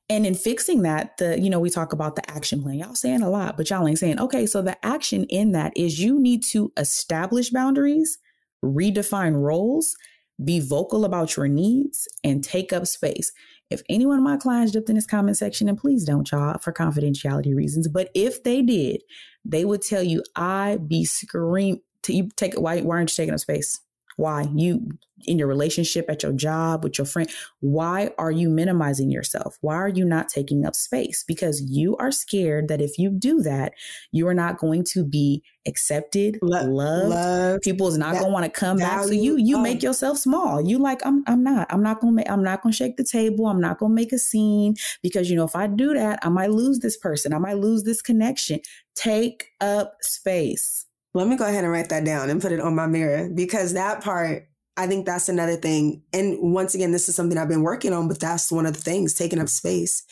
And 0.09 0.25
in 0.25 0.35
fixing 0.35 0.83
that, 0.83 1.17
the 1.17 1.39
you 1.39 1.49
know, 1.49 1.59
we 1.59 1.69
talk 1.69 1.93
about 1.93 2.15
the 2.15 2.29
action 2.29 2.61
plan. 2.61 2.75
Y'all 2.75 2.95
saying 2.95 3.21
a 3.21 3.29
lot, 3.29 3.57
but 3.57 3.69
y'all 3.69 3.87
ain't 3.87 3.99
saying, 3.99 4.19
okay, 4.19 4.45
so 4.45 4.61
the 4.61 4.83
action 4.85 5.25
in 5.25 5.51
that 5.53 5.73
is 5.75 5.99
you 5.99 6.19
need 6.19 6.43
to 6.43 6.71
establish 6.77 7.49
boundaries, 7.49 8.17
redefine 8.63 9.41
roles, 9.41 9.95
be 10.43 10.59
vocal 10.59 11.05
about 11.05 11.35
your 11.35 11.47
needs, 11.47 12.07
and 12.23 12.43
take 12.43 12.71
up 12.71 12.85
space. 12.85 13.31
If 13.69 13.81
any 13.89 14.05
one 14.05 14.17
of 14.17 14.23
my 14.23 14.37
clients 14.37 14.73
jumped 14.73 14.89
in 14.89 14.95
this 14.95 15.07
comment 15.07 15.37
section, 15.37 15.67
and 15.67 15.77
please 15.77 16.03
don't, 16.03 16.29
y'all, 16.31 16.59
for 16.59 16.71
confidentiality 16.71 17.55
reasons, 17.55 17.87
but 17.87 18.09
if 18.13 18.43
they 18.43 18.61
did, 18.61 19.01
they 19.43 19.65
would 19.65 19.81
tell 19.81 20.03
you, 20.03 20.23
I 20.35 20.77
be 20.85 21.05
scream 21.05 21.79
to 22.03 22.13
you 22.13 22.29
take 22.35 22.53
why 22.55 22.81
why 22.81 22.97
aren't 22.97 23.09
you 23.09 23.15
taking 23.15 23.33
up 23.33 23.39
space? 23.39 23.79
Why 24.17 24.47
you 24.53 24.97
in 25.25 25.37
your 25.37 25.47
relationship 25.47 26.09
at 26.09 26.23
your 26.23 26.33
job 26.33 26.83
with 26.83 26.97
your 26.97 27.05
friend, 27.05 27.29
why 27.59 28.11
are 28.17 28.31
you 28.31 28.49
minimizing 28.49 29.11
yourself? 29.11 29.57
Why 29.61 29.75
are 29.75 29.89
you 29.89 30.05
not 30.05 30.27
taking 30.27 30.65
up 30.65 30.75
space? 30.75 31.23
Because 31.25 31.61
you 31.61 31.95
are 31.97 32.11
scared 32.11 32.67
that 32.67 32.81
if 32.81 32.97
you 32.97 33.09
do 33.09 33.41
that, 33.41 33.73
you 34.11 34.27
are 34.27 34.33
not 34.33 34.57
going 34.57 34.83
to 34.91 35.05
be 35.05 35.43
accepted, 35.65 36.39
Lo- 36.41 36.65
loved. 36.65 37.09
Love, 37.09 37.61
People 37.61 37.87
is 37.87 37.97
not 37.97 38.13
going 38.13 38.25
to 38.25 38.31
want 38.31 38.45
to 38.45 38.51
come 38.51 38.77
value, 38.77 38.97
back. 38.97 39.05
So 39.05 39.11
you 39.11 39.37
you 39.37 39.57
um, 39.57 39.63
make 39.63 39.81
yourself 39.81 40.17
small. 40.17 40.61
You 40.61 40.79
like 40.79 41.05
I'm 41.05 41.23
I'm 41.27 41.43
not. 41.43 41.67
I'm 41.69 41.83
not 41.83 42.01
going 42.01 42.17
to 42.17 42.31
I'm 42.31 42.43
not 42.43 42.61
going 42.61 42.73
to 42.73 42.77
shake 42.77 42.97
the 42.97 43.03
table. 43.03 43.47
I'm 43.47 43.61
not 43.61 43.79
going 43.79 43.91
to 43.91 43.95
make 43.95 44.11
a 44.11 44.19
scene 44.19 44.75
because 45.01 45.29
you 45.29 45.35
know 45.35 45.45
if 45.45 45.55
I 45.55 45.67
do 45.67 45.93
that, 45.93 46.19
I 46.21 46.29
might 46.29 46.51
lose 46.51 46.79
this 46.79 46.97
person. 46.97 47.33
I 47.33 47.37
might 47.37 47.57
lose 47.57 47.83
this 47.83 48.01
connection. 48.01 48.59
Take 48.95 49.51
up 49.61 49.95
space 50.01 50.85
Let 51.13 51.27
me 51.27 51.37
go 51.37 51.45
ahead 51.45 51.63
and 51.63 51.71
write 51.71 51.89
that 51.89 52.05
down 52.05 52.29
and 52.29 52.41
put 52.41 52.51
it 52.51 52.59
on 52.59 52.75
my 52.75 52.87
mirror 52.87 53.29
because 53.29 53.73
that 53.73 54.03
part, 54.03 54.47
I 54.75 54.87
think 54.87 55.05
that's 55.05 55.29
another 55.29 55.55
thing. 55.55 56.01
And 56.11 56.37
once 56.53 56.73
again, 56.73 56.91
this 56.91 57.07
is 57.07 57.15
something 57.15 57.37
I've 57.37 57.47
been 57.47 57.61
working 57.61 57.93
on, 57.93 58.07
but 58.07 58.19
that's 58.19 58.51
one 58.51 58.65
of 58.65 58.73
the 58.73 58.81
things 58.81 59.13
taking 59.13 59.39
up 59.39 59.49
space. 59.49 60.03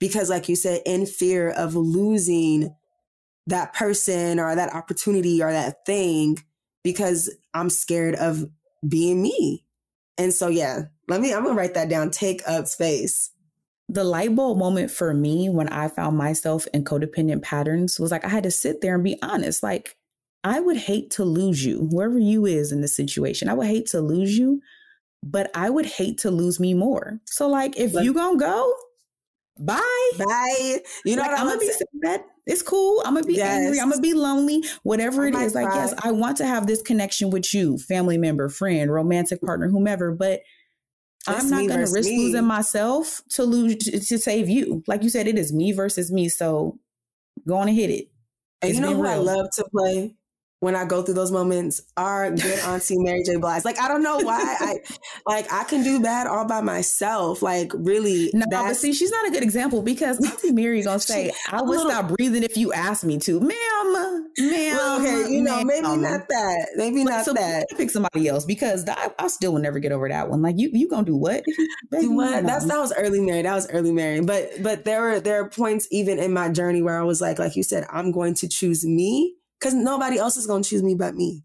Because, 0.00 0.30
like 0.30 0.48
you 0.48 0.56
said, 0.56 0.80
in 0.86 1.06
fear 1.06 1.50
of 1.50 1.76
losing 1.76 2.74
that 3.46 3.74
person 3.74 4.40
or 4.40 4.54
that 4.54 4.74
opportunity 4.74 5.42
or 5.42 5.52
that 5.52 5.84
thing, 5.86 6.38
because 6.82 7.32
I'm 7.54 7.70
scared 7.70 8.16
of 8.16 8.44
being 8.88 9.22
me. 9.22 9.64
And 10.18 10.32
so, 10.32 10.48
yeah, 10.48 10.82
let 11.06 11.20
me, 11.20 11.32
I'm 11.32 11.44
to 11.44 11.52
write 11.52 11.74
that 11.74 11.88
down. 11.88 12.10
Take 12.10 12.42
up 12.48 12.66
space 12.66 13.30
the 13.90 14.04
light 14.04 14.36
bulb 14.36 14.56
moment 14.56 14.88
for 14.88 15.12
me 15.12 15.48
when 15.48 15.68
I 15.68 15.88
found 15.88 16.16
myself 16.16 16.64
in 16.72 16.84
codependent 16.84 17.42
patterns 17.42 17.98
was 17.98 18.12
like 18.12 18.24
I 18.24 18.28
had 18.28 18.44
to 18.44 18.50
sit 18.50 18.80
there 18.80 18.94
and 18.94 19.02
be 19.02 19.18
honest. 19.20 19.64
Like, 19.64 19.96
I 20.42 20.60
would 20.60 20.76
hate 20.76 21.10
to 21.12 21.24
lose 21.24 21.64
you, 21.64 21.88
whoever 21.90 22.18
you 22.18 22.46
is 22.46 22.72
in 22.72 22.80
this 22.80 22.96
situation. 22.96 23.48
I 23.48 23.54
would 23.54 23.66
hate 23.66 23.86
to 23.88 24.00
lose 24.00 24.36
you, 24.36 24.60
but 25.22 25.50
I 25.54 25.68
would 25.70 25.86
hate 25.86 26.18
to 26.18 26.30
lose 26.30 26.58
me 26.58 26.74
more. 26.74 27.20
So, 27.26 27.48
like, 27.48 27.78
if 27.78 27.92
you 27.92 28.14
gonna 28.14 28.38
go, 28.38 28.74
bye, 29.58 30.10
bye. 30.18 30.78
You 31.04 31.16
know, 31.16 31.22
like, 31.22 31.38
I'm 31.38 31.46
gonna 31.46 31.58
be 31.58 31.70
sad. 32.02 32.24
It's 32.46 32.62
cool. 32.62 33.02
I'm 33.04 33.14
gonna 33.14 33.26
be 33.26 33.34
yes. 33.34 33.60
angry. 33.60 33.80
I'm 33.80 33.90
gonna 33.90 34.00
be 34.00 34.14
lonely. 34.14 34.64
Whatever 34.82 35.24
oh 35.24 35.28
it 35.28 35.34
is, 35.34 35.54
like, 35.54 35.68
yes, 35.74 35.94
I 36.02 36.10
want 36.12 36.38
to 36.38 36.46
have 36.46 36.66
this 36.66 36.80
connection 36.80 37.30
with 37.30 37.52
you, 37.52 37.76
family 37.76 38.16
member, 38.16 38.48
friend, 38.48 38.90
romantic 38.90 39.42
partner, 39.42 39.68
whomever, 39.68 40.12
but 40.12 40.40
I'm 41.26 41.50
not 41.50 41.68
going 41.68 41.86
to 41.86 41.92
risk 41.92 42.08
me. 42.08 42.18
losing 42.18 42.46
myself 42.46 43.22
to 43.30 43.44
lose 43.44 43.76
to, 43.76 44.00
to, 44.00 44.18
save 44.18 44.48
you. 44.48 44.82
Like 44.86 45.02
you 45.02 45.10
said, 45.10 45.26
it 45.26 45.38
is 45.38 45.52
me 45.52 45.72
versus 45.72 46.10
me. 46.10 46.28
So 46.28 46.78
go 47.46 47.56
on 47.56 47.68
and 47.68 47.76
hit 47.76 47.90
it. 47.90 48.08
And 48.62 48.74
you 48.74 48.80
know 48.80 48.94
who 48.94 49.02
real. 49.02 49.12
I 49.12 49.16
love 49.16 49.50
to 49.56 49.64
play? 49.70 50.16
When 50.60 50.76
I 50.76 50.84
go 50.84 51.02
through 51.02 51.14
those 51.14 51.32
moments 51.32 51.82
are 51.96 52.30
good 52.30 52.58
auntie 52.64 52.98
Mary 52.98 53.22
J. 53.24 53.36
Blige. 53.36 53.64
Like 53.64 53.80
I 53.80 53.88
don't 53.88 54.02
know 54.02 54.18
why 54.18 54.56
I 54.60 54.78
like 55.26 55.52
I 55.52 55.64
can 55.64 55.82
do 55.82 56.00
bad 56.00 56.26
all 56.26 56.46
by 56.46 56.60
myself. 56.60 57.42
Like 57.42 57.72
really, 57.74 58.30
no. 58.34 58.44
But 58.50 58.74
see, 58.74 58.92
she's 58.92 59.10
not 59.10 59.26
a 59.26 59.30
good 59.30 59.42
example 59.42 59.82
because 59.82 60.24
Auntie 60.24 60.52
Mary 60.52 60.82
gonna 60.82 60.98
say, 61.00 61.32
"I 61.50 61.62
would 61.62 61.68
little, 61.68 61.90
stop 61.90 62.08
breathing 62.16 62.42
if 62.42 62.56
you 62.56 62.72
asked 62.72 63.04
me 63.04 63.18
to, 63.20 63.40
ma'am, 63.40 63.92
ma'am." 63.92 64.76
Well, 64.76 65.00
okay, 65.00 65.32
you 65.32 65.42
know, 65.42 65.64
maybe 65.64 65.82
not 65.82 66.28
that. 66.28 66.68
Maybe 66.76 67.04
not 67.04 67.24
so 67.24 67.32
that. 67.32 67.66
Pick 67.76 67.90
somebody 67.90 68.28
else 68.28 68.44
because 68.44 68.86
I, 68.86 69.10
I, 69.18 69.28
still 69.28 69.54
will 69.54 69.60
never 69.60 69.78
get 69.78 69.92
over 69.92 70.08
that 70.08 70.28
one. 70.28 70.42
Like 70.42 70.58
you, 70.58 70.70
you 70.72 70.88
gonna 70.88 71.06
do 71.06 71.16
what? 71.16 71.42
Baby, 71.90 72.04
do 72.04 72.12
what? 72.12 72.44
That's 72.44 72.66
that 72.66 72.78
was 72.78 72.92
early 72.92 73.20
Mary. 73.20 73.42
That 73.42 73.54
was 73.54 73.68
early 73.70 73.92
Mary. 73.92 74.20
But 74.20 74.62
but 74.62 74.84
there 74.84 75.00
were 75.00 75.20
there 75.20 75.42
are 75.42 75.48
points 75.48 75.88
even 75.90 76.18
in 76.18 76.34
my 76.34 76.50
journey 76.50 76.82
where 76.82 77.00
I 77.00 77.04
was 77.04 77.22
like, 77.22 77.38
like 77.38 77.56
you 77.56 77.62
said, 77.62 77.86
I'm 77.88 78.12
going 78.12 78.34
to 78.34 78.48
choose 78.48 78.84
me 78.84 79.36
because 79.60 79.74
nobody 79.74 80.18
else 80.18 80.36
is 80.36 80.46
going 80.46 80.62
to 80.62 80.68
choose 80.68 80.82
me 80.82 80.94
but 80.94 81.14
me. 81.14 81.44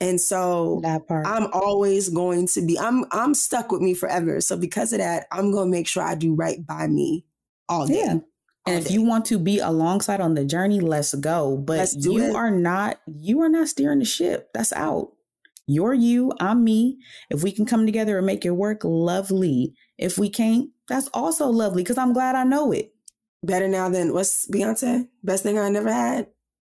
And 0.00 0.20
so 0.20 0.82
I'm 0.84 1.46
always 1.52 2.08
going 2.08 2.48
to 2.48 2.66
be, 2.66 2.76
I'm 2.76 3.04
I'm 3.12 3.34
stuck 3.34 3.70
with 3.70 3.80
me 3.80 3.94
forever. 3.94 4.40
So 4.40 4.56
because 4.56 4.92
of 4.92 4.98
that, 4.98 5.26
I'm 5.30 5.52
gonna 5.52 5.70
make 5.70 5.86
sure 5.86 6.02
I 6.02 6.16
do 6.16 6.34
right 6.34 6.66
by 6.66 6.88
me 6.88 7.24
all 7.68 7.86
day. 7.86 8.02
Yeah. 8.04 8.18
And 8.66 8.84
if 8.84 8.90
you 8.90 9.02
want 9.02 9.24
to 9.26 9.38
be 9.38 9.58
alongside 9.58 10.20
on 10.20 10.34
the 10.34 10.44
journey, 10.44 10.80
let's 10.80 11.14
go. 11.14 11.56
But 11.56 11.78
let's 11.78 11.96
you 11.96 12.30
it. 12.30 12.34
are 12.34 12.50
not, 12.50 13.00
you 13.06 13.40
are 13.42 13.48
not 13.48 13.68
steering 13.68 13.98
the 13.98 14.04
ship. 14.04 14.50
That's 14.54 14.72
out. 14.72 15.12
You're 15.66 15.94
you, 15.94 16.32
I'm 16.40 16.62
me. 16.62 16.98
If 17.30 17.42
we 17.42 17.50
can 17.50 17.66
come 17.66 17.86
together 17.86 18.18
and 18.18 18.26
make 18.26 18.44
it 18.44 18.50
work, 18.50 18.82
lovely. 18.84 19.74
If 19.98 20.18
we 20.18 20.28
can't, 20.28 20.70
that's 20.88 21.08
also 21.12 21.46
lovely 21.46 21.82
because 21.82 21.98
I'm 21.98 22.12
glad 22.12 22.36
I 22.36 22.44
know 22.44 22.72
it. 22.72 22.92
Better 23.42 23.66
now 23.66 23.88
than 23.88 24.12
what's 24.12 24.48
Beyonce? 24.48 25.08
Best 25.24 25.42
thing 25.42 25.58
I 25.58 25.68
never 25.68 25.92
had. 25.92 26.28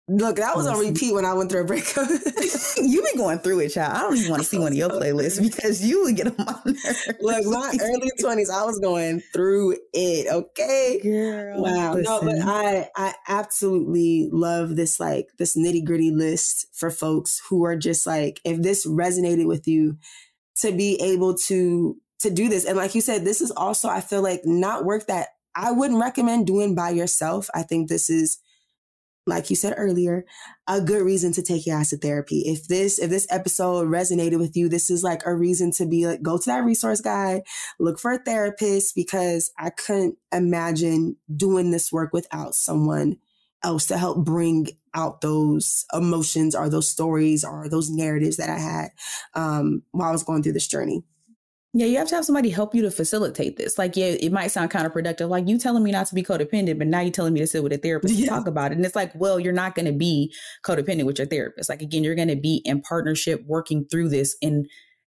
Look, 0.07 0.35
that 0.35 0.55
was 0.55 0.67
on 0.67 0.77
repeat 0.77 1.15
when 1.15 1.25
I 1.25 1.33
went 1.33 1.49
through 1.49 1.61
a 1.61 1.65
breakup. 1.65 2.07
you 2.77 3.01
been 3.01 3.17
going 3.17 3.39
through 3.39 3.61
it, 3.61 3.69
child. 3.69 3.97
I 3.97 4.01
don't 4.01 4.15
even 4.15 4.29
want 4.29 4.43
to 4.43 4.47
see 4.47 4.59
one 4.59 4.71
of 4.71 4.77
your 4.77 4.89
playlists 4.89 5.41
because 5.41 5.83
you 5.83 6.03
would 6.03 6.15
get 6.15 6.27
on 6.27 6.35
my 6.37 6.61
nerves. 6.63 7.09
Look, 7.19 7.45
my 7.45 7.73
early 7.81 8.11
twenties, 8.19 8.51
I 8.51 8.63
was 8.65 8.77
going 8.77 9.21
through 9.33 9.77
it. 9.93 10.31
Okay, 10.31 10.99
girl. 11.01 11.63
Wow. 11.63 11.95
Listen. 11.95 12.03
No, 12.03 12.21
but 12.21 12.35
I, 12.39 12.87
I 12.95 13.13
absolutely 13.27 14.29
love 14.31 14.75
this 14.75 14.99
like 14.99 15.29
this 15.39 15.57
nitty 15.57 15.83
gritty 15.83 16.11
list 16.11 16.67
for 16.73 16.91
folks 16.91 17.41
who 17.49 17.65
are 17.65 17.75
just 17.75 18.05
like, 18.05 18.39
if 18.45 18.61
this 18.61 18.85
resonated 18.85 19.47
with 19.47 19.67
you, 19.67 19.97
to 20.57 20.71
be 20.71 21.01
able 21.01 21.33
to 21.33 21.97
to 22.19 22.29
do 22.29 22.47
this, 22.47 22.65
and 22.65 22.77
like 22.77 22.93
you 22.93 23.01
said, 23.01 23.25
this 23.25 23.41
is 23.41 23.49
also 23.49 23.89
I 23.89 24.01
feel 24.01 24.21
like 24.21 24.41
not 24.45 24.85
work 24.85 25.07
that 25.07 25.29
I 25.55 25.71
wouldn't 25.71 25.99
recommend 25.99 26.45
doing 26.45 26.75
by 26.75 26.91
yourself. 26.91 27.49
I 27.55 27.63
think 27.63 27.89
this 27.89 28.07
is 28.11 28.37
like 29.25 29.49
you 29.49 29.55
said 29.55 29.73
earlier, 29.77 30.25
a 30.67 30.81
good 30.81 31.01
reason 31.01 31.31
to 31.33 31.41
take 31.41 31.65
your 31.65 31.77
acid 31.77 32.01
therapy. 32.01 32.43
If 32.45 32.67
this 32.67 32.99
if 32.99 33.09
this 33.09 33.27
episode 33.29 33.87
resonated 33.87 34.39
with 34.39 34.55
you, 34.55 34.69
this 34.69 34.89
is 34.89 35.03
like 35.03 35.21
a 35.25 35.35
reason 35.35 35.71
to 35.73 35.85
be 35.85 36.05
like 36.05 36.21
go 36.21 36.37
to 36.37 36.45
that 36.45 36.63
resource 36.63 37.01
guide, 37.01 37.41
look 37.79 37.99
for 37.99 38.11
a 38.11 38.19
therapist 38.19 38.95
because 38.95 39.51
I 39.57 39.71
couldn't 39.71 40.17
imagine 40.31 41.17
doing 41.35 41.71
this 41.71 41.91
work 41.91 42.13
without 42.13 42.55
someone 42.55 43.17
else 43.63 43.87
to 43.87 43.97
help 43.97 44.23
bring 44.23 44.67
out 44.93 45.21
those 45.21 45.85
emotions 45.93 46.55
or 46.55 46.69
those 46.69 46.89
stories 46.89 47.43
or 47.43 47.67
those 47.67 47.89
narratives 47.89 48.37
that 48.37 48.49
I 48.49 48.59
had 48.59 48.89
um, 49.33 49.81
while 49.91 50.09
I 50.09 50.11
was 50.11 50.23
going 50.23 50.43
through 50.43 50.53
this 50.53 50.67
journey. 50.67 51.03
Yeah, 51.77 51.87
you 51.87 51.97
have 51.97 52.07
to 52.07 52.15
have 52.15 52.23
somebody 52.23 52.49
help 52.49 52.73
you 52.73 52.83
to 52.83 52.89
facilitate 52.89 53.57
this. 53.57 53.77
Like, 53.77 53.97
yeah, 53.97 54.05
it 54.05 54.31
might 54.31 54.47
sound 54.47 54.71
counterproductive. 54.71 55.27
Like 55.27 55.45
you 55.49 55.57
telling 55.57 55.83
me 55.83 55.91
not 55.91 56.07
to 56.07 56.15
be 56.15 56.23
codependent, 56.23 56.77
but 56.77 56.87
now 56.87 57.01
you're 57.01 57.11
telling 57.11 57.33
me 57.33 57.41
to 57.41 57.47
sit 57.47 57.63
with 57.63 57.73
a 57.73 57.77
therapist 57.77 58.13
yeah. 58.13 58.23
to 58.23 58.29
talk 58.29 58.47
about 58.47 58.71
it. 58.71 58.77
And 58.77 58.85
it's 58.85 58.95
like, 58.95 59.11
well, 59.13 59.41
you're 59.41 59.51
not 59.51 59.75
going 59.75 59.85
to 59.85 59.91
be 59.91 60.33
codependent 60.65 61.05
with 61.05 61.17
your 61.17 61.27
therapist. 61.27 61.67
Like 61.67 61.81
again, 61.81 62.01
you're 62.01 62.15
going 62.15 62.29
to 62.29 62.37
be 62.37 62.61
in 62.63 62.81
partnership 62.81 63.43
working 63.45 63.85
through 63.91 64.07
this 64.07 64.37
in 64.41 64.67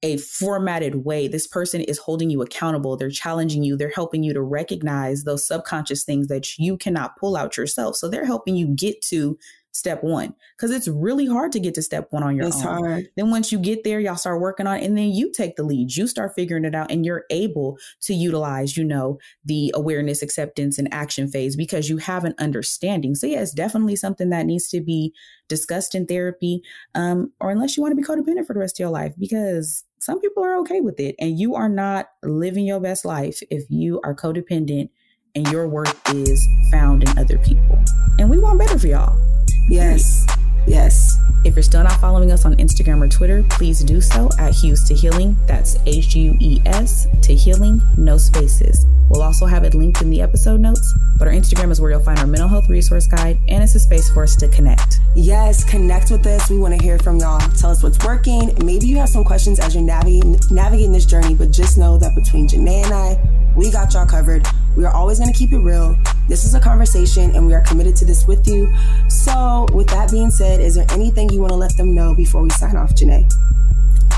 a 0.04 0.17
formatted 0.17 1.06
way. 1.06 1.30
This 1.30 1.48
person 1.48 1.80
is 1.80 1.98
holding 1.98 2.30
you 2.30 2.41
accountable. 2.41 2.98
They're 2.98 3.10
challenging 3.10 3.63
you. 3.63 3.78
They're 3.78 3.93
helping 3.95 4.24
you 4.24 4.34
to 4.34 4.41
recognize 4.41 5.24
those 5.24 5.48
subconscious 5.48 6.04
things 6.04 6.28
that 6.28 6.58
you 6.58 6.76
cannot 6.76 7.15
pull 7.17 7.38
out 7.38 7.56
yourself. 7.56 7.95
So 7.95 8.10
they're 8.10 8.26
helping 8.26 8.58
you 8.58 8.67
get 8.67 9.02
to 9.04 9.38
step 9.79 10.03
one 10.03 10.35
because 10.55 10.71
it's 10.71 10.87
really 10.87 11.25
hard 11.25 11.51
to 11.53 11.59
get 11.59 11.73
to 11.73 11.81
step 11.81 12.07
one 12.11 12.21
on 12.21 12.35
your 12.35 12.47
it's 12.47 12.57
own. 12.57 12.83
Hard. 12.83 13.09
Then 13.15 13.31
once 13.31 13.51
you 13.51 13.57
get 13.57 13.83
there, 13.83 13.99
y'all 13.99 14.15
start 14.15 14.41
working 14.41 14.67
on 14.67 14.77
it, 14.77 14.83
and 14.83 14.97
then 14.97 15.11
you 15.11 15.31
take 15.31 15.55
the 15.55 15.63
lead. 15.63 15.95
You 15.95 16.05
start 16.05 16.35
figuring 16.35 16.65
it 16.65 16.75
out, 16.75 16.91
and 16.91 17.05
you're 17.05 17.23
able 17.29 17.77
to 18.01 18.13
utilize, 18.13 18.77
you 18.77 18.83
know, 18.83 19.17
the 19.45 19.71
awareness, 19.73 20.21
acceptance, 20.21 20.77
and 20.77 20.93
action 20.93 21.27
phase 21.27 21.55
because 21.55 21.89
you 21.89 21.97
have 21.97 22.25
an 22.25 22.35
understanding. 22.37 23.15
So 23.15 23.25
yeah, 23.25 23.41
it's 23.41 23.53
definitely 23.53 23.95
something 23.95 24.29
that 24.29 24.45
needs 24.45 24.69
to 24.69 24.81
be 24.81 25.13
discussed 25.47 25.95
in 25.95 26.05
therapy, 26.05 26.61
um, 26.93 27.31
or 27.39 27.49
unless 27.49 27.75
you 27.75 27.81
want 27.81 27.93
to 27.93 27.95
be 27.95 28.03
codependent 28.03 28.45
for 28.45 28.53
the 28.53 28.59
rest 28.59 28.75
of 28.75 28.83
your 28.83 28.89
life, 28.89 29.13
because 29.17 29.85
some 29.99 30.19
people 30.19 30.43
are 30.43 30.57
okay 30.59 30.81
with 30.81 30.99
it, 30.99 31.15
and 31.19 31.39
you 31.39 31.55
are 31.55 31.69
not 31.69 32.09
living 32.21 32.65
your 32.65 32.79
best 32.79 33.05
life 33.05 33.41
if 33.49 33.63
you 33.69 33.99
are 34.03 34.13
codependent 34.13 34.89
and 35.35 35.47
your 35.51 35.67
worth 35.67 36.01
is 36.13 36.47
found 36.71 37.03
in 37.03 37.17
other 37.17 37.37
people. 37.37 37.77
And 38.17 38.29
we 38.29 38.39
want 38.39 38.59
better 38.59 38.79
for 38.79 38.87
y'all. 38.87 39.38
Yes. 39.69 40.25
Yes. 40.65 41.09
If 41.45 41.56
you're 41.56 41.63
still 41.63 41.84
not 41.84 41.99
following 42.02 42.32
us 42.32 42.45
on 42.45 42.56
Instagram 42.58 43.02
or 43.02 43.08
Twitter, 43.08 43.43
please 43.49 43.80
do 43.80 44.02
so 44.02 44.30
at 44.38 44.54
Hues 44.54 44.84
to 44.89 44.93
Healing. 44.93 45.38
That's 45.47 45.78
H 45.86 46.15
U 46.15 46.36
E 46.39 46.62
S 46.65 47.08
to 47.21 47.34
Healing, 47.34 47.82
no 47.97 48.17
spaces. 48.17 48.86
We'll 49.10 49.23
also 49.23 49.45
have 49.45 49.63
it 49.63 49.73
linked 49.73 50.02
in 50.02 50.10
the 50.10 50.21
episode 50.21 50.60
notes, 50.60 50.93
but 51.17 51.28
our 51.28 51.34
Instagram 51.34 51.71
is 51.71 51.82
where 51.82 51.91
you'll 51.91 52.02
find 52.02 52.19
our 52.19 52.28
mental 52.28 52.47
health 52.47 52.69
resource 52.69 53.08
guide 53.08 53.38
and 53.47 53.63
it's 53.63 53.73
a 53.73 53.80
space 53.80 54.10
for 54.12 54.23
us 54.23 54.36
to 54.36 54.49
connect. 54.49 54.99
Yes, 55.15 55.63
connect 55.63 56.12
with 56.12 56.28
us. 56.28 56.49
We 56.49 56.60
want 56.60 56.78
to 56.78 56.84
hear 56.84 56.99
from 56.99 57.17
y'all. 57.17 57.39
Tell 57.58 57.71
us 57.71 57.82
what's 57.82 58.04
working. 58.06 58.54
Maybe 58.63 58.86
you 58.86 58.97
have 58.97 59.10
some 59.10 59.23
questions 59.23 59.60
as 59.60 59.73
you're 59.73 59.84
navigating, 59.84 60.38
navigating 60.52 60.91
this 60.91 61.06
journey, 61.06 61.36
but 61.36 61.52
just 61.52 61.78
know 61.78 61.97
that 61.97 62.13
between 62.15 62.47
Janai 62.47 62.84
and 62.84 62.93
I, 62.93 63.39
we 63.56 63.71
got 63.71 63.93
y'all 63.93 64.06
covered. 64.06 64.45
We 64.78 64.86
are 64.86 64.93
always 64.93 65.19
going 65.19 65.32
to 65.32 65.38
keep 65.38 65.52
it 65.52 65.58
real. 65.58 65.97
This 66.30 66.45
is 66.45 66.54
a 66.54 66.60
conversation 66.60 67.36
and 67.36 67.47
we 67.47 67.56
are 67.56 67.62
committed 67.62 67.95
to 67.97 68.06
this 68.06 68.28
with 68.28 68.47
you. 68.47 68.71
So, 69.10 69.65
with 69.73 69.88
that 69.88 70.12
being 70.12 70.30
said, 70.30 70.62
is 70.62 70.75
there 70.75 70.86
anything 71.29 71.35
you 71.35 71.41
want 71.41 71.51
to 71.51 71.57
let 71.57 71.75
them 71.77 71.95
know 71.95 72.15
before 72.15 72.41
we 72.41 72.49
sign 72.51 72.75
off, 72.75 72.91
Janai? 72.91 73.29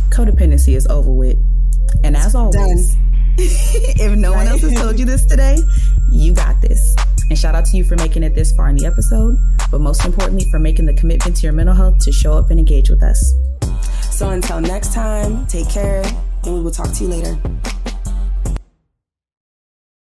Codependency 0.10 0.76
is 0.76 0.88
over 0.88 1.12
with. 1.12 1.38
And 2.04 2.15
as 2.15 2.36
always, 2.36 2.95
if 3.38 4.17
no 4.17 4.32
one 4.34 4.47
else 4.47 4.62
has 4.62 4.74
told 4.74 5.00
you 5.00 5.06
this 5.06 5.26
today, 5.26 5.58
you 6.10 6.34
got 6.34 6.62
this. 6.62 6.95
And 7.30 7.38
shout 7.38 7.56
out 7.56 7.65
to 7.65 7.78
you 7.78 7.84
for 7.84 7.95
making 7.95 8.24
it 8.24 8.36
this 8.36 8.52
far 8.54 8.69
in 8.69 8.76
the 8.76 8.86
episode, 8.86 9.38
but 9.69 9.80
most 9.80 10.06
importantly, 10.06 10.45
for 10.51 10.59
making 10.59 10.86
the 10.86 10.93
commitment 10.93 11.38
to 11.38 11.43
your 11.43 11.53
mental 11.53 11.76
health 11.76 11.99
to 11.99 12.12
show 12.12 12.34
up 12.34 12.49
and 12.49 12.59
engage 12.59 12.89
with 12.89 13.03
us. 13.03 13.34
So 14.09 14.30
until 14.30 14.59
next 14.59 14.93
time, 14.93 15.45
take 15.47 15.70
care, 15.70 16.03
and 16.43 16.53
we 16.53 16.62
will 16.62 16.72
talk 16.72 16.91
to 16.93 17.03
you 17.03 17.09
later. 17.09 17.38